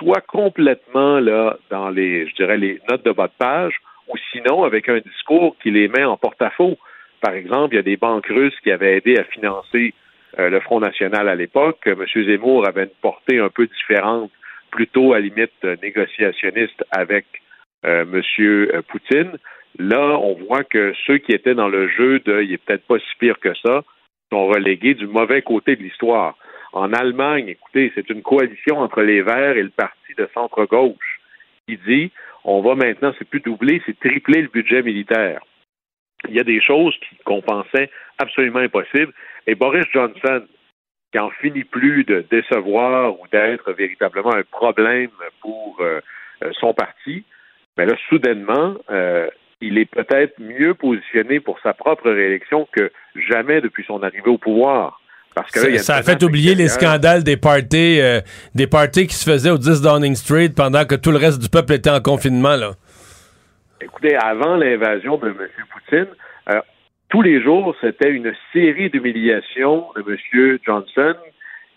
[0.00, 3.74] soit complètement là dans les, je dirais, les notes de bas de page,
[4.08, 6.78] ou sinon avec un discours qui les met en porte-à-faux.
[7.20, 9.94] Par exemple, il y a des banques russes qui avaient aidé à financer
[10.38, 11.80] euh, le Front National à l'époque.
[11.86, 12.04] M.
[12.14, 14.30] Zemmour avait une portée un peu différente,
[14.70, 17.26] plutôt à limite euh, négociationniste avec
[17.84, 18.82] euh, M.
[18.88, 19.32] Poutine.
[19.78, 22.98] Là, on voit que ceux qui étaient dans le jeu de il est peut-être pas
[22.98, 23.82] si pire que ça
[24.32, 26.36] sont relégués du mauvais côté de l'histoire.
[26.72, 31.20] En Allemagne, écoutez, c'est une coalition entre les Verts et le parti de centre-gauche
[31.66, 32.10] qui dit
[32.44, 35.40] on va maintenant, c'est plus doubler, c'est tripler le budget militaire.
[36.28, 36.94] Il y a des choses
[37.24, 39.12] qu'on pensait absolument impossibles.
[39.46, 40.42] Et Boris Johnson,
[41.12, 45.10] qui en finit plus de décevoir ou d'être véritablement un problème
[45.40, 46.00] pour euh,
[46.44, 47.24] euh, son parti,
[47.76, 49.28] mais là, soudainement, euh,
[49.60, 52.90] il est peut-être mieux positionné pour sa propre réélection que
[53.28, 55.00] jamais depuis son arrivée au pouvoir.
[55.34, 57.36] Parce que là, il y Ça, a une ça a fait oublier les scandales des
[57.36, 58.20] parties, euh,
[58.54, 61.48] des parties qui se faisaient au 10 Downing Street pendant que tout le reste du
[61.48, 62.56] peuple était en confinement.
[62.56, 62.72] Là.
[63.82, 65.48] Écoutez, avant l'invasion de M.
[65.70, 66.08] Poutine,
[66.50, 66.60] euh,
[67.08, 70.58] tous les jours, c'était une série d'humiliations de M.
[70.64, 71.14] Johnson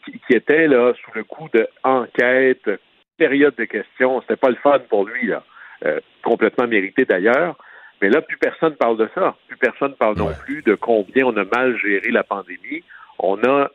[0.04, 2.70] qui, qui était là sous le coup de enquête,
[3.18, 4.22] période de questions.
[4.22, 5.44] C'était pas le fun pour lui, là.
[5.86, 7.58] Euh, complètement mérité d'ailleurs.
[8.02, 9.36] Mais là, plus personne parle de ça.
[9.48, 12.84] Plus personne parle non plus de combien on a mal géré la pandémie.
[13.20, 13.70] On a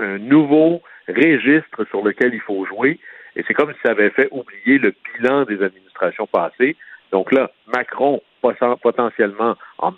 [0.00, 3.00] un nouveau registre sur lequel il faut jouer.
[3.34, 6.76] Et c'est comme si ça avait fait oublier le bilan des administrations passées.
[7.12, 9.92] Donc là, Macron, poten- potentiellement en,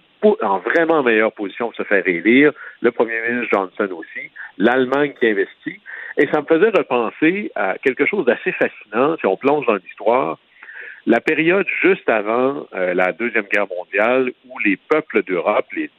[0.59, 5.81] vraiment meilleure position pour se faire élire, le premier ministre Johnson aussi, l'Allemagne qui investit.
[6.17, 10.39] Et ça me faisait repenser à quelque chose d'assez fascinant, si on plonge dans l'histoire,
[11.07, 15.91] la période juste avant euh, la Deuxième Guerre mondiale où les peuples d'Europe, les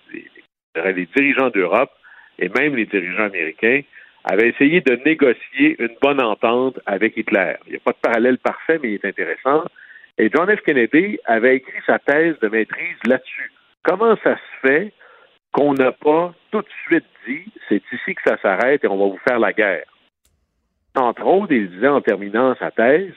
[1.15, 1.91] dirigeants d'Europe
[2.39, 3.81] et même les dirigeants américains
[4.23, 7.53] avaient essayé de négocier une bonne entente avec Hitler.
[7.67, 9.63] Il n'y a pas de parallèle parfait, mais il est intéressant.
[10.17, 10.61] Et John F.
[10.61, 13.51] Kennedy avait écrit sa thèse de maîtrise là-dessus.
[13.83, 14.93] Comment ça se fait
[15.51, 19.05] qu'on n'a pas tout de suite dit c'est ici que ça s'arrête et on va
[19.05, 19.85] vous faire la guerre?
[20.95, 23.13] Entre autres, il disait en terminant sa thèse,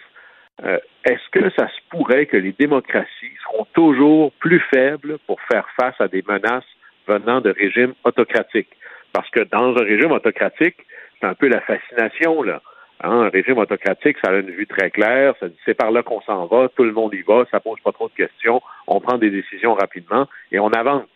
[0.64, 5.68] euh, est-ce que ça se pourrait que les démocraties seront toujours plus faibles pour faire
[5.80, 6.64] face à des menaces
[7.06, 8.76] venant de régimes autocratiques?
[9.12, 10.76] Parce que dans un régime autocratique,
[11.20, 12.60] c'est un peu la fascination, là.
[13.00, 16.02] Hein, un régime autocratique, ça a une vue très claire, ça dit c'est par là
[16.02, 19.00] qu'on s'en va, tout le monde y va, ça pose pas trop de questions, on
[19.00, 21.06] prend des décisions rapidement et on avance.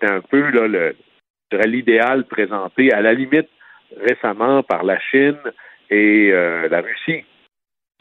[0.00, 0.94] C'est un peu là, le,
[1.50, 3.48] je dirais, l'idéal présenté à la limite
[3.96, 5.38] récemment par la Chine
[5.90, 7.24] et euh, la Russie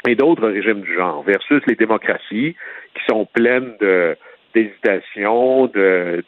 [0.08, 2.56] et d'autres régimes du genre, versus les démocraties
[2.94, 4.16] qui sont pleines de
[4.54, 6.24] d'hésitation, de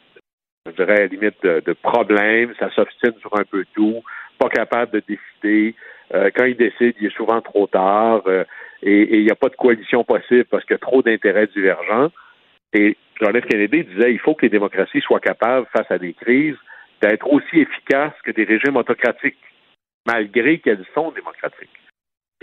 [0.78, 4.02] vraie limite de, de problème, ça s'obstine sur un peu tout,
[4.38, 5.74] pas capable de décider.
[6.12, 8.44] Euh, quand il décide, il est souvent trop tard euh,
[8.82, 12.10] et il n'y a pas de coalition possible parce qu'il y a trop d'intérêts divergents.
[12.74, 13.46] Et John F.
[13.46, 16.56] Kennedy disait il faut que les démocraties soient capables, face à des crises,
[17.00, 19.38] d'être aussi efficaces que des régimes autocratiques,
[20.06, 21.70] malgré qu'elles sont démocratiques.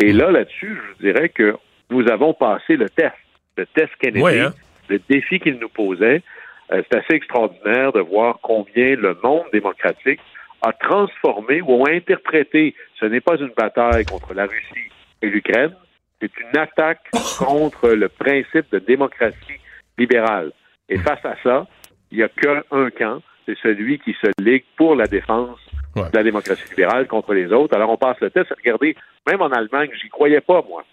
[0.01, 1.55] Et là, là-dessus, je dirais que
[1.91, 3.15] nous avons passé le test,
[3.57, 4.53] le test Kennedy, hein?
[4.89, 6.23] le défi qu'il nous posait.
[6.71, 10.21] Euh, c'est assez extraordinaire de voir combien le monde démocratique
[10.61, 12.75] a transformé ou a interprété.
[12.99, 15.75] Ce n'est pas une bataille contre la Russie et l'Ukraine,
[16.19, 17.09] c'est une attaque
[17.39, 19.59] contre le principe de démocratie
[19.97, 20.51] libérale.
[20.89, 21.67] Et face à ça,
[22.11, 25.59] il n'y a qu'un camp, c'est celui qui se ligue pour la défense
[25.95, 27.75] de la démocratie libérale contre les autres.
[27.75, 28.53] Alors on passe le test.
[28.55, 28.95] Regardez,
[29.27, 30.83] même en Allemagne, j'y croyais pas, moi.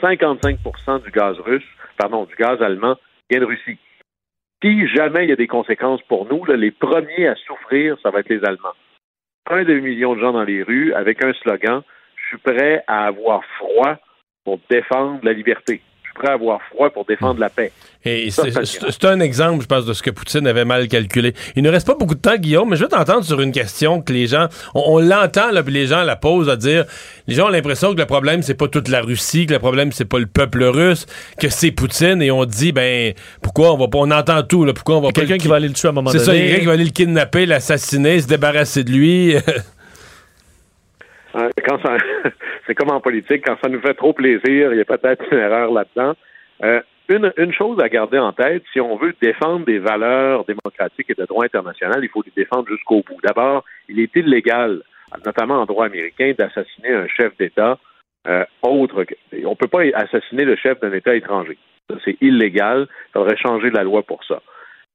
[0.00, 1.66] 55% du gaz russe,
[1.96, 2.96] pardon, du gaz allemand
[3.30, 3.78] vient de Russie.
[4.62, 8.20] Si jamais il y a des conséquences pour nous, les premiers à souffrir, ça va
[8.20, 8.76] être les Allemands.
[9.50, 11.82] Un demi-million de gens dans les rues avec un slogan
[12.14, 13.96] Je suis prêt à avoir froid
[14.44, 15.82] pour défendre la liberté.
[16.12, 17.72] Suis prêt à avoir froid pour défendre la paix.
[18.04, 21.34] Et c'est un exemple, je pense, de ce que Poutine avait mal calculé.
[21.54, 24.02] Il ne reste pas beaucoup de temps, Guillaume, mais je vais t'entendre sur une question
[24.02, 26.84] que les gens, on, on l'entend, puis les gens la posent à dire,
[27.28, 29.92] les gens ont l'impression que le problème, c'est pas toute la Russie, que le problème,
[29.92, 31.06] c'est pas le peuple russe,
[31.38, 34.72] que c'est Poutine, et on dit, ben, pourquoi on va pas, on entend tout, là,
[34.72, 35.20] pourquoi on va pas...
[35.20, 36.40] Quelqu'un qui va aller le tuer à un moment C'est ça, donné.
[36.40, 39.36] quelqu'un qui va aller le kidnapper, l'assassiner, se débarrasser de lui.
[41.32, 41.96] Quand ça,
[42.66, 45.38] c'est comme en politique, quand ça nous fait trop plaisir, il y a peut-être une
[45.38, 46.14] erreur là-dedans.
[46.62, 51.10] Euh, une, une chose à garder en tête, si on veut défendre des valeurs démocratiques
[51.10, 53.18] et de droit international, il faut les défendre jusqu'au bout.
[53.22, 54.82] D'abord, il est illégal,
[55.24, 57.78] notamment en droit américain, d'assassiner un chef d'État
[58.28, 59.04] euh, autre.
[59.04, 59.14] Que,
[59.44, 61.58] on ne peut pas assassiner le chef d'un État étranger.
[62.04, 62.86] C'est illégal.
[63.08, 64.40] Il faudrait changer la loi pour ça.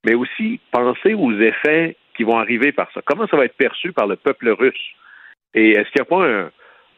[0.06, 3.02] Mais aussi, penser aux effets qui vont arriver par ça.
[3.06, 4.94] Comment ça va être perçu par le peuple russe?
[5.58, 6.52] Et est-ce qu'il n'y a pas un,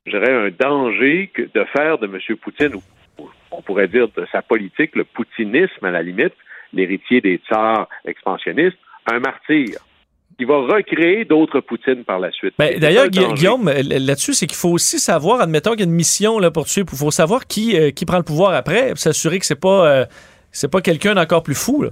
[0.05, 2.37] je dirais, un danger que de faire de M.
[2.37, 6.33] Poutine, ou on pourrait dire de sa politique, le poutinisme à la limite,
[6.73, 8.77] l'héritier des tsars expansionnistes,
[9.09, 9.79] un martyr
[10.37, 12.53] qui va recréer d'autres Poutines par la suite?
[12.59, 13.07] Ben, D'ailleurs.
[13.09, 16.51] Guillaume, euh, là-dessus, c'est qu'il faut aussi savoir, admettons qu'il y a une mission là,
[16.51, 19.59] pour tuer, il faut savoir qui, euh, qui prend le pouvoir après, s'assurer que c'est
[19.59, 20.05] pas, euh,
[20.51, 21.83] c'est pas quelqu'un d'encore plus fou.
[21.83, 21.91] là.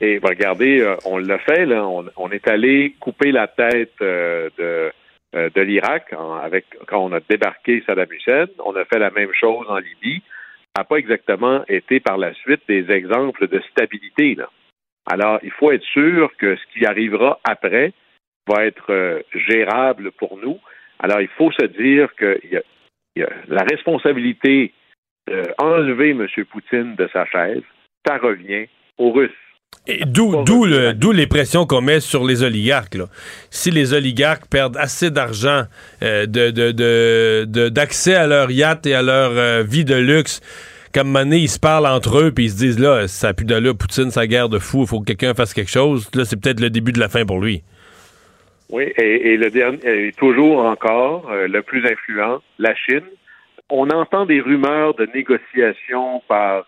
[0.00, 3.92] Et ben, regardez, euh, on l'a fait, là, on, on est allé couper la tête
[4.00, 4.90] de,
[5.34, 6.14] de l'Irak
[6.86, 8.46] quand on a débarqué Saddam Hussein.
[8.64, 10.22] On a fait la même chose en Libye.
[10.74, 14.36] Ça n'a pas exactement été par la suite des exemples de stabilité.
[15.10, 17.92] Alors, il faut être sûr que ce qui arrivera après
[18.46, 20.58] va être euh, gérable pour nous.
[20.98, 22.40] Alors, il faut se dire que
[23.48, 24.72] la responsabilité
[25.26, 26.26] d'enlever M.
[26.50, 27.62] Poutine de sa chaise,
[28.06, 29.47] ça revient aux Russes.
[30.06, 32.94] D'où, d'où, le- d'où les pressions qu'on met sur les oligarques.
[32.94, 33.06] là.
[33.50, 35.62] Si les oligarques perdent assez d'argent,
[36.02, 39.94] euh, de, de- de- de- d'accès à leur yacht et à leur euh, vie de
[39.94, 40.40] luxe,
[40.92, 43.46] comme donné, ils se parlent entre eux puis ils se disent là, ça a plus
[43.46, 46.10] d'allure, Poutine, sa guerre de fou, il faut que quelqu'un fasse quelque chose.
[46.14, 47.62] Là, c'est peut-être le début de la fin pour lui.
[48.70, 49.78] Oui, et, et le dernier,
[50.08, 53.04] et toujours encore, euh, le plus influent, la Chine.
[53.70, 56.64] On entend des rumeurs de négociations par,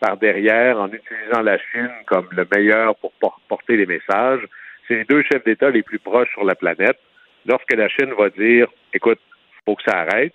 [0.00, 4.46] par derrière en utilisant la Chine comme le meilleur pour por- porter les messages.
[4.86, 6.98] C'est les deux chefs d'État les plus proches sur la planète.
[7.46, 9.20] Lorsque la Chine va dire, écoute,
[9.64, 10.34] faut que ça arrête,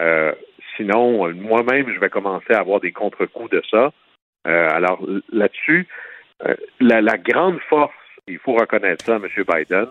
[0.00, 0.32] euh,
[0.76, 3.92] sinon, moi-même, je vais commencer à avoir des contre-coups de ça.
[4.46, 5.86] Euh, alors là-dessus,
[6.46, 7.94] euh, la, grande force,
[8.26, 9.26] il faut reconnaître ça, M.
[9.36, 9.86] Biden,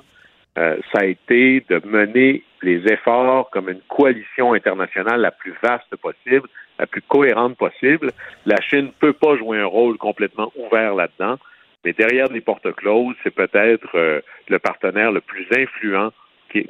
[0.55, 6.49] ça a été de mener les efforts comme une coalition internationale la plus vaste possible,
[6.81, 8.11] la plus cohérente possible.
[8.45, 11.37] La Chine ne peut pas jouer un rôle complètement ouvert là-dedans,
[11.85, 16.11] mais derrière les portes closes, c'est peut-être euh, le partenaire le plus influent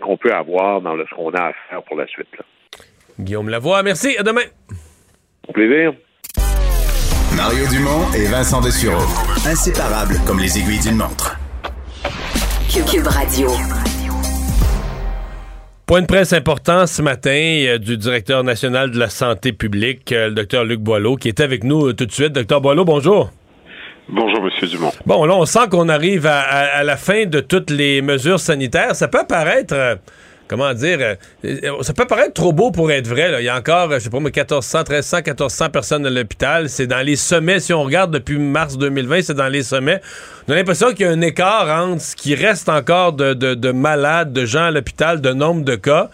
[0.01, 2.27] qu'on peut avoir dans le, ce qu'on a à faire pour la suite.
[2.37, 2.45] là.
[3.17, 4.45] Guillaume Lavoie, merci, à demain.
[5.47, 5.93] Au plaisir.
[7.35, 9.01] Mario Dumont et Vincent Dessureau.
[9.47, 11.39] Inséparables comme les aiguilles d'une montre.
[12.69, 13.49] Cube Radio.
[15.91, 17.31] Point de presse important ce matin
[17.67, 21.41] euh, du directeur national de la santé publique, euh, le docteur Luc Boileau, qui est
[21.41, 22.31] avec nous euh, tout de suite.
[22.31, 23.29] Docteur Boileau, bonjour.
[24.07, 24.93] Bonjour, Monsieur Dumont.
[25.05, 28.39] Bon, là, on sent qu'on arrive à, à- à la fin de toutes les mesures
[28.39, 28.95] sanitaires.
[28.95, 29.97] Ça peut paraître,
[30.51, 31.15] comment dire, euh,
[31.45, 33.31] euh, ça peut paraître trop beau pour être vrai.
[33.39, 36.67] Il y a encore, euh, je sais pas, moi, 1400, 1300, 1400 personnes à l'hôpital.
[36.67, 37.61] C'est dans les sommets.
[37.61, 40.01] Si on regarde depuis mars 2020, c'est dans les sommets.
[40.49, 43.53] On a l'impression qu'il y a un écart entre ce qui reste encore de, de-
[43.55, 46.09] de malades, de gens à l'hôpital, de nombre de cas,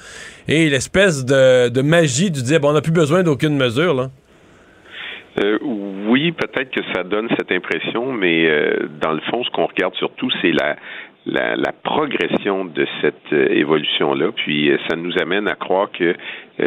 [0.48, 3.96] et l'espèce de, magie du dire, bon, on n'a plus besoin d'aucune mesure.
[3.96, 4.10] Là.
[6.10, 8.48] Oui, peut-être que ça donne cette impression, mais
[9.02, 10.76] dans le fond, ce qu'on regarde surtout, c'est la,
[11.28, 14.32] la, la, progression de cette euh, évolution-là.
[14.36, 16.16] Puis ça nous amène à croire que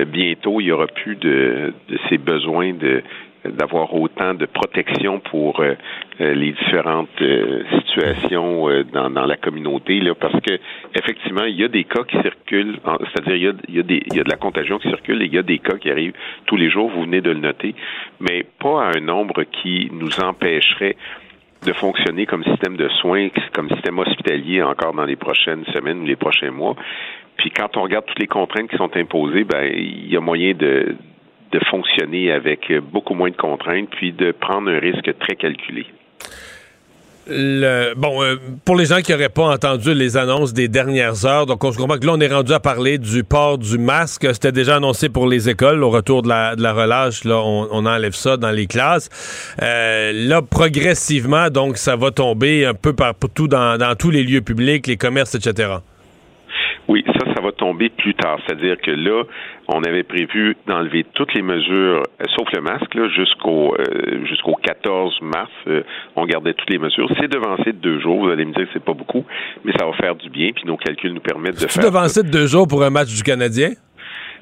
[0.07, 3.03] bientôt, il y aura plus de, de ces besoins de
[3.45, 5.75] d'avoir autant de protection pour euh,
[6.21, 10.59] euh, les différentes euh, situations dans, dans, la communauté, là, parce que
[10.95, 12.79] effectivement, il y a des cas qui circulent,
[13.13, 14.89] c'est-à-dire il y a, il, y a des, il y a de la contagion qui
[14.89, 16.13] circule et il y a des cas qui arrivent
[16.47, 17.75] tous les jours, vous venez de le noter,
[18.21, 20.97] mais pas à un nombre qui nous empêcherait
[21.63, 26.07] de fonctionner comme système de soins, comme système hospitalier encore dans les prochaines semaines ou
[26.07, 26.75] les prochains mois.
[27.37, 30.55] Puis quand on regarde toutes les contraintes qui sont imposées, ben il y a moyen
[30.55, 30.97] de,
[31.53, 35.87] de fonctionner avec beaucoup moins de contraintes, puis de prendre un risque très calculé.
[37.27, 41.63] Bon, euh, pour les gens qui n'auraient pas entendu les annonces des dernières heures, donc
[41.63, 44.27] on se comprend que là, on est rendu à parler du port du masque.
[44.33, 45.85] C'était déjà annoncé pour les écoles.
[45.85, 49.09] Au retour de la, de la relâche, là, on, on, enlève ça dans les classes.
[49.63, 54.41] Euh, là, progressivement, donc, ça va tomber un peu partout dans, dans tous les lieux
[54.41, 55.75] publics, les commerces, etc.
[56.89, 58.39] Oui, ça, ça va tomber plus tard.
[58.47, 59.23] C'est-à-dire que là,
[59.73, 65.19] on avait prévu d'enlever toutes les mesures, euh, sauf le masque, jusqu'au euh, jusqu'au 14
[65.23, 65.51] mars.
[65.69, 65.83] Euh,
[66.17, 67.09] on gardait toutes les mesures.
[67.21, 68.25] C'est devancé de deux jours.
[68.25, 69.25] Vous allez me dire que c'est pas beaucoup,
[69.65, 70.51] mais ça va faire du bien.
[70.55, 71.85] Puis nos calculs nous permettent de faire.
[71.85, 73.71] devancé de deux jours pour un match du Canadien?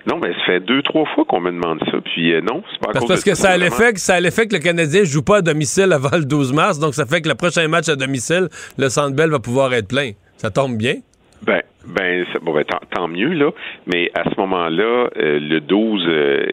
[0.07, 1.99] Non, mais ça fait deux, trois fois qu'on me demande ça.
[2.03, 4.47] Puis non, c'est pas à parce, parce que ça a l'effet que ça a l'effet
[4.47, 7.29] que le Canadien joue pas à domicile avant le 12 mars, donc ça fait que
[7.29, 8.49] le prochain match à domicile,
[8.79, 10.13] le Centre Bell va pouvoir être plein.
[10.39, 10.95] Ça tombe bien.
[11.43, 13.51] Ben, ben, bon, ben tant, mieux, là.
[13.87, 16.47] Mais à ce moment-là, euh, le 12, euh,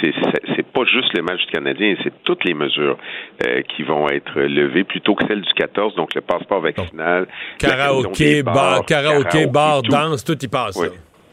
[0.00, 2.96] c'est pas juste le match du Canadien, c'est toutes les mesures
[3.46, 7.26] euh, qui vont être levées plutôt que celles du 14, donc le passeport vaccinal.
[7.58, 10.78] Karaoké, bar, karaoké, bar, danse, tout y passe.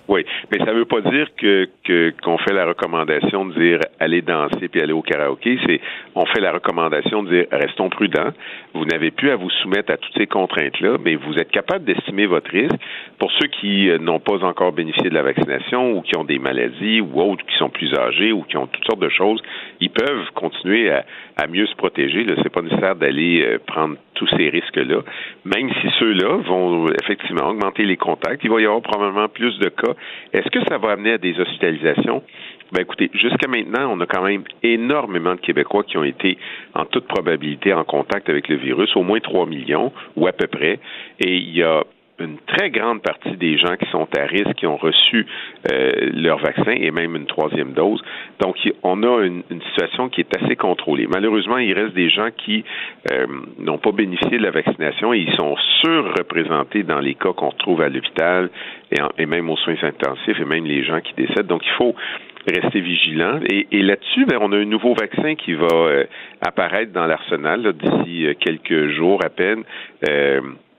[0.07, 1.67] Oui, mais ça ne veut pas dire que
[2.23, 5.57] qu'on fait la recommandation de dire allez danser puis aller au karaoké.
[5.65, 5.81] C'est
[6.15, 8.31] on fait la recommandation de dire restons prudents.
[8.73, 12.25] Vous n'avez plus à vous soumettre à toutes ces contraintes-là, mais vous êtes capable d'estimer
[12.25, 12.75] votre risque.
[13.19, 16.39] Pour ceux qui euh, n'ont pas encore bénéficié de la vaccination ou qui ont des
[16.39, 19.41] maladies ou autres, qui sont plus âgés ou qui ont toutes sortes de choses,
[19.81, 21.03] ils peuvent continuer à,
[21.47, 22.25] mieux se protéger.
[22.25, 25.01] Ce n'est pas nécessaire d'aller euh, prendre tous ces risques-là,
[25.43, 28.41] même si ceux-là vont effectivement augmenter les contacts.
[28.43, 29.93] Il va y avoir probablement plus de cas
[30.33, 32.23] est-ce que ça va amener à des hospitalisations?
[32.71, 36.37] Ben écoutez, jusqu'à maintenant, on a quand même énormément de Québécois qui ont été
[36.73, 40.47] en toute probabilité en contact avec le virus, au moins 3 millions ou à peu
[40.47, 40.79] près.
[41.19, 41.83] Et il y a
[42.19, 45.25] une très grande partie des gens qui sont à risque, qui ont reçu
[45.71, 48.01] euh, leur vaccin et même une troisième dose.
[48.39, 51.07] Donc, on a une, situation qui est assez contrôlée.
[51.07, 52.63] Malheureusement, il reste des gens qui
[53.11, 53.25] euh,
[53.59, 57.81] n'ont pas bénéficié de la vaccination et ils sont surreprésentés dans les cas qu'on retrouve
[57.81, 58.49] à l'hôpital
[59.17, 61.47] et, même aux soins intensifs et même les gens qui décèdent.
[61.47, 61.95] Donc, il faut
[62.47, 63.39] rester vigilant.
[63.49, 66.03] Et, là-dessus, ben, on a un nouveau vaccin qui va euh,
[66.41, 69.63] apparaître dans l'arsenal d'ici quelques jours à peine.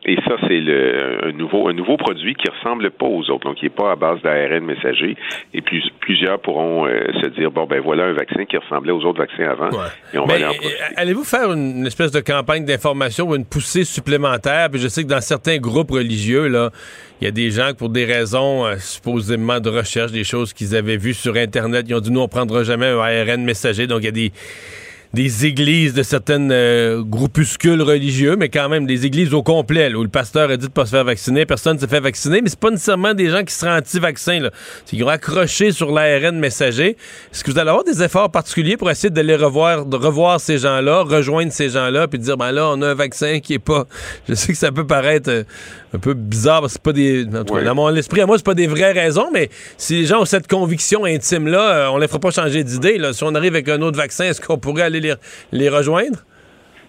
[0.08, 3.56] Et ça, c'est le, un, nouveau, un nouveau produit qui ressemble pas aux autres, donc
[3.56, 5.16] qui n'est pas à base d'ARN messager.
[5.52, 9.04] Et plus, plusieurs pourront euh, se dire, bon, ben voilà un vaccin qui ressemblait aux
[9.04, 9.68] autres vaccins avant.
[10.14, 13.44] Et on va aller en euh, Allez-vous faire une espèce de campagne d'information ou une
[13.44, 14.70] poussée supplémentaire?
[14.70, 16.70] Puis je sais que dans certains groupes religieux, là,
[17.20, 20.52] il y a des gens qui, pour des raisons euh, supposément de recherche, des choses
[20.52, 23.88] qu'ils avaient vues sur Internet, ils ont dit, nous, on prendra jamais un ARN messager.
[23.88, 24.30] Donc, il y a des
[25.16, 30.02] des églises de certains euh, groupuscules religieux, mais quand même des églises au complet, où
[30.02, 32.50] le pasteur a dit de pas se faire vacciner, personne ne se fait vacciner, mais
[32.50, 34.50] c'est pas nécessairement des gens qui seraient anti-vaccins.
[34.84, 36.98] C'est qu'ils ont accroché sur l'ARN messager.
[37.32, 40.38] Est-ce que vous allez avoir des efforts particuliers pour essayer de les revoir, de revoir
[40.38, 43.58] ces gens-là, rejoindre ces gens-là, puis dire, ben là, on a un vaccin qui est
[43.58, 43.86] pas...
[44.28, 45.44] Je sais que ça peut paraître euh,
[45.96, 47.24] un peu bizarre, parce que c'est pas des...
[47.24, 50.24] Dans mon esprit, à moi, c'est pas des vraies raisons, mais si les gens ont
[50.24, 53.00] cette conviction intime-là, euh, on les fera pas changer d'idée.
[53.12, 55.14] Si on arrive avec un autre vaccin, est-ce qu'on pourrait aller les,
[55.52, 56.24] les rejoindre?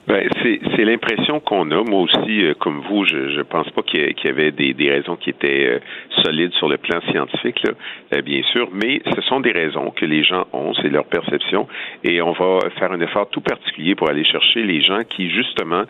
[0.08, 1.84] Ben, c'est l'impression qu'on a.
[1.84, 5.18] Moi aussi, euh, comme vous, je ne pense pas qu'il y, avait des, des, raisons
[5.18, 5.80] qui étaient euh,
[6.24, 7.74] solides sur le plan scientifique, là,
[8.16, 11.68] euh, bien sûr, mais ce sont des raisons que les gens ont, c'est leur perception,
[12.06, 15.84] et on va faire un effort tout particulier pour aller chercher les gens qui, justement,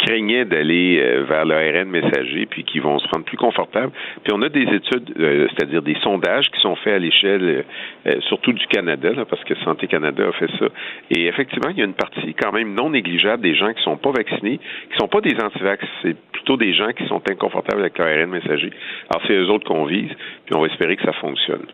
[0.00, 3.92] craignaient d'aller vers l'ARN messager, puis qui vont se rendre plus confortables.
[4.24, 7.64] Puis on a des études, c'est-à-dire des sondages qui sont faits à l'échelle,
[8.28, 10.66] surtout du Canada, là, parce que Santé Canada a fait ça.
[11.10, 13.96] Et effectivement, il y a une partie quand même non négligeable des gens qui sont
[13.96, 14.58] pas vaccinés,
[14.90, 18.70] qui sont pas des antivax, c'est plutôt des gens qui sont inconfortables avec l'ARN messager.
[19.10, 20.10] Alors c'est eux autres qu'on vise,
[20.46, 21.66] puis on va espérer que ça fonctionne.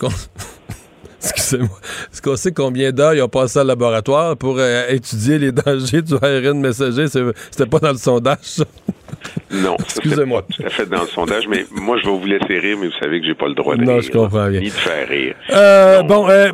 [1.22, 1.78] Excusez-moi.
[2.12, 6.02] Est-ce qu'on sait combien d'heures ils ont passé au laboratoire pour euh, étudier les dangers
[6.02, 7.06] du ARN messager?
[7.08, 8.64] C'était pas dans le sondage, ça?
[9.50, 10.44] Non, excusez-moi.
[10.50, 12.98] Tout à fait dans le sondage, mais moi, je vais vous laisser rire, mais vous
[13.00, 14.02] savez que j'ai pas le droit de non, rire.
[14.02, 14.60] je comprends bien.
[14.60, 15.34] Ni de faire rire.
[15.50, 16.50] Euh, bon, euh,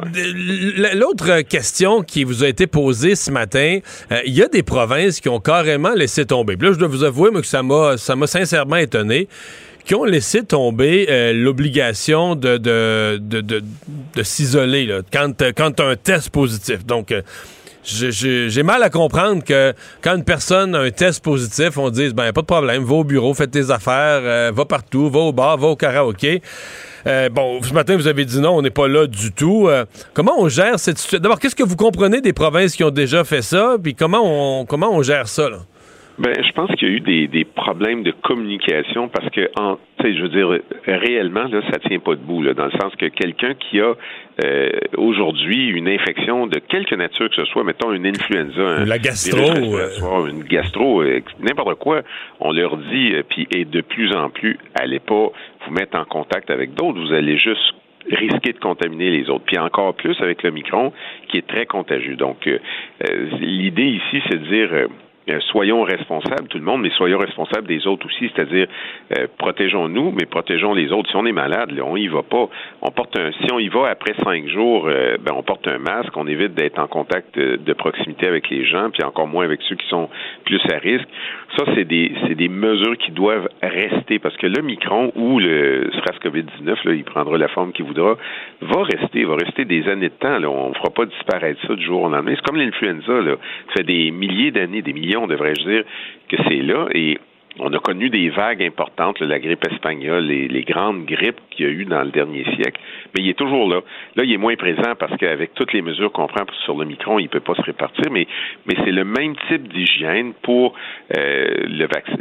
[0.95, 3.79] l'autre question qui vous a été posée ce matin,
[4.13, 6.57] euh, il y a des provinces qui ont carrément laissé tomber.
[6.57, 9.29] Puis là, je dois vous avouer que ça m'a sincèrement étonné
[9.89, 15.87] qui ont laissé tomber euh, l'obligation de, de, de, de, s'isoler quand, quand tu as
[15.87, 16.85] un test positif.
[16.85, 17.23] Donc, euh,
[17.83, 22.33] j'ai mal à comprendre que quand une personne a un test positif, on dise ben
[22.33, 25.57] pas de problème, va au bureau, fais tes affaires, euh, va partout, va au bar,
[25.57, 26.43] va au karaoké.
[27.07, 29.69] Euh, bon, ce matin, vous avez dit non, on n'est pas là du tout.
[29.69, 31.23] Euh, comment on gère cette situation?
[31.23, 33.77] D'abord, qu'est-ce que vous comprenez des provinces qui ont déjà fait ça?
[33.83, 34.21] Puis comment
[34.61, 35.49] on, comment on gère ça?
[35.49, 35.61] Là?
[36.19, 39.79] Ben, je pense qu'il y a eu des, des, problèmes de communication parce que, en,
[40.03, 43.55] je veux dire, réellement, là, ça tient pas debout, là, dans le sens que quelqu'un
[43.55, 43.95] qui a
[44.45, 48.99] euh, aujourd'hui une infection de quelque nature que ce soit, mettons une influenza, un la
[48.99, 52.03] gastro, une gastro, euh, n'importe quoi,
[52.41, 55.31] on leur dit, euh, puis et de plus en plus, allez pas
[55.67, 57.75] vous mettre en contact avec d'autres, vous allez juste
[58.11, 59.45] risquer de contaminer les autres.
[59.45, 60.93] Puis encore plus avec le micron
[61.29, 62.17] qui est très contagieux.
[62.17, 62.59] Donc, euh,
[63.41, 64.87] l'idée ici, c'est de dire euh,
[65.41, 68.67] soyons responsables, tout le monde, mais soyons responsables des autres aussi, c'est-à-dire
[69.19, 71.11] euh, protégeons-nous, mais protégeons les autres.
[71.11, 72.49] Si on est malade, là, on y va pas.
[72.83, 75.79] On porte un, si on y va après cinq jours, euh, ben on porte un
[75.79, 79.61] masque, on évite d'être en contact de, proximité avec les gens, puis encore moins avec
[79.63, 80.09] ceux qui sont
[80.45, 81.09] plus à risque.
[81.57, 86.67] Ça, c'est des, des mesures qui doivent rester parce que le micron ou le SRAS-CoV-19,
[86.85, 88.17] là, il prendra la forme qu'il voudra,
[88.61, 90.37] va rester, va rester des années de temps.
[90.45, 92.35] On ne fera pas disparaître ça du jour au lendemain.
[92.37, 93.25] C'est comme l'influenza.
[93.25, 95.85] Ça fait des milliers d'années, des millions, devrais-je dire,
[96.29, 96.87] que c'est là.
[96.93, 97.19] Et
[97.59, 101.69] on a connu des vagues importantes, la grippe espagnole, les, les grandes grippes qu'il y
[101.69, 102.81] a eu dans le dernier siècle,
[103.15, 103.81] mais il est toujours là.
[104.17, 107.19] Là, il est moins présent parce qu'avec toutes les mesures qu'on prend sur le micron,
[107.19, 108.27] il ne peut pas se répartir, mais,
[108.85, 110.75] c'est le même type d'hygiène pour
[111.17, 112.17] euh, le vaccin,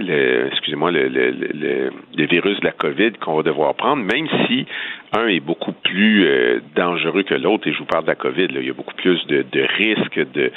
[0.52, 4.66] excusez-moi, le, le, le, le, virus de la COVID qu'on va devoir prendre, même si
[5.14, 8.48] un est beaucoup plus euh, dangereux que l'autre, et je vous parle de la COVID,
[8.48, 10.52] là, il y a beaucoup plus de, de risques de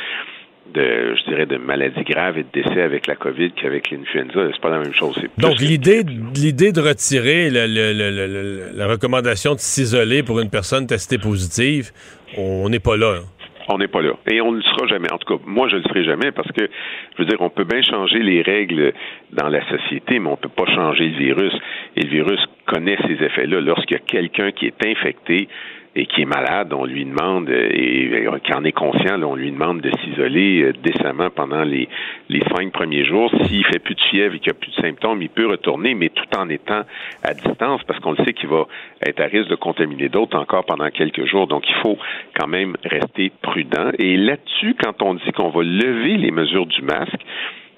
[0.73, 4.49] de, je dirais, de maladies graves et de décès avec la COVID qu'avec l'influenza.
[4.53, 5.19] C'est pas la même chose.
[5.39, 6.03] Donc, l'idée,
[6.35, 11.91] l'idée de retirer le, le, le, la recommandation de s'isoler pour une personne testée positive,
[12.37, 13.19] on n'est pas là.
[13.19, 13.25] Hein.
[13.73, 14.15] On n'est pas là.
[14.29, 15.13] Et on ne le sera jamais.
[15.13, 16.69] En tout cas, moi, je ne le serai jamais parce que,
[17.17, 18.93] je veux dire, on peut bien changer les règles
[19.33, 21.53] dans la société, mais on ne peut pas changer le virus.
[21.97, 23.61] Et le virus connaît ces effets-là.
[23.61, 25.49] Lorsqu'il y a quelqu'un qui est infecté,
[25.97, 29.81] et qui est malade, on lui demande, et, qui en est conscient, on lui demande
[29.81, 31.89] de s'isoler euh, décemment pendant les,
[32.29, 33.31] les cinq premiers jours.
[33.45, 35.95] S'il fait plus de fièvre et qu'il n'y a plus de symptômes, il peut retourner,
[35.95, 36.83] mais tout en étant
[37.25, 38.67] à distance, parce qu'on le sait qu'il va
[39.05, 41.49] être à risque de contaminer d'autres encore pendant quelques jours.
[41.49, 41.99] Donc, il faut
[42.39, 43.91] quand même rester prudent.
[43.99, 47.21] Et là-dessus, quand on dit qu'on va lever les mesures du masque,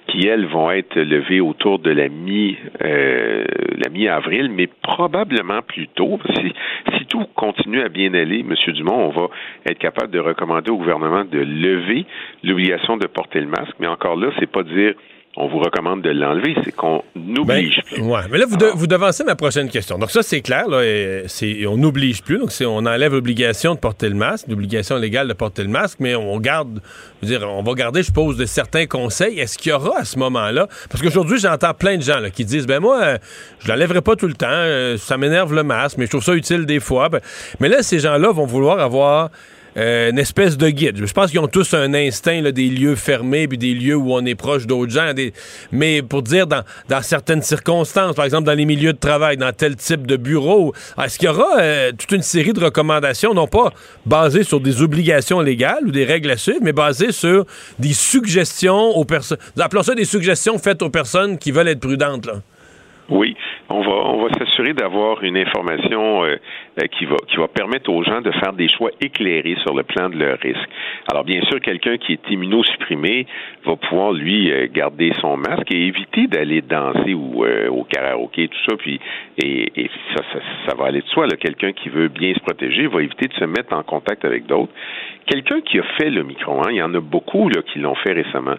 [0.07, 3.45] qui, elles, vont être levées autour de la mi euh,
[3.79, 6.19] la mi-avril, mais probablement plus tôt.
[6.35, 6.53] Si,
[6.97, 8.55] si tout continue à bien aller, M.
[8.75, 9.29] Dumont, on va
[9.67, 12.07] être capable de recommander au gouvernement de lever
[12.43, 13.75] l'obligation de porter le masque.
[13.81, 14.95] Mais encore là, c'est pas dire
[15.35, 18.03] on vous recommande de l'enlever, c'est qu'on n'oblige ben, plus.
[18.03, 19.99] Ouais, mais là, vous, vous devancez ma prochaine question.
[19.99, 21.27] Donc ça, c'est clair, là, et,
[21.67, 22.39] on n'oblige plus.
[22.39, 26.15] Donc on enlève l'obligation de porter le masque, l'obligation légale de porter le masque, mais
[26.15, 26.83] on garde,
[27.23, 29.41] je veux dire, on va garder, je pose, de certains conseils.
[29.41, 32.45] Est-ce qu'il y aura à ce moment-là, parce qu'aujourd'hui, j'entends plein de gens là, qui
[32.45, 33.17] disent, ben moi,
[33.61, 36.35] je l'enlèverai pas tout le temps, euh, ça m'énerve le masque, mais je trouve ça
[36.35, 37.09] utile des fois.
[37.09, 37.21] Ben,
[37.59, 39.31] mais là, ces gens-là vont vouloir avoir
[39.77, 41.05] euh, une espèce de guide.
[41.05, 44.25] Je pense qu'ils ont tous un instinct des lieux fermés puis des lieux où on
[44.25, 45.13] est proche d'autres gens.
[45.71, 46.63] Mais pour dire dans,
[47.03, 51.19] certaines circonstances, par exemple dans les milieux de travail, dans tel type de bureau, est-ce
[51.19, 53.73] qu'il y aura euh, toute une série de recommandations, non pas
[54.07, 57.47] basées sur des obligations légales ou des règles à suivre, mais basées sur
[57.79, 59.39] des suggestions aux personnes.
[59.59, 62.29] Appelons ça des suggestions faites aux personnes qui veulent être prudentes.
[63.09, 63.37] Oui,
[63.69, 66.37] on va on va s'assurer d'avoir une information euh,
[66.81, 69.83] euh, qui va qui va permettre aux gens de faire des choix éclairés sur le
[69.83, 70.69] plan de leur risque.
[71.11, 73.27] Alors bien sûr, quelqu'un qui est immunosupprimé
[73.65, 78.71] va pouvoir lui euh, garder son masque et éviter d'aller danser ou au karaoké tout
[78.71, 78.77] ça.
[78.77, 79.01] Puis
[79.43, 80.23] et, ça,
[80.67, 81.27] ça, va aller de soi.
[81.29, 84.73] Quelqu'un qui veut bien se protéger va éviter de se mettre en contact avec d'autres.
[85.27, 88.13] Quelqu'un qui a fait le micro, hein, il y en a beaucoup qui l'ont fait
[88.13, 88.57] récemment.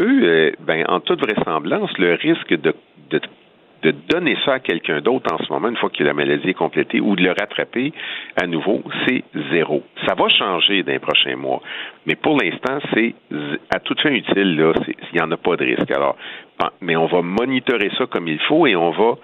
[0.00, 2.72] Eux, ben en toute vraisemblance, le risque de
[3.82, 6.54] de donner ça à quelqu'un d'autre en ce moment, une fois que la maladie est
[6.54, 7.92] complétée, ou de le rattraper
[8.40, 9.82] à nouveau, c'est zéro.
[10.06, 11.60] Ça va changer dans les prochains mois.
[12.06, 13.14] Mais pour l'instant, c'est
[13.74, 15.90] à toute fin utile, là, il n'y en a pas de risque.
[15.90, 16.16] Alors,
[16.80, 19.16] mais on va monitorer ça comme il faut et on va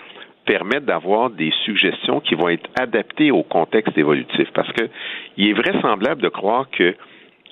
[0.45, 4.49] permettre d'avoir des suggestions qui vont être adaptées au contexte évolutif.
[4.55, 4.89] Parce que
[5.37, 6.97] il est vraisemblable de croire que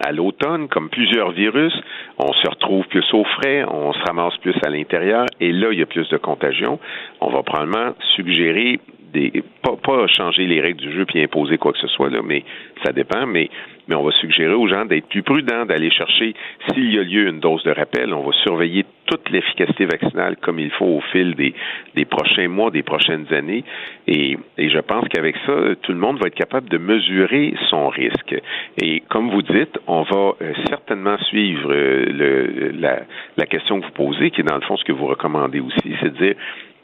[0.01, 1.73] à l'automne, comme plusieurs virus,
[2.19, 5.79] on se retrouve plus au frais, on se ramasse plus à l'intérieur, et là, il
[5.79, 6.79] y a plus de contagion.
[7.21, 8.81] On va probablement suggérer
[9.17, 12.21] des, pas, pas changer les règles du jeu puis imposer quoi que ce soit là,
[12.23, 12.45] mais
[12.85, 13.27] ça dépend.
[13.27, 13.51] Mais
[13.89, 16.35] mais on va suggérer aux gens d'être plus prudents, d'aller chercher
[16.69, 18.13] s'il y a lieu une dose de rappel.
[18.13, 21.55] On va surveiller toute l'efficacité vaccinale comme il faut au fil des,
[21.95, 23.63] des prochains mois, des prochaines années.
[24.09, 25.53] Et, et je pense qu'avec ça,
[25.83, 28.35] tout le monde va être capable de mesurer son risque.
[28.83, 33.03] Et comme vous dites, on va euh, certainement suivre euh, le, la,
[33.37, 35.95] la question que vous posez, qui est dans le fond ce que vous recommandez aussi,
[36.01, 36.35] c'est de dire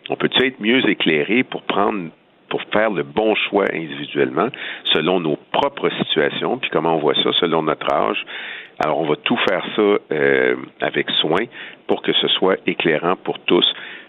[0.08, 2.10] on peut-tu être mieux éclairé pour prendre
[2.52, 4.48] pour faire le bon choix individuellement
[4.92, 8.22] selon nos propres situations, puis comment on voit ça selon notre âge.
[8.78, 11.44] Alors, on va tout faire ça euh, avec soin
[11.86, 13.64] pour que ce soit éclairant pour tous.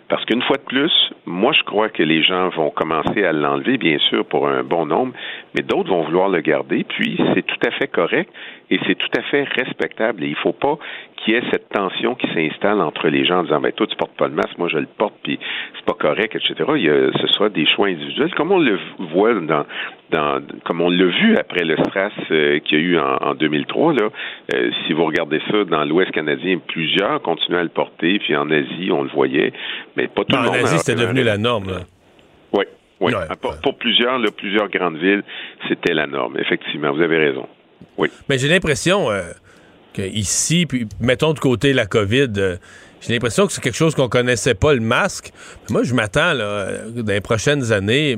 [0.10, 0.91] Parce qu'une fois de plus,
[1.26, 4.88] moi, je crois que les gens vont commencer à l'enlever, bien sûr, pour un bon
[4.88, 5.14] nombre,
[5.56, 8.30] mais d'autres vont vouloir le garder, puis c'est tout à fait correct
[8.74, 10.24] et c'est tout à fait respectable.
[10.24, 10.78] Et il ne faut pas
[11.18, 13.95] qu'il y ait cette tension qui s'installe entre les gens en disant, ben, toi, tu
[13.95, 15.40] portes pas le masque, moi, je le porte, puis
[15.76, 16.56] c'est pas correct, etc.
[16.76, 18.80] Il y a, ce soit des choix individuels, comme on le
[19.12, 19.66] voit dans,
[20.12, 23.34] dans comme on l'a vu après le stress euh, qu'il y a eu en, en
[23.36, 24.10] 2003, là.
[24.54, 28.50] Euh, si vous regardez ça dans l'Ouest canadien, plusieurs continuaient à le porter, puis en
[28.50, 29.54] Asie, on le voyait,
[29.95, 30.62] mais pas tout Non, le en monde.
[30.64, 31.68] Asie, c'était devenu la norme.
[31.68, 31.80] là.
[32.54, 32.66] Oui,
[33.02, 33.12] oui.
[33.41, 35.24] Pour, pour plusieurs, là, plusieurs grandes villes,
[35.68, 36.38] c'était la norme.
[36.40, 37.48] Effectivement, vous avez raison.
[37.98, 38.10] Oui.
[38.30, 39.24] Mais j'ai l'impression euh,
[39.94, 42.58] que ici, puis mettons de côté la COVID, euh,
[43.02, 45.32] j'ai l'impression que c'est quelque chose qu'on connaissait pas, le masque.
[45.70, 48.18] Moi, je m'attends, dans les prochaines années,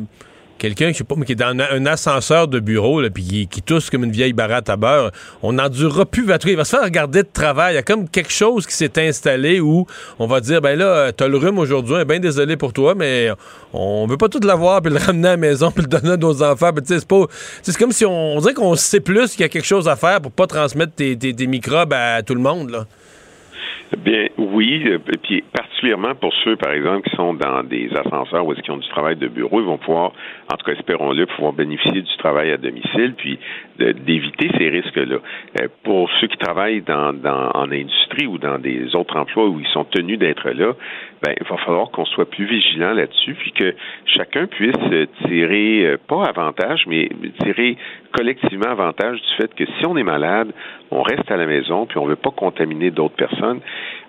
[0.57, 4.03] quelqu'un, mais qui est dans un, ascenseur de bureau, là, puis qui, qui tousse comme
[4.03, 5.11] une vieille baratte à beurre,
[5.44, 6.26] on n'endurera plus.
[6.26, 7.73] cas, Il va se faire regarder de travail.
[7.73, 9.86] Il y a comme quelque chose qui s'est installé où
[10.19, 13.30] on va dire, ben là, euh, t'as le rhume aujourd'hui, ben désolé pour toi, mais
[13.73, 16.18] on veut pas tout l'avoir, puis le ramener à la maison, puis le donner à
[16.18, 16.72] nos enfants.
[16.86, 17.26] C'est pas...
[17.61, 19.95] C'est comme si on, on dirait qu'on sait plus qu'il y a quelque chose à
[19.95, 22.86] faire pour pas transmettre tes, tes- tes microbes à tout le monde, là.
[23.97, 28.53] Bien, oui, et puis particulièrement pour ceux, par exemple, qui sont dans des ascenseurs ou
[28.53, 30.11] qu'ils ont du travail de bureau, ils vont pouvoir,
[30.51, 33.39] en tout cas, espérons-le, pouvoir bénéficier du travail à domicile, puis
[33.77, 35.17] d'éviter ces risques-là.
[35.61, 39.59] Euh, pour ceux qui travaillent dans, dans, en industrie ou dans des autres emplois où
[39.59, 40.73] ils sont tenus d'être là,
[41.26, 43.73] ben, il va falloir qu'on soit plus vigilant là-dessus, puis que
[44.06, 47.10] chacun puisse euh, tirer, euh, pas avantage, mais
[47.41, 47.77] tirer
[48.11, 50.52] collectivement avantage du fait que si on est malade,
[50.91, 53.60] on reste à la maison, puis on ne veut pas contaminer d'autres personnes.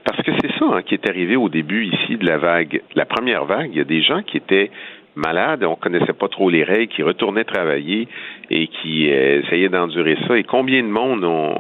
[0.05, 3.07] Parce que c'est ça hein, qui est arrivé au début ici de la vague, la
[3.07, 3.71] première vague.
[3.73, 4.71] Il y a des gens qui étaient
[5.17, 8.09] malades, on connaissait pas trop les règles, qui retournaient travailler
[8.51, 10.37] et qui euh, essayaient d'endurer ça.
[10.37, 11.55] Et combien de monde ont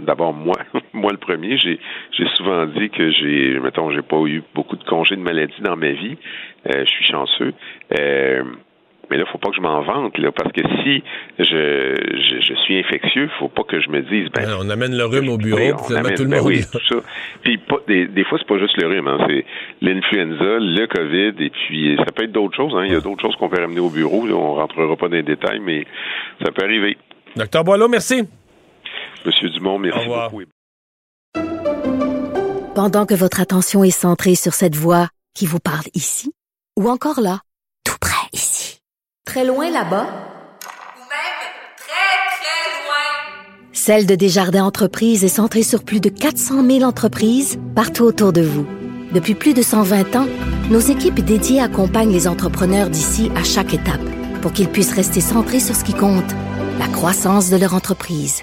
[0.00, 0.56] d'abord moi,
[0.92, 1.78] moi le premier, j'ai
[2.12, 5.76] j'ai souvent dit que j'ai mettons j'ai pas eu beaucoup de congés de maladie dans
[5.76, 6.16] ma vie.
[6.66, 7.52] Euh, je suis chanceux.
[7.98, 8.44] Euh,
[9.10, 11.02] mais là, faut pas que je m'en vante, là, parce que si
[11.38, 15.04] je, je, je suis infectieux, faut pas que je me dise, ben, on amène le
[15.04, 16.46] rhume au bureau, puis on finalement, amène- tout le ben monde.
[16.46, 16.96] oui, tout ça.
[17.42, 19.44] Puis pas, des, des fois, c'est pas juste le rhume, hein, c'est
[19.82, 22.72] l'influenza, le COVID, et puis ça peut être d'autres choses.
[22.76, 22.84] Hein.
[22.86, 24.26] Il y a d'autres choses qu'on peut ramener au bureau.
[24.26, 25.84] Là, on rentrera pas dans les détails, mais
[26.44, 26.96] ça peut arriver.
[27.36, 28.22] Docteur Boileau, merci.
[29.26, 30.30] Monsieur Dumont, merci Au revoir.
[30.30, 30.44] beaucoup.
[32.74, 36.32] Pendant que votre attention est centrée sur cette voix qui vous parle ici,
[36.78, 37.40] ou encore là,
[37.84, 38.19] tout près
[39.30, 40.08] très loin là-bas,
[43.72, 48.42] Celle de Desjardins Entreprises est centrée sur plus de 400 000 entreprises partout autour de
[48.42, 48.66] vous.
[49.12, 50.26] Depuis plus de 120 ans,
[50.70, 54.04] nos équipes dédiées accompagnent les entrepreneurs d'ici à chaque étape
[54.42, 56.32] pour qu'ils puissent rester centrés sur ce qui compte,
[56.80, 58.42] la croissance de leur entreprise.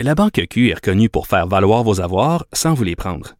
[0.00, 3.39] La Banque Q est reconnue pour faire valoir vos avoirs sans vous les prendre.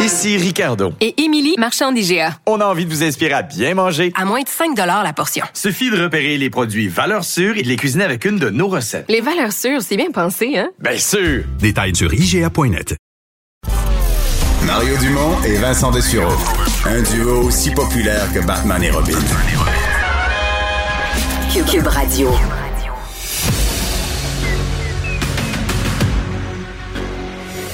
[0.00, 0.92] Ici Ricardo.
[1.00, 2.38] Et Émilie, marchand d'IGA.
[2.46, 4.12] On a envie de vous inspirer à bien manger.
[4.16, 5.44] À moins de 5 la portion.
[5.54, 8.68] Suffit de repérer les produits valeurs sûres et de les cuisiner avec une de nos
[8.68, 9.06] recettes.
[9.08, 10.70] Les valeurs sûres, c'est bien pensé, hein?
[10.78, 11.44] Bien sûr!
[11.58, 12.96] Détails sur IGA.net.
[14.64, 16.36] Mario Dumont et Vincent Dessureau.
[16.86, 19.18] Un duo aussi populaire que Batman et Robin.
[21.70, 22.30] Cube Radio.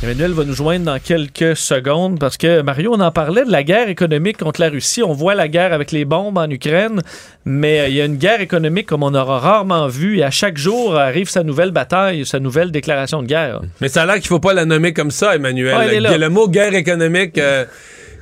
[0.00, 3.64] Emmanuel va nous joindre dans quelques secondes parce que Mario, on en parlait de la
[3.64, 5.02] guerre économique contre la Russie.
[5.02, 7.02] On voit la guerre avec les bombes en Ukraine,
[7.44, 10.30] mais euh, il y a une guerre économique comme on aura rarement vu et à
[10.30, 13.60] chaque jour arrive sa nouvelle bataille, sa nouvelle déclaration de guerre.
[13.80, 15.74] Mais ça a l'air qu'il faut pas la nommer comme ça, Emmanuel.
[15.76, 16.16] Ah, là.
[16.16, 17.64] le mot guerre économique, euh,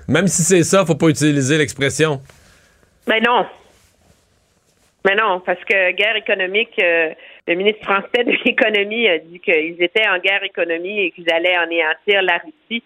[0.09, 2.23] même si c'est ça, faut pas utiliser l'expression.
[3.07, 3.45] Mais non.
[5.05, 7.11] Mais non, parce que guerre économique, euh,
[7.47, 11.55] le ministre français de l'économie a dit qu'ils étaient en guerre économique et qu'ils allaient
[11.55, 12.83] anéantir la Russie.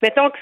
[0.00, 0.38] Mettons que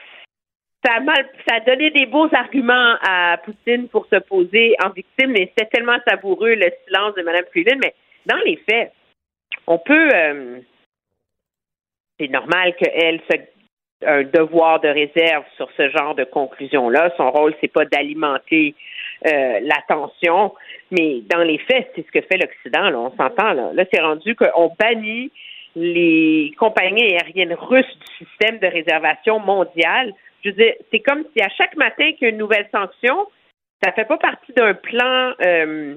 [0.84, 4.90] ça a, mal, ça a donné des beaux arguments à Poutine pour se poser en
[4.90, 7.78] victime, mais c'était tellement savoureux le silence de Mme Freeland.
[7.82, 7.94] Mais
[8.26, 8.92] dans les faits,
[9.66, 10.08] on peut.
[10.14, 10.60] euh,
[12.18, 13.36] c'est normal qu'elle se
[14.06, 17.12] un devoir de réserve sur ce genre de conclusion-là.
[17.16, 18.74] Son rôle, c'est pas d'alimenter
[19.26, 20.54] euh, l'attention,
[20.90, 22.90] mais dans les faits, c'est ce que fait l'Occident.
[22.90, 23.52] Là, on s'entend.
[23.52, 25.30] Là, là c'est rendu qu'on bannit
[25.76, 30.12] les compagnies aériennes russes du système de réservation mondiale.
[30.44, 33.26] Je veux dire, c'est comme si à chaque matin qu'il y a une nouvelle sanction,
[33.82, 35.96] ça fait pas partie d'un plan euh,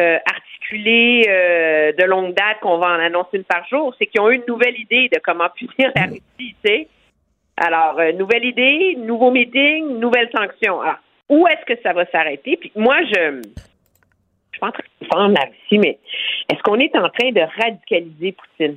[0.00, 3.94] euh, articulé euh, de longue date qu'on va en annoncer une par jour.
[3.98, 6.88] C'est qu'ils ont eu une nouvelle idée de comment punir la Russie, tu sais.
[7.56, 10.80] Alors, nouvelle idée, nouveau meeting, nouvelle sanction.
[10.80, 10.98] Alors,
[11.28, 12.56] où est-ce que ça va s'arrêter?
[12.56, 13.42] Puis moi, je
[14.68, 15.98] de défendre la Russie, mais
[16.50, 18.76] est-ce qu'on est en train de radicaliser Poutine?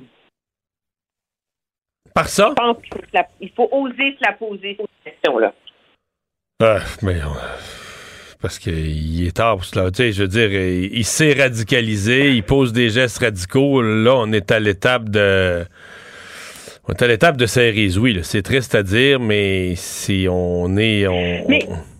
[2.14, 2.48] Par ça?
[2.50, 5.52] Je pense qu'il faut, la- il faut oser se la poser, cette question-là.
[6.62, 7.24] Ah, mais euh,
[8.40, 9.90] parce qu'il est tard pour cela.
[9.90, 13.82] Tu sais, je veux dire, il, il s'est radicalisé, il pose des gestes radicaux.
[13.82, 15.64] Là, on est à l'étape de.
[16.86, 18.12] On est à l'étape de séries, oui.
[18.12, 18.22] là.
[18.22, 21.06] C'est triste à dire, mais si on est.
[21.08, 21.93] On, Mais- on-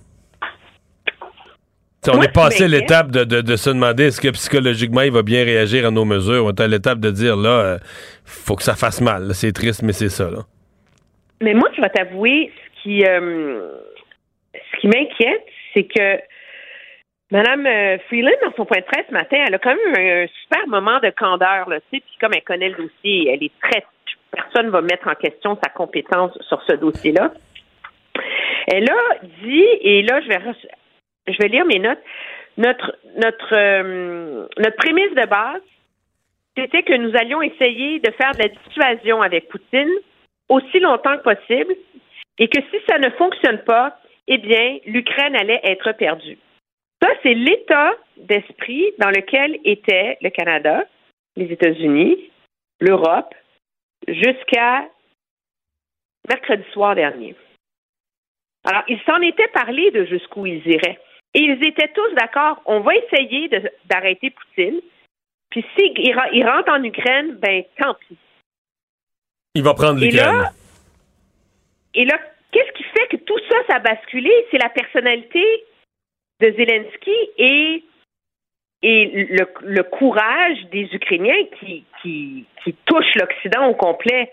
[2.13, 2.81] On Moi, est passé m'inquiète.
[2.81, 6.05] l'étape de, de- de se demander est-ce que psychologiquement il va bien réagir à nos
[6.05, 6.45] mesures.
[6.45, 7.79] On est à l'étape de dire là, euh,
[8.25, 9.31] faut que ça fasse mal.
[9.35, 10.31] C'est triste, mais c'est ça.
[10.31, 10.41] Là.
[11.41, 13.69] Mais moi, je vais t'avouer, ce qui, euh,
[14.55, 16.19] ce qui m'inquiète, c'est que
[17.31, 20.25] Mme euh, Freeland, dans son point de presse ce matin, elle a quand même un,
[20.25, 23.43] un super moment de candeur, là, tu sais, puis comme elle connaît le dossier, elle
[23.43, 23.83] est très...
[24.31, 27.33] Personne ne va mettre en question sa compétence sur ce dossier-là.
[28.69, 30.39] Elle a dit, et là, je vais,
[31.27, 32.03] je vais lire mes notes,
[32.57, 35.63] notre, notre, euh, notre prémisse de base,
[36.57, 39.91] c'était que nous allions essayer de faire de la dissuasion avec Poutine
[40.49, 41.75] aussi longtemps que possible
[42.39, 43.99] et que si ça ne fonctionne pas,
[44.29, 46.39] eh bien, l'Ukraine allait être perdue.
[47.03, 50.85] Ça, c'est l'état d'esprit dans lequel était le Canada,
[51.37, 52.31] les États-Unis,
[52.81, 53.35] l'Europe,
[54.09, 54.89] jusqu'à
[56.29, 57.35] mercredi soir dernier.
[58.65, 60.99] Alors, ils s'en étaient parlé de jusqu'où ils iraient.
[61.35, 63.51] Et ils étaient tous d'accord, on va essayer
[63.86, 64.81] d'arrêter Poutine.
[65.51, 68.16] Puis s'il il rentre en Ukraine, ben tant pis.
[69.55, 70.43] Il va prendre Et l'Ukraine.
[70.43, 70.51] là,
[71.94, 72.19] et là,
[72.51, 74.31] qu'est-ce qui fait que tout ça, ça a basculé?
[74.51, 75.44] C'est la personnalité
[76.40, 77.85] de Zelensky et,
[78.82, 84.31] et le, le courage des Ukrainiens qui, qui, qui touchent l'Occident au complet.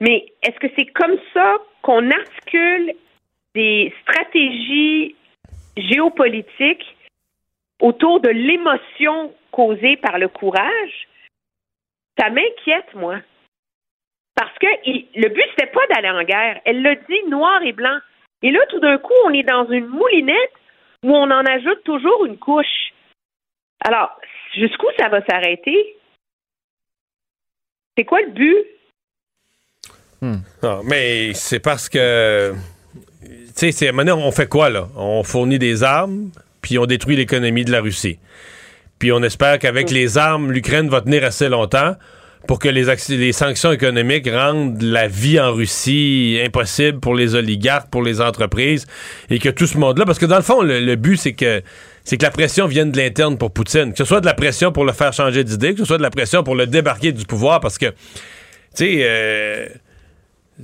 [0.00, 2.92] Mais est-ce que c'est comme ça qu'on articule
[3.54, 5.16] des stratégies
[5.76, 6.96] géopolitiques
[7.80, 11.08] autour de l'émotion causée par le courage?
[12.18, 13.18] Ça m'inquiète, moi.
[14.34, 16.60] Parce que le but, c'était pas d'aller en guerre.
[16.64, 17.98] Elle l'a dit noir et blanc.
[18.42, 20.52] Et là, tout d'un coup, on est dans une moulinette
[21.04, 22.92] où on en ajoute toujours une couche.
[23.84, 24.18] Alors,
[24.54, 25.96] jusqu'où ça va s'arrêter?
[27.96, 28.66] C'est quoi le but?
[30.62, 32.54] Non, mais c'est parce que.
[33.56, 34.88] Tu sais, maintenant, on fait quoi, là?
[34.96, 36.30] On fournit des armes,
[36.60, 38.18] puis on détruit l'économie de la Russie.
[38.98, 41.96] Puis on espère qu'avec les armes, l'Ukraine va tenir assez longtemps
[42.46, 48.02] pour que les, sanctions économiques rendent la vie en Russie impossible pour les oligarques, pour
[48.02, 48.86] les entreprises,
[49.30, 50.04] et que tout ce monde-là.
[50.04, 51.62] Parce que dans le fond, le, le but, c'est que.
[52.04, 53.92] C'est que la pression vienne de l'interne pour Poutine.
[53.92, 56.02] Que ce soit de la pression pour le faire changer d'idée, que ce soit de
[56.02, 57.94] la pression pour le débarquer du pouvoir, parce que, tu
[58.74, 59.68] sais, euh,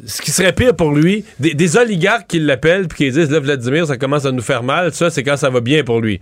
[0.06, 3.86] ce qui serait pire pour lui, des, oligarques qui l'appellent puis qui disent là Vladimir,
[3.86, 6.20] ça commence à nous faire mal, ça c'est quand ça va bien pour lui.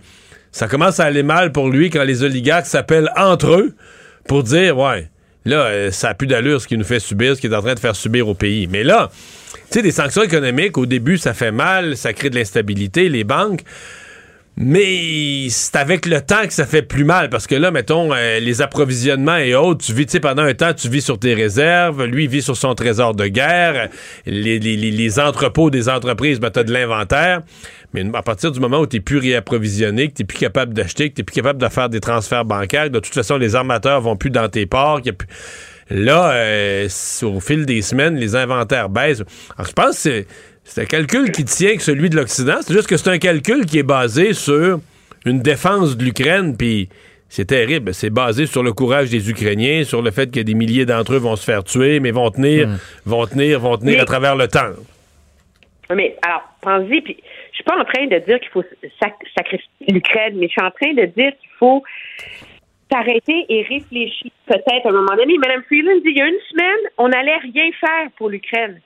[0.51, 3.75] Ça commence à aller mal pour lui quand les oligarques s'appellent entre eux
[4.27, 5.09] pour dire ouais,
[5.45, 7.61] là euh, ça a plus d'allure ce qui nous fait subir, ce qui est en
[7.61, 8.67] train de faire subir au pays.
[8.67, 9.11] Mais là,
[9.53, 13.23] tu sais des sanctions économiques au début ça fait mal, ça crée de l'instabilité, les
[13.23, 13.61] banques
[14.59, 18.39] mais c'est avec le temps que ça fait plus mal parce que là, mettons, euh,
[18.39, 21.35] les approvisionnements et autres, tu vis, tu sais, pendant un temps, tu vis sur tes
[21.35, 23.89] réserves, lui, il vit sur son trésor de guerre,
[24.25, 27.41] les, les- les- entrepôts des entreprises, ben, tu de l'inventaire.
[27.93, 31.15] Mais à partir du moment où tu plus réapprovisionné, que tu plus capable d'acheter, que
[31.15, 34.31] tu plus capable de faire des transferts bancaires, de toute façon, les armateurs vont plus
[34.31, 35.13] dans tes ports, y a
[35.89, 36.89] Là, euh,
[37.23, 39.23] au fil des semaines, les inventaires baissent.
[39.57, 40.27] Alors, je pense que c'est,
[40.67, 42.57] c'est un calcul qui tient que celui de l'Occident.
[42.61, 44.79] C'est juste que c'est un calcul qui est basé sur
[45.25, 46.89] une défense de l'Ukraine, puis
[47.29, 47.93] c'est terrible.
[47.93, 51.17] C'est basé sur le courage des Ukrainiens, sur le fait que des milliers d'entre eux
[51.19, 52.77] vont se faire tuer, mais vont tenir, Hmm.
[53.05, 54.73] vont tenir, vont tenir Mais- à travers le temps.
[55.93, 57.17] Mais alors, pense-y, puis
[57.51, 58.63] je suis pas en train de dire qu'il faut
[59.01, 61.81] sac- sacrifier l'Ukraine, mais je suis en train de dire qu'il faut
[62.91, 65.37] s'arrêter et réfléchir peut-être à un moment donné.
[65.37, 68.79] Mme Freeland dit il y a une semaine, on n'allait rien faire pour l'Ukraine.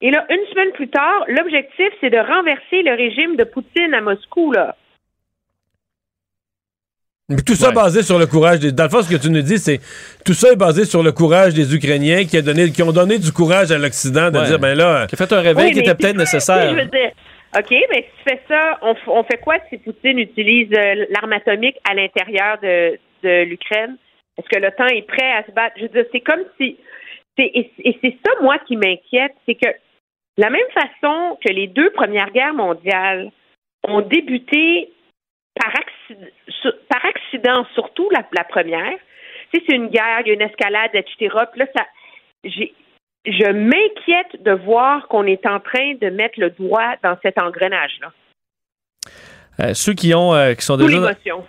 [0.00, 4.00] Et là, une semaine plus tard, l'objectif, c'est de renverser le régime de Poutine à
[4.00, 4.76] Moscou, là.
[7.30, 8.72] Mais tout ça basé sur le courage des.
[8.72, 9.80] Dans le fond, ce que tu nous dis, c'est
[10.24, 13.18] tout ça est basé sur le courage des Ukrainiens qui, a donné, qui ont donné
[13.18, 14.46] du courage à l'Occident de Ouais.
[14.46, 15.06] dire ben là.
[15.06, 16.70] Qui a fait un réveil Oui, qui était peut-être nécessaire.
[16.70, 17.10] Je veux dire,
[17.58, 21.04] OK, mais si tu fais ça, on, f- on fait quoi si Poutine utilise euh,
[21.10, 23.96] l'arme atomique à l'intérieur de, de l'Ukraine?
[24.38, 25.74] Est-ce que l'OTAN est prêt à se battre?
[25.76, 26.78] Je veux dire, c'est comme si.
[27.36, 29.68] c'est- Et, et c'est ça, moi, qui m'inquiète, c'est que
[30.38, 33.30] la même façon que les deux premières guerres mondiales
[33.82, 34.90] ont débuté
[35.54, 38.96] par accident, par accident surtout la, la première.
[39.52, 41.34] Sais, c'est une guerre, il y a une escalade, etc.
[41.56, 41.86] Là, ça,
[42.44, 48.12] je m'inquiète de voir qu'on est en train de mettre le doigt dans cet engrenage-là.
[49.60, 50.98] Euh, ceux qui ont euh, qui sont déjà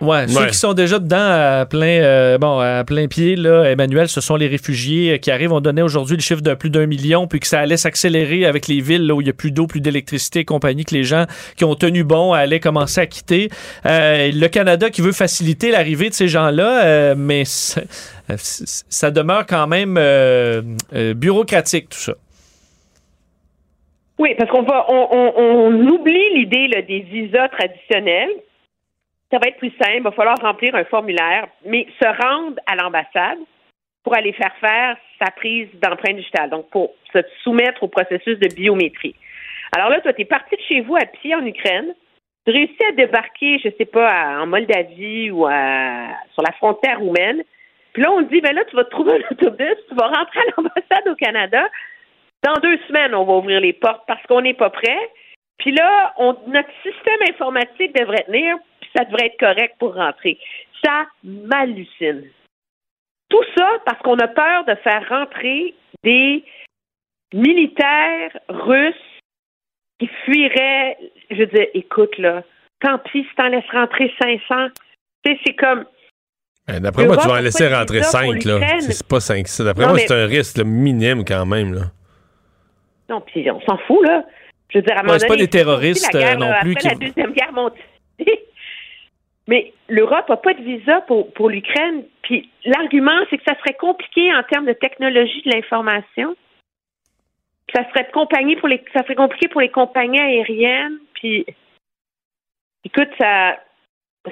[0.00, 1.16] ouais, ceux qui sont déjà dedans
[1.60, 5.30] à plein euh, bon à plein pied là Emmanuel ce sont les réfugiés euh, qui
[5.30, 5.52] arrivent.
[5.52, 8.66] On donnait aujourd'hui le chiffre de plus d'un million puis que ça allait s'accélérer avec
[8.66, 11.04] les villes là, où il y a plus d'eau plus d'électricité et compagnie que les
[11.04, 11.26] gens
[11.56, 13.48] qui ont tenu bon allaient commencer à quitter.
[13.86, 19.10] Euh, le Canada qui veut faciliter l'arrivée de ces gens-là euh, mais euh, c- ça
[19.12, 20.62] demeure quand même euh,
[20.94, 22.14] euh, bureaucratique tout ça
[24.20, 28.30] Oui, parce qu'on va, on, on- on oublie l'idée là, des visas traditionnels.
[29.32, 29.96] Ça va être plus simple.
[29.96, 33.38] Il va falloir remplir un formulaire, mais se rendre à l'ambassade
[34.04, 38.48] pour aller faire faire sa prise d'empreinte digitale, donc pour se soumettre au processus de
[38.54, 39.14] biométrie.
[39.74, 41.94] Alors là, toi, tu es parti de chez vous à pied en Ukraine.
[42.46, 47.42] Tu réussis à débarquer, je sais pas, en Moldavie ou à- sur la frontière roumaine.
[47.92, 50.08] Puis là, on te dit, ben là, tu vas te trouver un autobus, tu vas
[50.08, 51.68] rentrer à l'ambassade au Canada.
[52.42, 54.98] Dans deux semaines, on va ouvrir les portes parce qu'on n'est pas prêt.
[55.58, 60.38] Puis là, on- notre système informatique devrait tenir, puis ça devrait être correct pour rentrer.
[60.82, 62.24] Ça m'hallucine.
[63.28, 66.42] Tout ça parce qu'on a peur de faire rentrer des
[67.34, 68.94] militaires russes
[69.98, 70.96] qui fuiraient.
[71.30, 72.42] Je dire, écoute, là,
[72.80, 74.68] tant pis si t'en laisses rentrer 500.
[75.24, 75.84] Tu sais, c'est comme.
[76.66, 78.80] Ben, D'après moi, tu vas en laisser rentrer visa pour 5, là.
[78.80, 79.46] C'est pas 5.
[79.64, 81.80] D'après moi, mais- c'est un risque là, minime quand même, là.
[83.10, 84.24] Non, puis on s'en fout, là.
[84.70, 86.88] Je veux dire, à Ouais, c'est pas des terroristes, guerre, euh, non plus Après qui-
[86.88, 87.84] la Deuxième Guerre mondiale.
[89.48, 92.04] Mais l'Europe n'a pas de visa pour, pour l'Ukraine.
[92.22, 96.36] Puis l'argument, c'est que ça serait compliqué en termes de technologie de l'information.
[97.74, 100.98] Ça serait compagnie pour les, ça serait compliqué pour les compagnies aériennes.
[101.14, 101.44] Puis,
[102.84, 103.58] écoute, ça,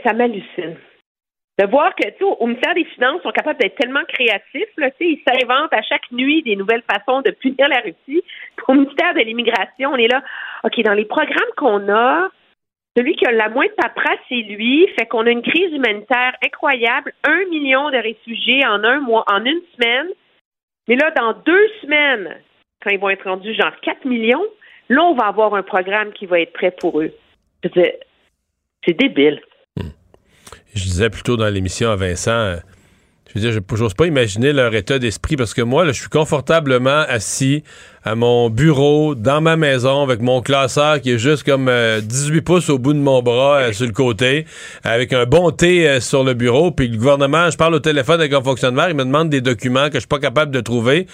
[0.05, 0.77] ça m'hallucine.
[1.59, 5.21] De voir que, tu au ministère des Finances, sont capables d'être tellement créatifs, là, ils
[5.27, 8.23] s'inventent à chaque nuit des nouvelles façons de punir la Russie.
[8.69, 10.23] Au ministère de l'Immigration, on est là,
[10.63, 12.29] OK, dans les programmes qu'on a,
[12.97, 14.89] celui qui a la moins de paperasse, c'est lui.
[14.99, 17.13] Fait qu'on a une crise humanitaire incroyable.
[17.25, 20.09] Un million de réfugiés en un mois, en une semaine.
[20.89, 22.37] Mais là, dans deux semaines,
[22.83, 24.45] quand ils vont être rendus genre 4 millions,
[24.89, 27.13] là, on va avoir un programme qui va être prêt pour eux.
[27.63, 28.01] C'est
[28.87, 29.41] débile.
[30.75, 32.57] Je disais plutôt dans l'émission à Vincent, euh,
[33.29, 36.09] je veux dire, j'ose pas imaginer leur état d'esprit parce que moi, là, je suis
[36.09, 37.63] confortablement assis
[38.03, 42.41] à mon bureau, dans ma maison, avec mon classeur qui est juste comme euh, 18
[42.41, 44.47] pouces au bout de mon bras, euh, sur le côté,
[44.83, 48.21] avec un bon thé euh, sur le bureau, puis le gouvernement, je parle au téléphone
[48.21, 51.07] avec un fonctionnaire, il me demande des documents que je suis pas capable de trouver.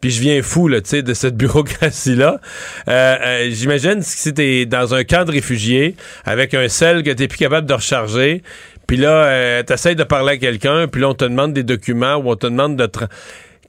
[0.00, 2.40] Puis je viens fou, là, tu sais, de cette bureaucratie-là.
[2.88, 7.28] Euh, euh, J'imagine si t'es dans un camp de réfugiés, avec un sel que t'es
[7.28, 8.42] plus capable de recharger,
[8.88, 12.16] puis là, euh, t'essayes de parler à quelqu'un, puis là, on te demande des documents
[12.16, 12.86] ou on te demande de...
[12.86, 13.08] tra-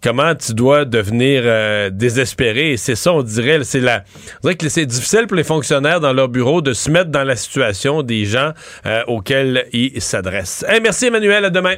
[0.02, 2.78] Comment tu dois devenir euh, désespéré.
[2.78, 4.06] C'est ça, on dirait, c'est la...
[4.38, 7.26] On dirait que c'est difficile pour les fonctionnaires dans leur bureau de se mettre dans
[7.26, 8.54] la situation des gens
[8.86, 10.64] euh, auxquels ils s'adressent.
[10.70, 11.76] Hey, merci Emmanuel, à demain.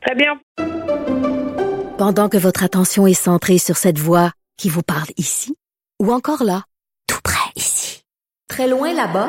[0.00, 0.40] Très bien.
[1.98, 5.54] Pendant que votre attention est centrée sur cette voix qui vous parle ici,
[6.00, 6.62] ou encore là,
[7.08, 8.04] tout près ici,
[8.48, 9.28] très loin là-bas,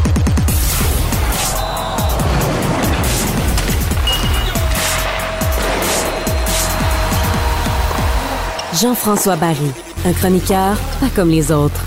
[8.73, 9.69] Jean-François Barry,
[10.05, 11.83] un chroniqueur pas comme les autres.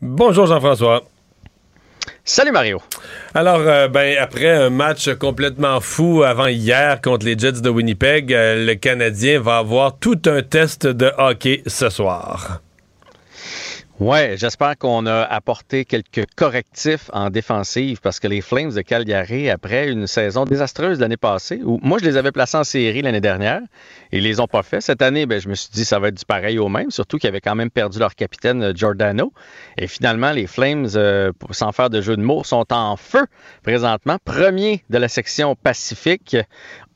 [0.00, 1.02] Bonjour Jean-François.
[2.24, 2.80] Salut Mario.
[3.34, 8.32] Alors, euh, ben, après un match complètement fou avant hier contre les Jets de Winnipeg,
[8.32, 12.60] euh, le Canadien va avoir tout un test de hockey ce soir.
[13.98, 19.48] Ouais, j'espère qu'on a apporté quelques correctifs en défensive parce que les Flames de Calgary,
[19.48, 23.22] après une saison désastreuse l'année passée, où moi je les avais placés en série l'année
[23.22, 23.62] dernière,
[24.12, 24.80] ils les ont pas fait.
[24.80, 27.18] Cette année, ben, je me suis dit ça va être du pareil au même, surtout
[27.18, 29.32] qu'ils avaient quand même perdu leur capitaine euh, Giordano.
[29.78, 33.26] Et finalement, les Flames, euh, sans faire de jeu de mots, sont en feu
[33.62, 34.18] présentement.
[34.24, 36.36] Premier de la section Pacifique.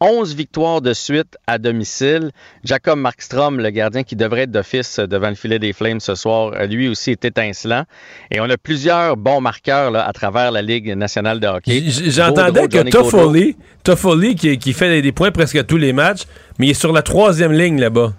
[0.03, 2.31] 11 victoires de suite à domicile.
[2.65, 6.53] Jacob Markstrom, le gardien qui devrait être d'office devant le filet des Flames ce soir,
[6.55, 7.85] euh, lui aussi est étincelant.
[8.31, 11.85] Et on a plusieurs bons marqueurs là, à travers la Ligue nationale de hockey.
[11.87, 12.91] J'entendais que.
[12.91, 16.23] Toffoli, Toffoli qui, qui fait des, des points presque à tous les matchs,
[16.61, 18.13] mais il est sur la troisième ligne là-bas.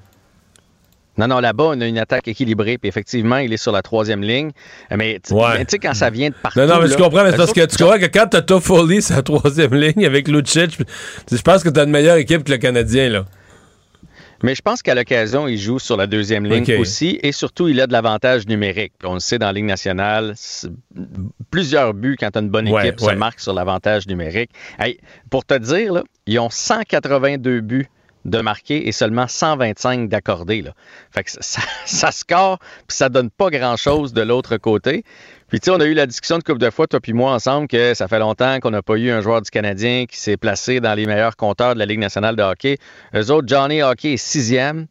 [1.18, 2.78] Non, non, là-bas, on a une attaque équilibrée.
[2.78, 4.50] Puis effectivement, il est sur la troisième ligne.
[4.96, 5.64] Mais tu Ouais.
[5.68, 6.60] sais, quand ça vient de partout.
[6.60, 9.16] Non, non, mais tu comprends, mais parce que tu comprends que quand t'as Toffoli sur
[9.18, 10.80] la troisième ligne avec Lucic,
[11.32, 13.26] je pense que t'as une meilleure équipe que le Canadien, là.
[14.44, 17.20] Mais je pense qu'à l'occasion, il joue sur la deuxième ligne aussi.
[17.22, 18.94] Et surtout, il a de l'avantage numérique.
[19.04, 20.34] On le sait dans la Ligue nationale,
[21.52, 23.14] plusieurs buts quand tu as une bonne équipe ouais.
[23.14, 24.50] se marquent sur l'avantage numérique.
[24.80, 24.98] Hey,
[25.30, 27.88] pour te dire, là, ils ont 182 buts
[28.26, 30.64] de marqués et seulement 125 d'accordés.
[31.12, 35.04] Fait que ça, ça, score, puis ça donne pas grand-chose de l'autre côté.
[35.50, 37.34] Puis tu sais, on a eu la discussion de couple de fois, toi puis moi,
[37.34, 40.38] ensemble, que ça fait longtemps qu'on n'a pas eu un joueur du Canadien qui s'est
[40.38, 42.78] placé dans les meilleurs compteurs de la Ligue nationale de hockey.
[43.14, 44.88] Eux autres, Johnny Hockey est sixième.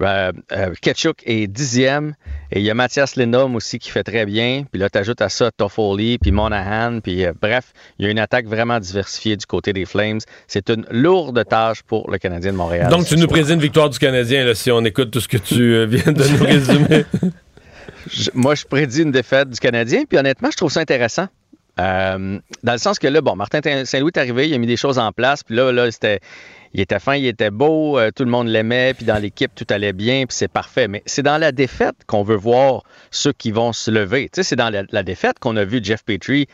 [0.00, 2.14] Euh, euh, Ketchuk est dixième.
[2.52, 4.64] Et il y a Mathias Lindholm aussi qui fait très bien.
[4.70, 7.00] Puis là, tu ajoutes à ça Toffoli, puis Monahan.
[7.00, 10.18] Puis euh, bref, il y a une attaque vraiment diversifiée du côté des Flames.
[10.46, 12.90] C'est une lourde tâche pour le Canadien de Montréal.
[12.90, 15.36] Donc, tu nous prédis une victoire du Canadien, là, si on écoute tout ce que
[15.38, 17.04] tu euh, viens de nous résumer.
[18.10, 20.04] Je- moi, je prédis une défaite du Canadien.
[20.08, 21.26] Puis honnêtement, je trouve ça intéressant.
[21.80, 24.66] Euh, dans le sens que là, bon, Martin Tin- Saint-Louis est arrivé, il a mis
[24.66, 25.42] des choses en place.
[25.44, 26.20] Puis là, là c'était.
[26.74, 29.66] Il était fin, il était beau, euh, tout le monde l'aimait, puis dans l'équipe, tout
[29.70, 30.88] allait bien, puis c'est parfait.
[30.88, 34.28] Mais c'est dans la défaite qu'on veut voir ceux qui vont se lever.
[34.32, 36.46] Tu sais, c'est dans la, la défaite qu'on a vu Jeff Petrie,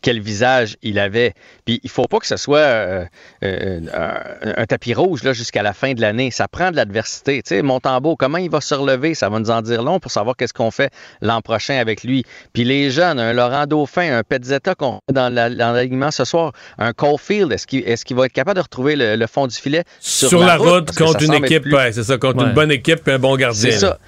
[0.00, 1.34] quel visage il avait.
[1.64, 3.04] Puis il faut pas que ce soit euh,
[3.44, 6.30] euh, un, un tapis rouge là, jusqu'à la fin de l'année.
[6.30, 7.42] Ça prend de l'adversité.
[7.42, 9.14] Tu sais, Montembeau, comment il va se relever?
[9.14, 10.90] Ça va nous en dire long pour savoir qu'est-ce qu'on fait
[11.20, 12.24] l'an prochain avec lui.
[12.52, 16.24] Puis les jeunes, un Laurent Dauphin, un Petzetta qu'on a dans la- dans l'alignement ce
[16.24, 19.46] soir, un Caulfield, est-ce qu'il est qu'il va être capable de retrouver le, le fond
[19.46, 22.48] du filet sur, Sur, la, route, contre ça une équipe, ouais, c'est ça, contre Ouais.
[22.48, 23.70] une bonne équipe et un bon gardien.
[23.70, 23.98] C'est là.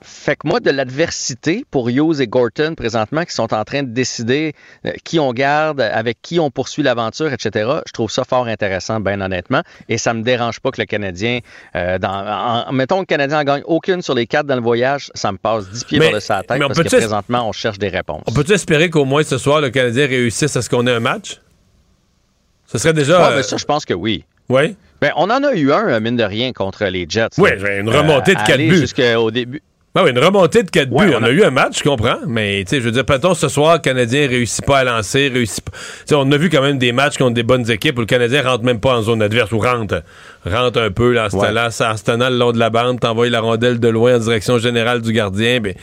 [0.00, 3.88] Fait que moi, de l'adversité pour Hughes et Gorton présentement, qui sont en train de
[3.90, 4.54] décider
[4.86, 9.00] euh, qui on garde, avec qui on poursuit l'aventure, etc., je trouve ça fort intéressant,
[9.00, 9.62] bien honnêtement.
[9.88, 11.40] Et ça me dérange pas que le Canadien,
[11.76, 14.62] euh, dans, en- mettons que le Canadien en gagne aucune sur les quatre dans le
[14.62, 17.48] voyage, ça me passe 10 pieds Mais- par-dessus la tête mais on parce que présentement,
[17.48, 18.22] on cherche des réponses.
[18.26, 21.00] On peut-tu espérer qu'au moins ce soir, le Canadien réussisse à ce qu'on ait un
[21.00, 21.40] match?
[22.66, 23.18] Ce serait déjà.
[23.24, 24.24] Ah, euh, ben ça, je pense que oui.
[24.48, 24.76] Oui?
[25.00, 27.28] Ben, on en a eu un, euh, mine de rien, contre les Jets.
[27.38, 28.76] Oui, ben, une remontée de Euh, quatre aller buts.
[28.78, 29.62] Jusqu'au début.
[29.94, 31.14] Ben oui, une remontée de 4 Ouais, buts.
[31.16, 31.30] on on, a...
[31.30, 33.80] eu un match, je comprends, mais tu sais, je veux dire, peut-on ce soir, le
[33.80, 35.72] Canadien réussit pas à lancer, réussit pas.
[35.72, 38.06] Tu sais, on a vu quand même des matchs contre des bonnes équipes où le
[38.06, 40.02] Canadien rentre même pas en zone adverse ou rentre,
[40.44, 41.48] rentre un peu là, Ouais.
[41.48, 44.18] tenant- en se tenant le long de la bande, t'envoies la rondelle de loin en
[44.18, 45.74] direction générale du gardien, ben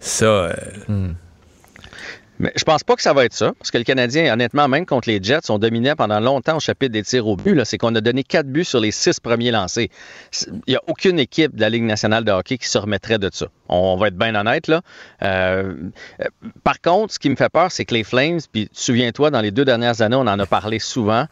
[0.00, 0.24] ça.
[0.26, 0.52] euh,
[2.38, 4.84] Mais je pense pas que ça va être ça, parce que le Canadien, honnêtement, même
[4.84, 7.64] contre les Jets, on dominait pendant longtemps au chapitre des tirs au but.
[7.64, 9.90] C'est qu'on a donné quatre buts sur les six premiers lancés.
[10.42, 13.30] Il n'y a aucune équipe de la Ligue nationale de hockey qui se remettrait de
[13.32, 13.46] ça.
[13.68, 14.82] On va être bien honnête, là.
[15.22, 15.74] Euh,
[16.62, 19.50] par contre, ce qui me fait peur, c'est que les Flames, puis souviens-toi, dans les
[19.50, 21.26] deux dernières années, on en a parlé souvent,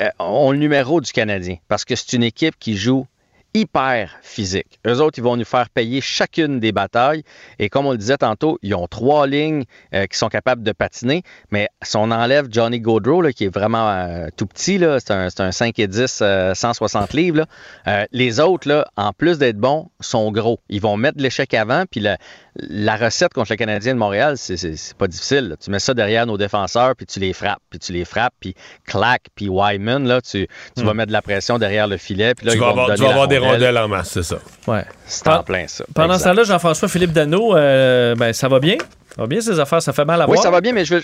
[0.00, 3.06] euh, ont le numéro du Canadien, parce que c'est une équipe qui joue
[3.54, 4.78] hyper physique.
[4.86, 7.22] Eux autres, ils vont nous faire payer chacune des batailles.
[7.58, 9.64] Et comme on le disait tantôt, ils ont trois lignes
[9.94, 11.22] euh, qui sont capables de patiner.
[11.50, 15.28] Mais si on enlève Johnny Gaudreau, là, qui est vraiment euh, tout petit, c'est un,
[15.38, 17.46] un 5 et 10, euh, 160 livres,
[17.86, 20.60] euh, les autres, là, en plus d'être bons, sont gros.
[20.68, 21.84] Ils vont mettre l'échec avant.
[21.90, 22.18] Puis la,
[22.60, 25.48] la recette contre le Canadien de Montréal, c'est- c'est c'est pas difficile.
[25.50, 25.56] là.
[25.56, 28.54] Tu mets ça derrière nos défenseurs, puis tu les frappes, puis tu les frappes, puis
[28.86, 30.86] clac, puis Wyman, là, tu, tu Hmm.
[30.86, 32.34] vas mettre de la pression derrière le filet.
[32.34, 33.52] Puis là, Tu ils vas vont avoir, tu vas avoir des rondelle.
[33.54, 34.38] rondelles en masse, c'est ça.
[34.66, 34.84] Ouais.
[35.06, 35.84] C'est en plein ça.
[35.94, 36.18] Pendant Exact.
[36.18, 38.76] ce temps-là, Jean-François Philippe Dano, euh, ben, ça va bien?
[39.14, 39.80] Ça va bien ces affaires?
[39.82, 40.42] Ça fait mal à Oui, voir?
[40.42, 41.02] ça va bien, mais je veux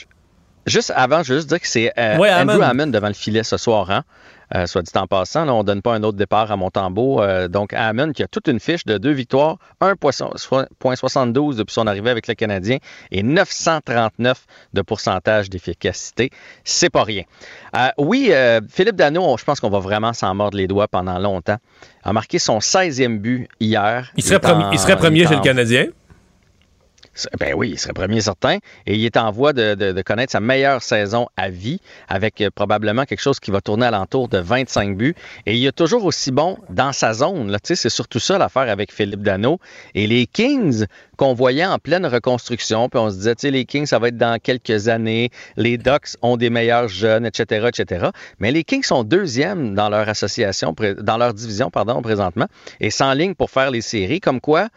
[0.66, 2.60] juste avant, je veux juste dire que c'est euh, Ouais, Andrew.
[2.62, 3.90] Hammond devant le filet ce soir.
[3.90, 4.02] Hein?
[4.54, 7.22] Euh, soit dit en passant, là, on ne donne pas un autre départ à Montembeau.
[7.22, 12.10] Euh, donc, Hammond qui a toute une fiche de deux victoires, 1,72 depuis son arrivée
[12.10, 12.78] avec le Canadien
[13.10, 14.44] et 939
[14.74, 16.30] de pourcentage d'efficacité.
[16.64, 17.22] C'est pas rien.
[17.76, 18.30] Euh, oui,
[18.68, 21.56] Philippe Dano, je pense qu'on va vraiment s'en mordre les doigts pendant longtemps.
[22.02, 24.10] A marqué son 16e but hier.
[24.16, 24.96] Il serait, premier, il serait
[25.26, 25.86] chez en- le Canadien.
[27.38, 28.58] Ben oui, il serait premier certain.
[28.86, 33.04] Et il est en voie de, connaître sa meilleure saison à vie, avec euh, probablement
[33.04, 35.14] quelque chose qui va tourner alentour de 25 buts.
[35.46, 37.56] Et il est toujours aussi bon dans sa zone.
[37.62, 39.58] C'est surtout ça l'affaire avec Philippe Dano.
[39.94, 40.86] Et les Kings,
[41.16, 44.38] qu'on voyait en pleine reconstruction, puis on se disait, les Kings, ça va être dans
[44.40, 45.30] quelques années.
[45.56, 48.08] Les Ducks ont des meilleurs jeunes, etc., etc.
[48.38, 52.46] Mais les Kings sont deuxièmes dans leur association, dans leur division, pardon, présentement,
[52.80, 54.20] et ligne pour faire les séries.
[54.20, 54.68] Comme quoi,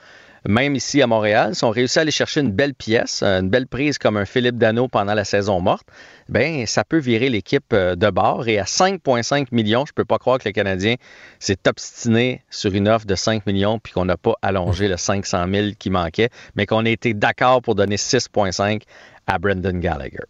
[0.47, 3.49] même ici à Montréal, si on réussit à aller chercher une belle pièce, euh, une
[3.49, 5.87] belle prise comme un Philippe Dano pendant la saison morte,
[6.29, 8.47] ben ça peut virer l'équipe euh, de bord.
[8.47, 10.95] Et à 5,5 millions, je peux pas croire que le Canadien
[11.39, 15.45] s'est obstiné sur une offre de 5 millions puis qu'on n'a pas allongé le 500
[15.51, 18.83] 000 qui manquait, mais qu'on a été d'accord pour donner 6,5
[19.27, 20.23] à Brendan Gallagher.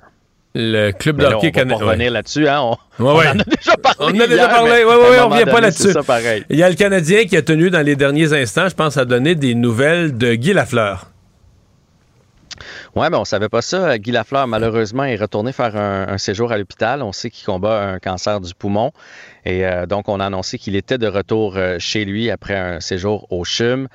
[0.55, 1.85] Le club Mais de là, hockey on va canadien.
[1.85, 2.61] revenir là-dessus, hein?
[2.61, 3.27] On, Ouais, on ouais.
[3.27, 3.97] en a déjà parlé.
[3.99, 4.71] On en a déjà parlé.
[4.71, 5.93] Oui, oui, on moment revient pas là-dessus.
[6.49, 9.05] Il y a le Canadien qui a tenu dans les derniers instants, je pense, à
[9.05, 11.11] donner des nouvelles de Guy Lafleur.
[12.97, 13.99] Oui, mais on savait pas ça.
[13.99, 17.03] Guy Lafleur, malheureusement, est retourné faire un, séjour à l'hôpital.
[17.03, 18.91] On sait qu'il combat un cancer du poumon.
[19.45, 22.79] Et euh, donc, on a annoncé qu'il était de retour euh, chez lui après un
[22.79, 23.87] séjour au CHUM.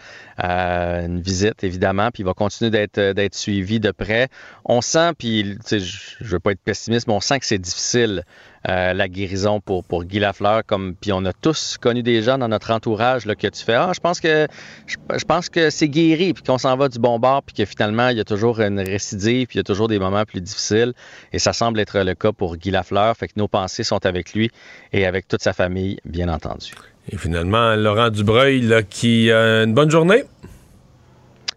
[0.45, 2.13] Euh, une visite, évidemment.
[2.13, 4.29] Puis il va continuer d'être suivi de près.
[4.65, 8.25] On sent, puis je je veux pas être pessimiste, mais on sent que c'est difficile,
[8.69, 10.63] euh, la guérison pour, pour Guy Lafleur.
[10.67, 13.75] Comme, puis on a tous connu des gens dans notre entourage là, que tu fais,
[13.75, 14.47] ah, je pense que
[14.87, 18.09] je, pense que c'est guéri, puis qu'on s'en va du bon bord, puis que finalement,
[18.09, 20.93] il y a toujours une récidive, puis il y a toujours des moments plus difficiles.
[21.33, 23.17] Et ça semble être le cas pour Guy Lafleur.
[23.17, 24.51] Fait que nos pensées sont avec lui
[24.93, 26.73] et avec toute sa famille, bien entendu.
[27.11, 30.25] Et finalement, Laurent Dubreuil, là, qui a une bonne journée.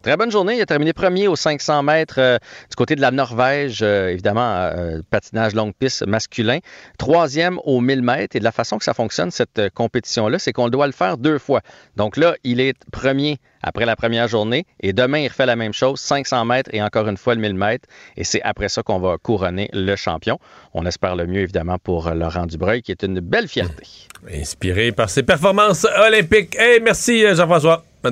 [0.05, 0.57] Très bonne journée.
[0.57, 2.37] Il a terminé premier aux 500 mètres euh,
[2.69, 6.59] du côté de la Norvège, euh, évidemment, euh, patinage longue piste masculin.
[6.99, 8.35] Troisième aux 1000 mètres.
[8.35, 11.39] Et de la façon que ça fonctionne, cette compétition-là, c'est qu'on doit le faire deux
[11.39, 11.61] fois.
[11.95, 14.67] Donc là, il est premier après la première journée.
[14.79, 17.55] Et demain, il refait la même chose, 500 mètres et encore une fois le 1000
[17.55, 17.89] mètres.
[18.15, 20.37] Et c'est après ça qu'on va couronner le champion.
[20.75, 23.87] On espère le mieux, évidemment, pour Laurent Dubreuil, qui est une belle fierté.
[24.31, 26.55] Inspiré par ses performances olympiques.
[26.59, 27.83] Hey, merci, Jean-François.
[28.03, 28.11] À.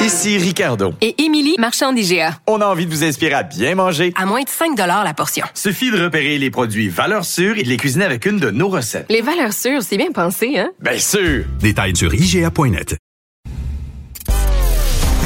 [0.00, 0.94] Ici Ricardo.
[1.00, 2.40] Et Émilie, marchand d'IGA.
[2.46, 4.12] On a envie de vous inspirer à bien manger.
[4.16, 5.46] À moins de 5 la portion.
[5.54, 8.68] Suffit de repérer les produits valeurs sûres et de les cuisiner avec une de nos
[8.68, 9.06] recettes.
[9.08, 10.70] Les valeurs sûres, c'est bien pensé, hein?
[10.80, 11.44] Bien sûr!
[11.60, 12.96] Détails sur IGA.net.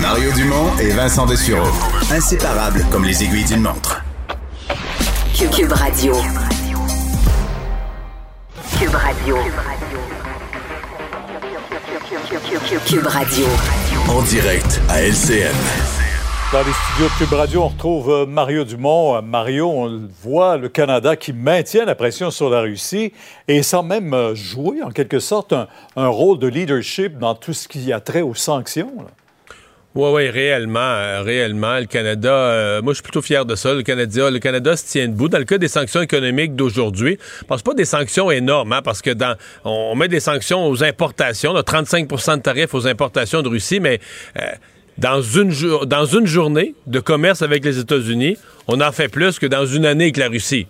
[0.01, 1.73] Mario Dumont et Vincent Dessureau.
[2.11, 4.03] Inséparables comme les aiguilles d'une montre.
[5.35, 6.15] Cube Radio.
[8.79, 9.37] Cube Radio.
[9.37, 10.24] Cube Radio.
[14.09, 15.55] En direct à LCN.
[16.53, 19.17] Dans les studios de Cube Radio, on retrouve euh, Mario Dumont.
[19.17, 23.13] Euh, Mario, on le voit, le Canada qui maintient la pression sur la Russie
[23.49, 27.55] et semble même euh, jouer en quelque sorte un, un rôle de leadership dans tout
[27.55, 28.93] ce qui a trait aux sanctions.
[28.99, 29.24] là.
[29.97, 31.79] Oui, oui, réellement, euh, réellement.
[31.79, 33.75] Le Canada, euh, moi, je suis plutôt fier de ça.
[33.75, 35.29] Le Canada, le Canada se tient debout.
[35.29, 39.03] Dans le cas des sanctions économiques d'aujourd'hui, je pense pas des sanctions énormes, hein, parce
[39.03, 43.49] que dans, on met des sanctions aux importations, là, 35% de tarifs aux importations de
[43.49, 44.01] Russie, mais
[44.37, 44.43] euh,
[44.99, 45.53] dans, une
[45.87, 49.87] dans une journée de commerce avec les États-Unis, on en fait plus que dans une
[49.87, 50.67] année avec la Russie.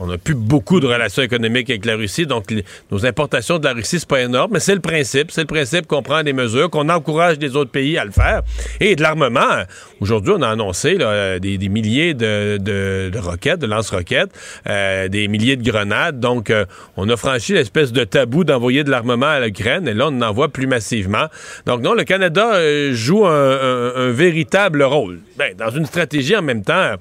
[0.00, 2.44] On n'a plus beaucoup de relations économiques avec la Russie, donc
[2.92, 5.30] nos importations de la Russie, c'est pas énorme, mais c'est le principe.
[5.32, 8.42] C'est le principe qu'on prend des mesures, qu'on encourage les autres pays à le faire.
[8.80, 9.64] Et de l'armement,
[10.00, 14.30] aujourd'hui, on a annoncé là, des, des milliers de, roquettes, de lance-roquettes,
[14.68, 16.20] euh, des milliers de grenades.
[16.20, 16.64] Donc, euh,
[16.96, 20.22] on a franchi l'espèce de tabou d'envoyer de l'armement à l'Ukraine, et là, on en
[20.22, 21.26] envoie plus massivement.
[21.66, 25.18] Donc, non, le Canada euh, joue un, un- un véritable rôle.
[25.36, 26.94] Ben, dans une stratégie en même temps.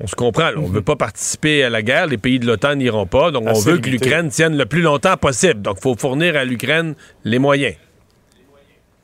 [0.00, 2.46] On se comprend, là, on ne veut pas participer à la guerre, les pays de
[2.46, 5.60] l'OTAN n'iront pas, donc on veut que l'Ukraine tienne le plus longtemps possible.
[5.60, 6.94] Donc il faut fournir à l'Ukraine
[7.24, 7.74] les moyens.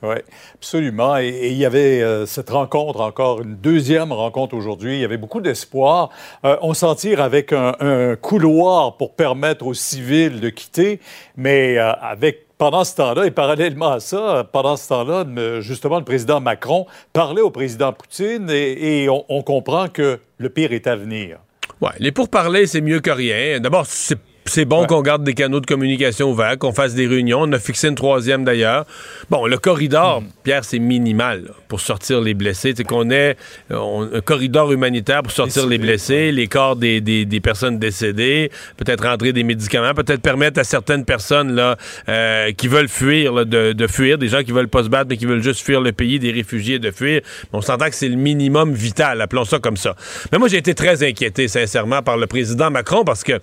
[0.03, 0.17] Oui,
[0.55, 1.17] absolument.
[1.17, 4.97] Et, et il y avait euh, cette rencontre, encore une deuxième rencontre aujourd'hui.
[4.97, 6.11] Il y avait beaucoup d'espoir.
[6.45, 11.01] Euh, on s'en tire avec un, un couloir pour permettre aux civils de quitter,
[11.37, 15.99] mais euh, avec pendant ce temps-là, et parallèlement à ça, pendant ce temps-là, me- justement,
[15.99, 20.97] le président Macron parlait au président Poutine et, on comprend que le pire est à
[20.97, 21.39] venir.
[21.81, 23.61] Ouais, les pourparlers, c'est mieux que rien.
[23.61, 27.41] D'abord, c'est c'est bon qu'on garde des canaux de communication ouverts, qu'on fasse des réunions.
[27.43, 28.85] On a fixé une troisième d'ailleurs.
[29.31, 32.75] Bon, le corridor, Pierre, c'est minimal là, pour sortir les blessés.
[32.77, 33.37] C'est qu'on ait
[33.71, 37.79] euh, on- un corridor humanitaire pour sortir les, blessés, les corps des, des- des personnes
[37.79, 41.77] décédées, peut-être rentrer des médicaments, peut-être permettre à certaines personnes là,
[42.09, 45.07] euh, qui veulent fuir là, de, de fuir, des gens qui veulent pas se battre
[45.09, 47.23] mais qui veulent juste fuir le pays, des réfugiés de fuir.
[47.53, 49.97] Mais on s'entend que c'est le minimum vital, appelons ça comme ça.
[50.33, 53.41] Mais moi, j'ai été très inquiété, sincèrement, par le président Macron parce que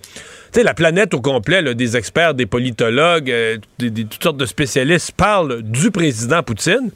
[0.60, 4.36] sais, la planète au complet, là, des experts, des politologues, euh, des, des- toutes sortes
[4.36, 6.90] de spécialistes parlent du président Poutine.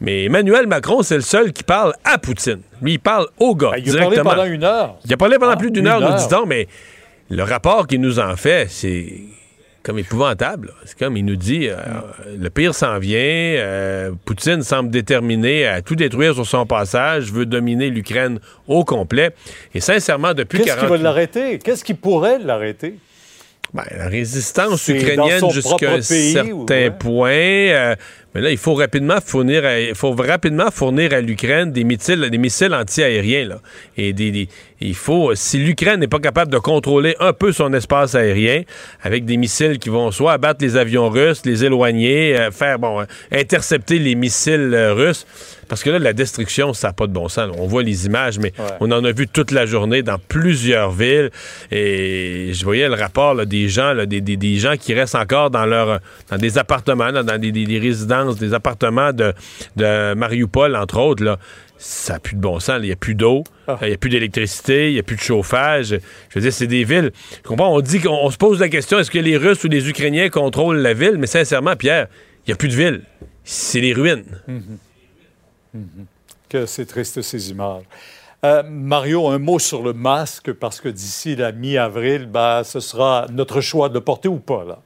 [0.00, 2.60] Mais Emmanuel Macron, c'est le seul qui parle à Poutine.
[2.82, 3.70] Lui, il parle au gars.
[3.72, 4.96] Ben, il a parlé pendant une heure.
[5.04, 6.16] Il a parlé pendant Ah, plus d'une une heure, nous heure.
[6.16, 6.66] dit-on, mais
[7.30, 9.06] le rapport qu'il nous en fait, c'est
[9.82, 10.72] comme épouvantable.
[10.84, 11.76] C'est comme il nous dit, euh,
[12.38, 17.46] le pire s'en vient, euh, Poutine semble déterminé à tout détruire sur son passage, veut
[17.46, 18.38] dominer l'Ukraine
[18.68, 19.34] au complet.
[19.74, 21.58] Et sincèrement, depuis Qu'est-ce qui 40 va l'arrêter?
[21.58, 22.96] Qu'est-ce qui pourrait l'arrêter?
[23.74, 26.90] Ben, la résistance ukrainienne jusqu'à un pays, certain ouais.
[26.90, 27.30] point.
[27.30, 27.94] euh,
[28.34, 32.28] mais là, il faut rapidement fournir, à, il faut rapidement fournir à l'Ukraine des missiles,
[32.30, 33.60] des missiles anti-aériens là.
[33.96, 34.48] Et des, des-
[34.80, 38.62] il faut, si l'Ukraine n'est pas capable de contrôler un peu son espace aérien
[39.02, 43.00] avec des missiles qui vont soit abattre les avions russes, les éloigner, euh, faire bon,
[43.00, 45.26] euh, intercepter les missiles euh, russes.
[45.72, 47.50] Parce que là, la destruction, ça n'a pas de bon sens.
[47.56, 51.30] On voit les images, mais on en a vu toute la journée dans plusieurs villes.
[51.70, 55.14] Et je voyais le rapport là, des gens, là, des, des- des gens qui restent
[55.14, 56.00] encore dans leur
[56.30, 59.32] dans des appartements, là, dans des, des- des résidences, des appartements de,
[59.76, 61.24] de Mariupol, entre autres.
[61.24, 61.38] Là.
[61.78, 62.76] Ça n'a plus de bon sens.
[62.82, 63.78] Il n'y a plus d'eau, Ah.
[63.80, 65.98] il n'y a plus d'électricité, il n'y a plus de chauffage.
[66.28, 67.12] Je veux dire, c'est des villes.
[67.36, 67.74] Tu comprends?
[67.74, 70.28] On dit qu'on on se pose la question est-ce que les Russes ou les Ukrainiens
[70.28, 71.16] contrôlent la ville?
[71.18, 72.08] Mais sincèrement, Pierre,
[72.46, 73.00] il n'y a plus de ville.
[73.42, 74.24] C'est les ruines.
[75.74, 75.80] Mhm.
[75.96, 76.06] Mhm.
[76.48, 77.84] Que c'est triste ces images.
[78.44, 83.26] Euh, Mario, un mot sur le masque, parce que d'ici la mi-avril, ben, ce sera
[83.32, 84.64] notre choix de le porter ou pas.
[84.66, 84.78] Là.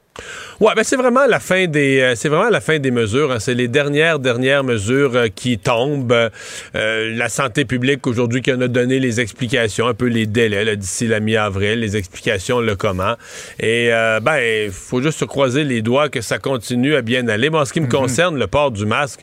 [0.60, 3.30] Ouais, ben c'est vraiment la fin des euh, c'est vraiment la fin des mesures.
[3.32, 3.38] hein.
[3.38, 6.30] C'est les dernières dernières mesures euh, qui tombent.
[6.74, 10.74] Euh, la santé publique aujourd'hui qui en a donné les explications, un peu les délais
[10.76, 13.16] d'ici la mi-avril, les explications le comment.
[13.60, 13.90] Et
[14.22, 17.50] ben il faut juste se croiser les doigts que ça continue à bien aller.
[17.50, 19.20] Bon, en ce qui me concerne, le port du masque.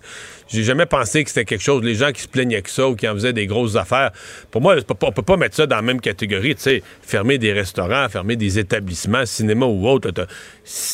[0.54, 1.84] J'ai jamais pensé que c'était quelque chose.
[1.84, 4.12] Les gens qui se plaignaient que ça ou qui en faisaient des grosses affaires.
[4.52, 6.54] Pour moi, on peut pas mettre ça dans la même catégorie.
[6.56, 10.12] Tu sais, fermer des restaurants, fermer des établissements, cinéma ou autre.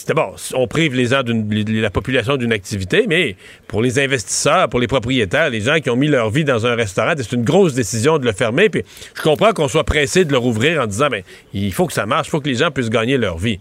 [0.07, 3.35] D'abord, on prive les gens la population d'une activité, mais
[3.67, 6.75] pour les investisseurs, pour les propriétaires, les gens qui ont mis leur vie dans un
[6.75, 8.69] restaurant, c'est une grosse décision de le fermer.
[8.69, 8.83] Puis
[9.15, 11.23] je comprends qu'on soit pressé de le rouvrir en disant, ben,
[11.53, 13.59] il faut que ça marche, il faut que les gens puissent gagner leur vie.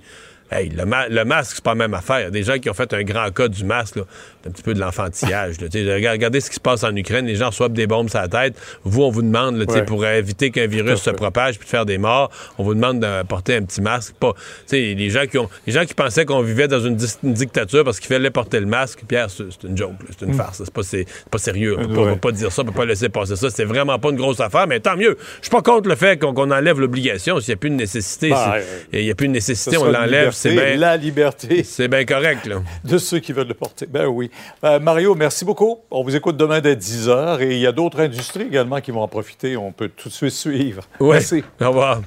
[0.50, 2.30] Hey, le, ma- le masque, c'est pas la même affaire.
[2.30, 3.96] Des gens qui ont fait un grand cas du masque.
[4.42, 5.56] C'est un petit peu de l'enfantillage.
[5.60, 7.26] Regardez ce qui se passe en Ukraine.
[7.26, 8.54] Les gens reçoivent des bombes sur la tête.
[8.84, 9.84] Vous, on vous demande, là, Ouais.
[9.84, 13.22] pour éviter qu'un virus se propage puis de faire des morts, on vous demande de
[13.24, 14.14] porter un petit masque.
[14.18, 14.32] Pas,
[14.72, 18.08] les gens qui ont, les gens qui pensaient qu'on vivait dans une, dictature parce qu'il
[18.08, 20.36] fallait porter le masque, Pierre, c'est une joke, c'est une Mm.
[20.36, 20.62] farce.
[20.64, 20.82] C'est pas,
[21.30, 21.76] pas sérieux.
[21.78, 22.10] On peut, pas- Ouais.
[22.10, 23.50] on peut pas dire ça, on peut pas laisser passer ça.
[23.50, 25.16] C'est vraiment pas une grosse affaire, mais tant mieux.
[25.40, 28.30] Je suis pas contre le fait qu'on enlève l'obligation s'il n'y a plus de nécessité.
[28.34, 30.32] C'est- Il n'y a plus de nécessité, Ce on l'enlève.
[30.38, 30.76] C'est.
[30.76, 32.62] La liberté C'est bien correct, là.
[32.84, 33.86] de ceux qui veulent le porter.
[33.86, 34.30] Ben oui.
[34.64, 35.78] Euh, Mario, merci beaucoup.
[35.90, 38.90] On vous écoute demain dès 10 h et il y a d'autres industries également qui
[38.92, 39.56] vont en profiter.
[39.56, 40.84] On peut tout de suite suivre.
[41.00, 41.14] Ouais.
[41.14, 41.42] Merci.
[41.60, 42.02] Au revoir.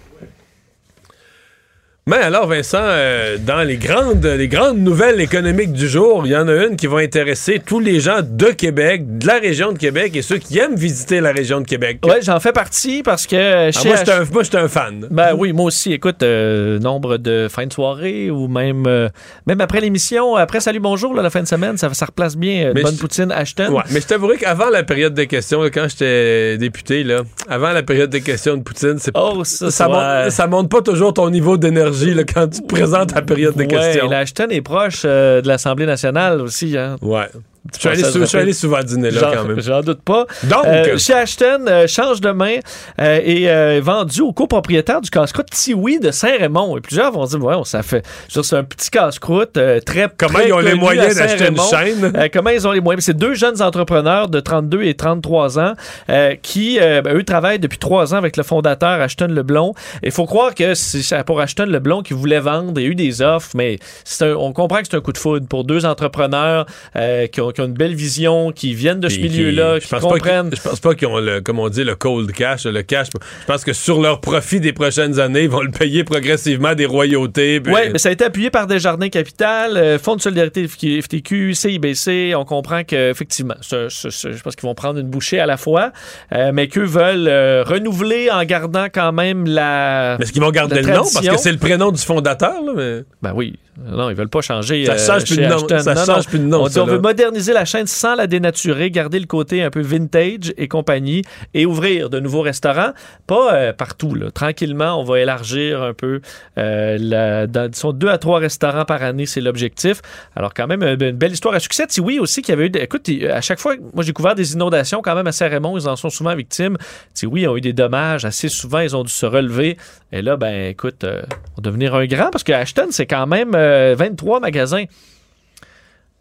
[2.08, 6.36] Mais alors, Vincent, euh, dans les grandes, les grandes nouvelles économiques du jour, il y
[6.36, 9.78] en a une qui va intéresser tous les gens de Québec, de la région de
[9.78, 12.00] Québec et ceux qui aiment visiter la région de Québec.
[12.04, 15.08] Ouais, j'en fais partie parce que Ah, chez moi, j'étais H- un, un fan.
[15.12, 15.94] Ben oui, moi aussi.
[15.94, 19.08] Écoute, euh, nombre de fins de soirée ou même euh,
[19.46, 22.74] même après l'émission, après Salut Bonjour, là, la fin de semaine, ça, ça replace bien
[22.74, 23.72] bonne je- poutine Ashton.
[23.74, 27.84] Ouais, mais je t'avouerai qu'avant la période des questions, quand j'étais député, là, avant la
[27.84, 31.30] période des questions de Poutine, c'est Oh, ça, ça, monte, ça monte pas toujours ton
[31.30, 34.10] niveau d'énergie là, quand tu te présentes à la période des Ouais, questions.
[34.10, 36.78] la Ashton est proche euh, de l'Assemblée nationale aussi.
[36.78, 36.98] Hein.
[37.02, 37.28] Ouais.
[37.76, 39.62] Je suis allé, sou- souvent dîner là quand même.
[39.62, 40.26] J'en doute pas.
[40.44, 42.56] Donc, Euh, chez Ashton, euh, change de main
[43.00, 46.78] euh, et euh, vendu au copropriétaire du casse-croûte Tiwi de Saint-Raymond.
[46.78, 48.04] Et plusieurs vont dire, ouais, ça fait.
[48.28, 50.08] C'est un petit casse-croûte euh, très.
[50.18, 52.12] Comment très ils ont les moyens d'acheter une chaîne?
[52.18, 53.06] Euh, comment ils ont les moyens?
[53.06, 55.74] C'est deux jeunes entrepreneurs de 32 et 33 ans
[56.10, 59.74] euh, qui, euh, ben, eux, travaillent depuis trois ans avec le fondateur Ashton Leblon.
[60.02, 62.74] Et il faut croire que c'est pour Ashton Leblon qui voulait vendre.
[62.78, 63.78] Il y a eu des offres, mais
[64.22, 66.66] un- on comprend que c'est un coup de foudre pour deux entrepreneurs
[66.96, 69.90] euh, qui, ont, qui ont une belle vision, qui viennent de ce milieu-là, je qui
[69.92, 70.50] pense pas comprennent.
[70.50, 73.08] qu'ils- Je pense pas qu'ils ont le, comme on dit, le cold cash, le cash.
[73.14, 76.86] Je pense que sur leur profit des prochaines années, ils vont le payer progressivement des
[76.86, 77.60] royautés.
[77.62, 81.54] puis- Oui, mais ça a été appuyé par Desjardins Capital, euh, Fonds de solidarité FTQ,
[81.54, 82.34] CIBC.
[82.36, 85.92] On comprend qu'effectivement, je pense qu'ils vont prendre une bouchée à la fois,
[86.34, 90.16] euh, mais qu'eux veulent euh, renouveler en gardant quand même la.
[90.20, 91.04] Mais est-ce qu'ils vont garder le nom?
[91.14, 93.02] Parce que c'est le prénom du fondateur, là, mais...
[93.22, 93.54] Ben oui.
[93.86, 94.86] Non, ils veulent pas changer.
[94.86, 95.68] Ça euh, change plus de nom.
[95.68, 96.24] Ça Non, change non.
[96.30, 99.26] plus de nom, On, dit, on veut moderniser la chaîne sans la dénaturer, garder le
[99.26, 102.92] côté un peu vintage et compagnie et ouvrir de nouveaux restaurants.
[103.28, 104.14] Pas euh, partout.
[104.16, 104.32] Là.
[104.32, 106.22] Tranquillement, on va élargir un peu.
[106.58, 110.02] Euh, la, dans, disons, deux à trois restaurants par année, c'est l'objectif.
[110.36, 111.86] Alors, quand même, une, une belle histoire à succès.
[112.00, 112.70] oui aussi, qui avait eu.
[112.70, 115.78] des- écoute, à chaque fois, moi, j'ai couvert des inondations quand même à Saint-Raymond.
[115.78, 116.78] Ils en sont souvent victimes.
[117.24, 118.80] oui, ils ont eu des dommages assez souvent.
[118.80, 119.78] Ils ont dû se relever.
[120.12, 121.22] Et là, ben, écoute, euh,
[121.54, 124.86] on va devenir un grand parce que Ashton, c'est quand même euh, 23 magasins.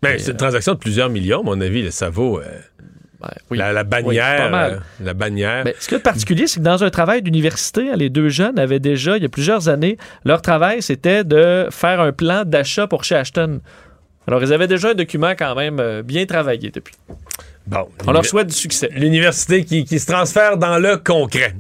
[0.02, 1.82] Ben, c'est une transaction de plusieurs millions, à mon avis.
[1.82, 2.44] là, ça vaut euh,
[3.50, 4.54] la, la bannière.
[4.54, 5.64] euh, la bannière.
[5.64, 8.58] Ben, ce qui est particulier, c'est que dans un travail d'université, hein, les deux jeunes
[8.58, 12.86] avaient déjà, il y a plusieurs années, leur travail, c'était de faire un plan d'achat
[12.86, 13.60] pour chez Ashton.
[14.26, 16.94] Alors, ils avaient déjà un document quand même euh, bien travaillé depuis.
[17.66, 18.88] Bon, On leur souhaite du succès.
[18.96, 21.54] L'université qui, qui se transfère dans le concret.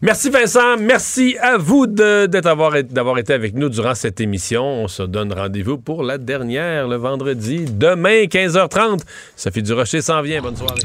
[0.00, 4.64] Merci Vincent, merci à vous de- d'être avoir- d'avoir été avec nous durant cette émission.
[4.64, 9.00] On se donne rendez-vous pour la dernière le vendredi, demain 15h30.
[9.36, 10.40] Sophie Durocher s'en vient.
[10.40, 10.80] Bonne soirée.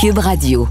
[0.00, 0.66] Cube Radio.